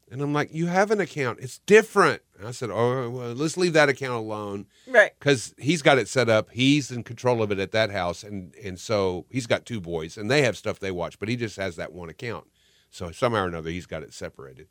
And 0.09 0.21
I'm 0.21 0.33
like, 0.33 0.53
you 0.53 0.67
have 0.67 0.91
an 0.91 0.99
account. 0.99 1.39
It's 1.39 1.59
different. 1.59 2.21
And 2.37 2.45
I 2.47 2.51
said, 2.51 2.69
oh, 2.69 3.09
well, 3.09 3.33
let's 3.33 3.55
leave 3.55 3.73
that 3.73 3.87
account 3.87 4.13
alone 4.13 4.65
Right. 4.87 5.11
because 5.19 5.53
he's 5.57 5.81
got 5.81 5.97
it 5.97 6.07
set 6.09 6.27
up. 6.27 6.49
He's 6.51 6.91
in 6.91 7.03
control 7.03 7.41
of 7.41 7.49
it 7.51 7.59
at 7.59 7.71
that 7.71 7.91
house, 7.91 8.23
and 8.23 8.53
and 8.55 8.77
so 8.79 9.25
he's 9.29 9.47
got 9.47 9.65
two 9.65 9.79
boys, 9.79 10.17
and 10.17 10.29
they 10.29 10.41
have 10.41 10.57
stuff 10.57 10.79
they 10.79 10.91
watch, 10.91 11.17
but 11.19 11.29
he 11.29 11.35
just 11.37 11.55
has 11.57 11.75
that 11.77 11.93
one 11.93 12.09
account. 12.09 12.47
So 12.91 13.11
somehow 13.11 13.45
or 13.45 13.47
another, 13.47 13.69
he's 13.69 13.85
got 13.85 14.03
it 14.03 14.13
separated. 14.13 14.67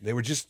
They 0.00 0.12
were 0.12 0.22
just, 0.22 0.48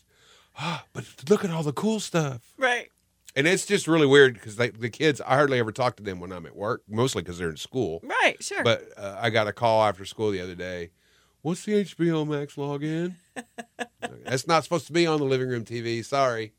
ah, 0.58 0.84
but 0.92 1.04
look 1.28 1.44
at 1.44 1.50
all 1.50 1.62
the 1.62 1.72
cool 1.72 2.00
stuff. 2.00 2.54
Right. 2.56 2.90
And 3.36 3.46
it's 3.46 3.66
just 3.66 3.86
really 3.86 4.06
weird 4.06 4.34
because 4.34 4.56
the 4.56 4.90
kids, 4.90 5.20
I 5.20 5.36
hardly 5.36 5.58
ever 5.58 5.70
talk 5.70 5.96
to 5.96 6.02
them 6.02 6.18
when 6.18 6.32
I'm 6.32 6.46
at 6.46 6.56
work, 6.56 6.82
mostly 6.88 7.22
because 7.22 7.38
they're 7.38 7.50
in 7.50 7.56
school. 7.56 8.00
Right. 8.02 8.42
Sure. 8.42 8.64
But 8.64 8.88
uh, 8.96 9.18
I 9.20 9.30
got 9.30 9.46
a 9.46 9.52
call 9.52 9.82
after 9.84 10.04
school 10.06 10.30
the 10.30 10.40
other 10.40 10.54
day. 10.54 10.90
What's 11.42 11.64
the 11.64 11.84
HBO 11.84 12.26
Max 12.26 12.56
login? 12.56 13.14
That's 14.24 14.46
not 14.46 14.64
supposed 14.64 14.86
to 14.88 14.92
be 14.92 15.06
on 15.06 15.20
the 15.20 15.26
living 15.26 15.48
room 15.48 15.64
TV. 15.64 16.04
Sorry. 16.04 16.52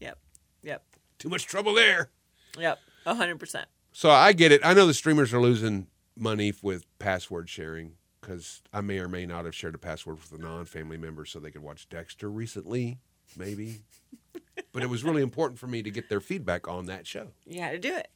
yep. 0.00 0.18
Yep. 0.62 0.82
Too 1.18 1.28
much 1.28 1.46
trouble 1.46 1.74
there. 1.74 2.10
Yep. 2.58 2.78
A 3.06 3.14
hundred 3.14 3.38
percent. 3.38 3.68
So 3.92 4.10
I 4.10 4.32
get 4.32 4.52
it. 4.52 4.60
I 4.64 4.74
know 4.74 4.86
the 4.86 4.94
streamers 4.94 5.32
are 5.32 5.40
losing 5.40 5.86
money 6.16 6.52
with 6.60 6.84
password 6.98 7.48
sharing 7.48 7.92
because 8.20 8.62
I 8.72 8.80
may 8.80 8.98
or 8.98 9.08
may 9.08 9.26
not 9.26 9.44
have 9.44 9.54
shared 9.54 9.74
a 9.74 9.78
password 9.78 10.18
with 10.20 10.32
a 10.38 10.42
non 10.42 10.64
family 10.64 10.96
member 10.98 11.24
so 11.24 11.38
they 11.40 11.50
could 11.50 11.62
watch 11.62 11.88
Dexter 11.88 12.30
recently, 12.30 12.98
maybe. 13.36 13.80
but 14.72 14.82
it 14.82 14.90
was 14.90 15.02
really 15.04 15.22
important 15.22 15.58
for 15.58 15.66
me 15.66 15.82
to 15.82 15.90
get 15.90 16.08
their 16.08 16.20
feedback 16.20 16.68
on 16.68 16.86
that 16.86 17.06
show. 17.06 17.28
You 17.46 17.60
had 17.60 17.72
to 17.72 17.78
do 17.78 17.94
it. 17.96 18.08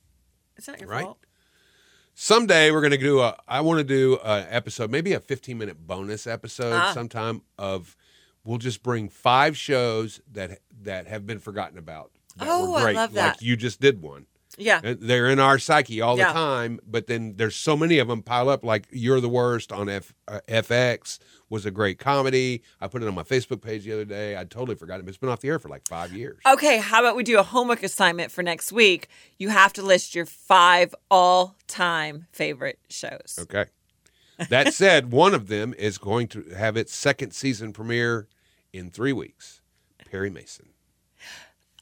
It's 0.56 0.68
not 0.68 0.80
your 0.80 0.88
Right. 0.88 1.04
fault. 1.04 1.18
someday 2.14 2.70
we're 2.70 2.80
going 2.80 2.92
to 2.92 2.96
do 2.98 3.20
a 3.20 3.36
i 3.48 3.60
want 3.60 3.78
to 3.78 3.84
do 3.84 4.18
an 4.24 4.46
episode 4.48 4.88
maybe 4.88 5.12
a 5.14 5.18
15 5.20 5.58
minute 5.58 5.84
bonus 5.84 6.26
episode 6.28 6.72
Ah. 6.72 6.92
sometime 6.92 7.42
of 7.58 7.96
we'll 8.44 8.58
just 8.58 8.84
bring 8.84 9.08
five 9.08 9.56
shows 9.56 10.20
that 10.30 10.60
that 10.82 11.08
have 11.08 11.26
been 11.26 11.40
forgotten 11.40 11.76
about 11.76 12.12
that 12.36 12.46
Oh, 12.48 12.70
were 12.70 12.78
I 12.78 12.82
great 12.82 12.96
love 12.96 13.12
like 13.14 13.42
you 13.42 13.56
just 13.56 13.80
did 13.80 14.00
one 14.00 14.26
Yeah. 14.56 14.80
They're 14.82 15.28
in 15.28 15.38
our 15.40 15.58
psyche 15.58 16.00
all 16.00 16.16
Yeah. 16.18 16.28
the 16.28 16.32
time 16.34 16.80
but 16.86 17.06
then 17.06 17.34
there's 17.36 17.56
so 17.56 17.76
many 17.76 17.98
of 17.98 18.08
them 18.08 18.22
pile 18.22 18.48
up 18.48 18.64
like 18.64 18.86
you're 18.90 19.20
the 19.20 19.28
worst 19.28 19.72
on 19.72 19.88
F, 19.88 20.14
uh, 20.28 20.40
fx 20.48 21.18
was 21.50 21.66
a 21.66 21.70
great 21.70 21.98
comedy 21.98 22.62
i 22.80 22.86
put 22.88 23.02
it 23.02 23.08
on 23.08 23.14
my 23.14 23.22
facebook 23.22 23.60
page 23.62 23.84
the 23.84 23.92
other 23.92 24.04
day 24.04 24.36
i 24.36 24.44
totally 24.44 24.74
forgot 24.76 25.00
it 25.00 25.08
it's 25.08 25.18
been 25.18 25.28
off 25.28 25.40
the 25.40 25.48
air 25.48 25.58
for 25.58 25.68
like 25.68 25.86
five 25.88 26.12
years 26.12 26.40
Okay, 26.46 26.78
how 26.78 27.00
about 27.00 27.16
we 27.16 27.22
do 27.22 27.38
a 27.38 27.42
homework 27.42 27.82
assignment 27.82 28.30
for 28.30 28.42
next 28.42 28.72
week? 28.72 29.08
You 29.38 29.48
have 29.50 29.72
to 29.74 29.82
list 29.82 30.14
your 30.14 30.26
five 30.26 30.94
all 31.10 31.56
time 31.66 32.26
favorite 32.32 32.78
shows. 32.88 33.38
Okay. 33.42 33.66
That 34.48 34.74
said, 34.74 35.12
one 35.12 35.32
of 35.34 35.46
them 35.48 35.74
is 35.78 35.96
going 35.98 36.26
to 36.28 36.42
have 36.56 36.76
its 36.76 36.92
second 36.94 37.32
season 37.32 37.72
premiere 37.72 38.26
in 38.72 38.90
three 38.90 39.12
weeks. 39.12 39.60
Perry 40.10 40.28
Mason. 40.30 40.70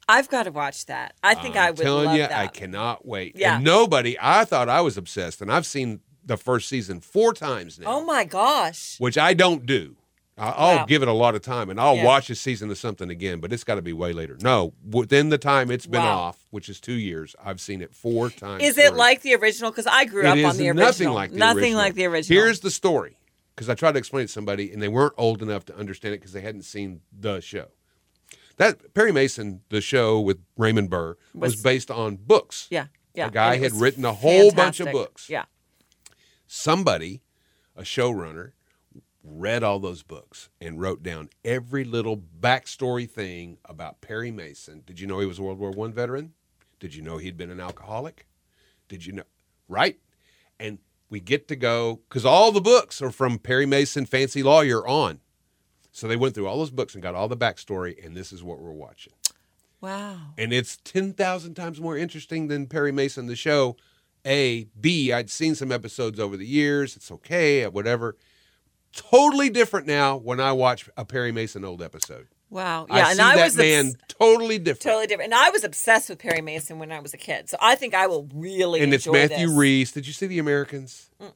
I've 0.09 0.29
got 0.29 0.45
to 0.45 0.51
watch 0.51 0.87
that. 0.87 1.15
I 1.23 1.35
think 1.35 1.57
I'm 1.57 1.63
I 1.63 1.71
would 1.71 1.79
telling 1.79 2.07
love 2.07 2.17
you, 2.17 2.23
that. 2.23 2.33
I 2.33 2.47
cannot 2.49 3.07
wait. 3.07 3.37
Yeah. 3.37 3.57
And 3.57 3.65
nobody, 3.65 4.17
I 4.21 4.45
thought 4.45 4.69
I 4.69 4.81
was 4.81 4.97
obsessed, 4.97 5.41
and 5.41 5.51
I've 5.53 5.67
seen 5.67 6.01
the 6.25 6.37
first 6.37 6.69
season 6.69 7.01
four 7.01 7.33
times 7.33 7.79
now, 7.79 7.87
Oh 7.89 8.05
my 8.05 8.25
gosh. 8.25 8.97
which 8.99 9.17
I 9.19 9.35
don't 9.35 9.65
do. 9.67 9.97
I- 10.39 10.49
I'll 10.51 10.77
Wow. 10.79 10.87
give 10.87 11.03
it 11.03 11.09
a 11.09 11.13
lot 11.13 11.35
of 11.35 11.43
time, 11.43 11.69
and 11.69 11.79
I'll 11.81 11.97
Yeah. 11.97 12.05
watch 12.05 12.31
a 12.31 12.35
season 12.35 12.71
of 12.71 12.79
something 12.79 13.11
again, 13.11 13.39
but 13.41 13.53
it's 13.53 13.65
got 13.65 13.75
to 13.77 13.83
be 13.83 13.93
way 13.93 14.13
later. 14.13 14.39
No, 14.41 14.73
within 14.89 15.29
the 15.29 15.39
time 15.39 15.71
it's 15.71 15.87
been 15.87 16.01
Wow. 16.03 16.19
off, 16.19 16.47
which 16.51 16.69
is 16.69 16.81
two 16.81 16.95
years, 16.95 17.37
I've 17.45 17.61
seen 17.61 17.83
it 17.83 17.95
four 17.95 18.31
times. 18.31 18.63
Is 18.65 18.79
it 18.79 18.89
through. 18.89 18.99
like 18.99 19.23
the 19.23 19.35
original? 19.35 19.71
Because 19.71 19.87
I 19.87 20.05
grew 20.05 20.27
up 20.27 20.37
It 20.37 20.45
on 20.45 20.53
is 20.53 20.57
the 20.59 20.69
original. 20.69 20.87
nothing 20.87 21.11
like 21.11 21.31
the 21.33 21.37
Nothing 21.39 21.59
original. 21.65 21.79
like 21.79 21.95
the 21.95 22.05
original. 22.07 22.43
Here's 22.43 22.61
the 22.61 22.71
story, 22.71 23.17
because 23.55 23.69
I 23.69 23.75
tried 23.75 23.93
to 23.93 23.99
explain 23.99 24.25
it 24.25 24.29
to 24.29 24.33
somebody, 24.33 24.73
and 24.73 24.81
they 24.83 24.89
weren't 24.89 25.15
old 25.19 25.43
enough 25.43 25.65
to 25.67 25.77
understand 25.77 26.15
it 26.15 26.21
because 26.21 26.33
they 26.33 26.41
hadn't 26.41 26.63
seen 26.63 27.01
the 27.17 27.41
show. 27.41 27.67
That 28.63 28.95
Perry 28.95 29.11
Mason, 29.11 29.63
the 29.71 29.81
show 29.81 30.21
with 30.21 30.39
Raymond 30.57 30.89
Burr, 30.89 31.17
was, 31.35 31.55
Was- 31.55 31.63
based 31.63 31.91
on 31.91 32.15
books. 32.15 32.69
yeah, 32.71 32.87
yeah. 33.13 33.27
The 33.27 33.33
guy 33.33 33.57
had 33.57 33.73
written 33.73 34.05
a 34.05 34.13
whole 34.13 34.53
bunch 34.53 34.79
of 34.79 34.93
books. 34.93 35.29
Yeah. 35.29 35.47
Somebody, 36.47 37.23
a 37.77 37.83
showrunner, 37.83 38.53
read 39.25 39.65
all 39.65 39.81
those 39.81 40.05
books 40.05 40.49
and 40.61 40.81
wrote 40.81 41.03
down 41.03 41.31
every 41.45 41.83
little 41.83 42.17
backstory 42.17 43.11
thing 43.11 43.59
about 43.65 44.01
Perry 44.01 44.31
Mason. 44.31 44.83
Did 44.87 45.01
you 45.01 45.09
know 45.09 45.19
he 45.19 45.27
was 45.27 45.41
a 45.41 45.43
World 45.43 45.59
War 45.59 45.73
One 45.73 45.93
veteran? 45.93 46.33
Did 46.79 46.95
you 46.95 47.03
know 47.03 47.17
he'd 47.17 47.37
been 47.37 47.51
an 47.51 47.61
alcoholic? 47.61 48.27
Did 48.89 49.07
you 49.07 49.13
know? 49.13 49.25
Right? 49.69 49.99
And 50.61 50.79
we 51.11 51.19
get 51.19 51.49
to 51.49 51.57
go 51.57 52.01
because 52.09 52.25
all 52.25 52.53
the 52.53 52.61
books 52.61 53.03
are 53.03 53.11
from 53.11 53.41
Perry 53.41 53.67
Mason, 53.67 54.07
Fancy 54.07 54.43
Lawyer 54.45 54.87
on. 54.87 55.19
So 55.93 56.09
they 56.09 56.17
went 56.17 56.35
through 56.35 56.47
all 56.49 56.59
those 56.59 56.71
books 56.71 56.95
and 56.95 57.03
got 57.03 57.15
all 57.15 57.29
the 57.29 57.37
backstory, 57.37 58.05
and 58.05 58.17
this 58.17 58.33
is 58.33 58.43
what 58.43 58.59
we're 58.59 58.73
watching. 58.73 59.13
Wow. 59.81 60.17
And 60.39 60.53
it's 60.53 60.79
10,000 60.85 61.55
times 61.55 61.81
more 61.81 61.97
interesting 61.97 62.49
than 62.49 62.67
Perry 62.67 62.93
Mason, 62.93 63.27
the 63.27 63.37
show. 63.37 63.77
A. 64.25 64.69
B. 64.81 65.13
I'd 65.13 65.29
seen 65.31 65.55
some 65.55 65.73
episodes 65.73 66.19
over 66.21 66.37
the 66.37 66.47
years. 66.47 66.97
It's 66.97 67.11
okay, 67.11 67.67
whatever. 67.67 68.17
Totally 68.95 69.51
different 69.51 69.87
now 69.87 70.17
when 70.17 70.39
I 70.39 70.53
watch 70.53 70.89
a 70.97 71.05
Perry 71.05 71.33
Mason 71.33 71.65
old 71.65 71.83
episode. 71.83 72.29
Wow. 72.51 72.87
Yeah, 72.91 73.07
I 73.09 73.11
and 73.13 73.21
I 73.21 73.37
that 73.37 73.45
was 73.47 73.57
man 73.57 73.87
obs- 73.87 73.97
totally 74.09 74.59
different. 74.59 74.83
totally 74.83 75.07
different. 75.07 75.33
And 75.33 75.41
I 75.43 75.49
was 75.51 75.65
obsessed 75.65 76.11
with 76.11 76.19
Perry 76.19 76.43
Mason 76.43 76.79
when 76.79 76.93
I 76.93 77.01
was 77.01 77.15
a 77.15 77.17
kid. 77.17 77.49
So 77.49 77.57
I 77.61 77.75
think 77.75 77.95
I 77.95 78.07
will 78.07 78.29
really 78.35 78.81
and 78.83 78.93
it's 78.93 79.07
Matthew 79.07 79.49
this. 79.49 79.57
Rhys. 79.57 79.93
Did 79.93 80.07
you 80.07 80.13
see 80.13 80.27
The 80.27 80.39
Americans? 80.39 81.09
Mm. 81.21 81.33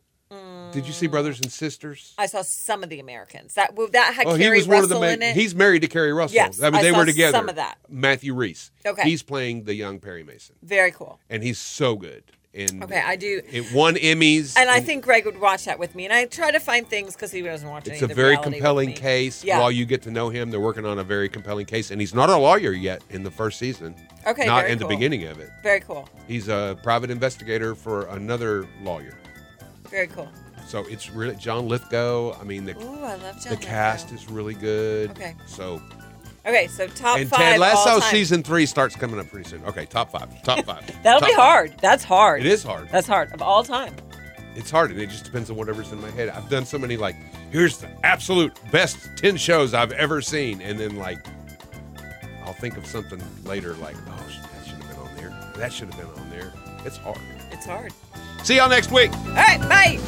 Did 0.72 0.86
you 0.86 0.92
see 0.92 1.06
Brothers 1.06 1.40
and 1.40 1.50
Sisters? 1.50 2.12
I 2.18 2.26
saw 2.26 2.42
some 2.42 2.82
of 2.82 2.88
the 2.88 2.98
Americans. 2.98 3.54
That 3.54 3.76
that 3.92 4.14
had 4.14 4.26
Oh, 4.26 4.34
he 4.34 4.42
Keri 4.44 4.58
was 4.58 4.68
one 4.68 4.76
of 4.78 4.82
Russell 4.84 5.00
the 5.00 5.12
in 5.12 5.22
it. 5.22 5.34
He's 5.36 5.54
married 5.54 5.82
to 5.82 5.88
Keri 5.88 6.12
Russell. 6.12 6.34
Yes, 6.34 6.60
I 6.60 6.70
mean 6.70 6.80
I 6.80 6.82
they 6.82 6.90
saw 6.90 6.98
were 6.98 7.06
together. 7.06 7.32
some 7.38 7.48
of 7.48 7.54
that. 7.56 7.78
Matthew 7.88 8.34
Rhys. 8.34 8.70
Okay. 8.84 9.02
He's 9.02 9.22
playing 9.22 9.64
the 9.64 9.74
young 9.74 10.00
Perry 10.00 10.24
Mason, 10.24 10.56
Very 10.62 10.90
cool. 10.90 11.20
and 11.30 11.42
he's 11.42 11.58
so 11.58 11.96
good. 11.96 12.24
And 12.52 12.82
Okay, 12.82 13.02
I 13.04 13.16
do. 13.16 13.42
It 13.50 13.70
won 13.74 13.96
Emmys, 13.96 14.56
And 14.56 14.70
I 14.70 14.80
think 14.80 15.04
Greg 15.04 15.26
would 15.26 15.38
watch 15.38 15.66
that 15.66 15.78
with 15.78 15.94
me. 15.94 16.04
And 16.06 16.12
I 16.12 16.24
try 16.24 16.50
to 16.50 16.58
find 16.58 16.88
things 16.88 17.12
because 17.14 17.30
he 17.30 17.42
doesn't 17.42 17.68
watch 17.68 17.86
it's 17.86 18.00
a 18.00 18.06
very 18.06 18.38
compelling 18.38 18.94
case. 18.94 19.44
Yeah. 19.44 19.60
While 19.60 19.70
you 19.70 19.84
get 19.84 20.00
to 20.02 20.10
know 20.10 20.30
him, 20.30 20.50
they're 20.50 20.58
working 20.58 20.86
on 20.86 20.98
a 20.98 21.04
very 21.04 21.28
compelling 21.28 21.66
case, 21.66 21.90
and 21.90 22.00
he's 22.00 22.14
not 22.14 22.30
a 22.30 22.36
lawyer 22.36 22.72
yet 22.72 23.02
in 23.10 23.22
the 23.24 23.30
first 23.30 23.58
season. 23.58 23.94
Okay, 24.26 24.46
not 24.46 24.66
in 24.66 24.78
cool. 24.78 24.88
the 24.88 24.94
beginning 24.94 25.24
of 25.24 25.38
it. 25.38 25.50
Very 25.62 25.80
cool. 25.80 26.08
He's 26.26 26.48
a 26.48 26.78
private 26.82 27.10
investigator 27.10 27.74
for 27.74 28.06
another 28.06 28.66
lawyer. 28.82 29.18
Very 29.90 30.06
cool. 30.08 30.28
So 30.66 30.80
it's 30.88 31.10
really 31.10 31.36
John 31.36 31.68
Lithgow. 31.68 32.38
I 32.40 32.44
mean, 32.44 32.64
the 32.64 32.76
Ooh, 32.76 33.04
I 33.04 33.14
love 33.16 33.40
John 33.42 33.50
the 33.52 33.56
cast 33.56 34.10
Lithgow. 34.10 34.24
is 34.24 34.30
really 34.30 34.54
good. 34.54 35.10
Okay. 35.10 35.34
So 35.46 35.80
Okay, 36.46 36.68
so 36.68 36.86
top 36.86 37.18
and 37.18 37.28
five. 37.28 37.38
Ted 37.40 37.60
Lasso 37.60 37.90
all 37.90 38.00
time. 38.00 38.10
season 38.10 38.42
three 38.44 38.66
starts 38.66 38.94
coming 38.94 39.18
up 39.18 39.28
pretty 39.28 39.48
soon. 39.48 39.64
Okay, 39.64 39.84
top 39.84 40.10
five. 40.12 40.42
Top 40.44 40.64
five. 40.64 40.84
That'll 41.02 41.18
Top 41.20 41.28
be 41.28 41.34
five. 41.34 41.44
hard. 41.44 41.74
That's 41.80 42.04
hard. 42.04 42.40
It 42.40 42.46
is 42.46 42.62
hard. 42.62 42.88
That's 42.90 43.06
hard 43.08 43.32
of 43.32 43.42
all 43.42 43.64
time. 43.64 43.94
It's 44.54 44.70
hard, 44.70 44.90
and 44.92 45.00
it 45.00 45.10
just 45.10 45.24
depends 45.24 45.50
on 45.50 45.56
whatever's 45.56 45.90
in 45.92 46.00
my 46.00 46.10
head. 46.12 46.28
I've 46.30 46.48
done 46.48 46.64
so 46.64 46.78
many 46.78 46.96
like, 46.96 47.16
here's 47.50 47.78
the 47.78 47.88
absolute 48.06 48.52
best 48.70 48.96
ten 49.16 49.36
shows 49.36 49.74
I've 49.74 49.92
ever 49.92 50.22
seen, 50.22 50.62
and 50.62 50.78
then 50.78 50.96
like, 50.96 51.18
I'll 52.44 52.52
think 52.54 52.76
of 52.76 52.86
something 52.86 53.20
later 53.44 53.74
like, 53.74 53.96
oh, 54.08 54.16
that 54.16 54.64
should 54.64 54.76
have 54.78 54.88
been 54.88 54.98
on 54.98 55.16
there. 55.16 55.52
That 55.56 55.72
should 55.72 55.92
have 55.92 55.98
been 56.14 56.22
on 56.22 56.30
there. 56.30 56.52
It's 56.84 56.96
hard. 56.96 57.18
It's 57.50 57.66
hard. 57.66 57.92
See 58.46 58.56
y'all 58.58 58.68
next 58.68 58.92
week. 58.92 59.12
All 59.12 59.34
right, 59.34 59.60
bye. 59.60 59.98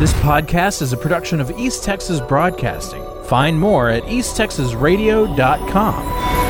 This 0.00 0.12
podcast 0.14 0.82
is 0.82 0.92
a 0.92 0.96
production 0.96 1.40
of 1.40 1.52
East 1.52 1.84
Texas 1.84 2.18
Broadcasting. 2.18 3.06
Find 3.26 3.56
more 3.56 3.88
at 3.88 4.02
easttexasradio.com. 4.02 6.47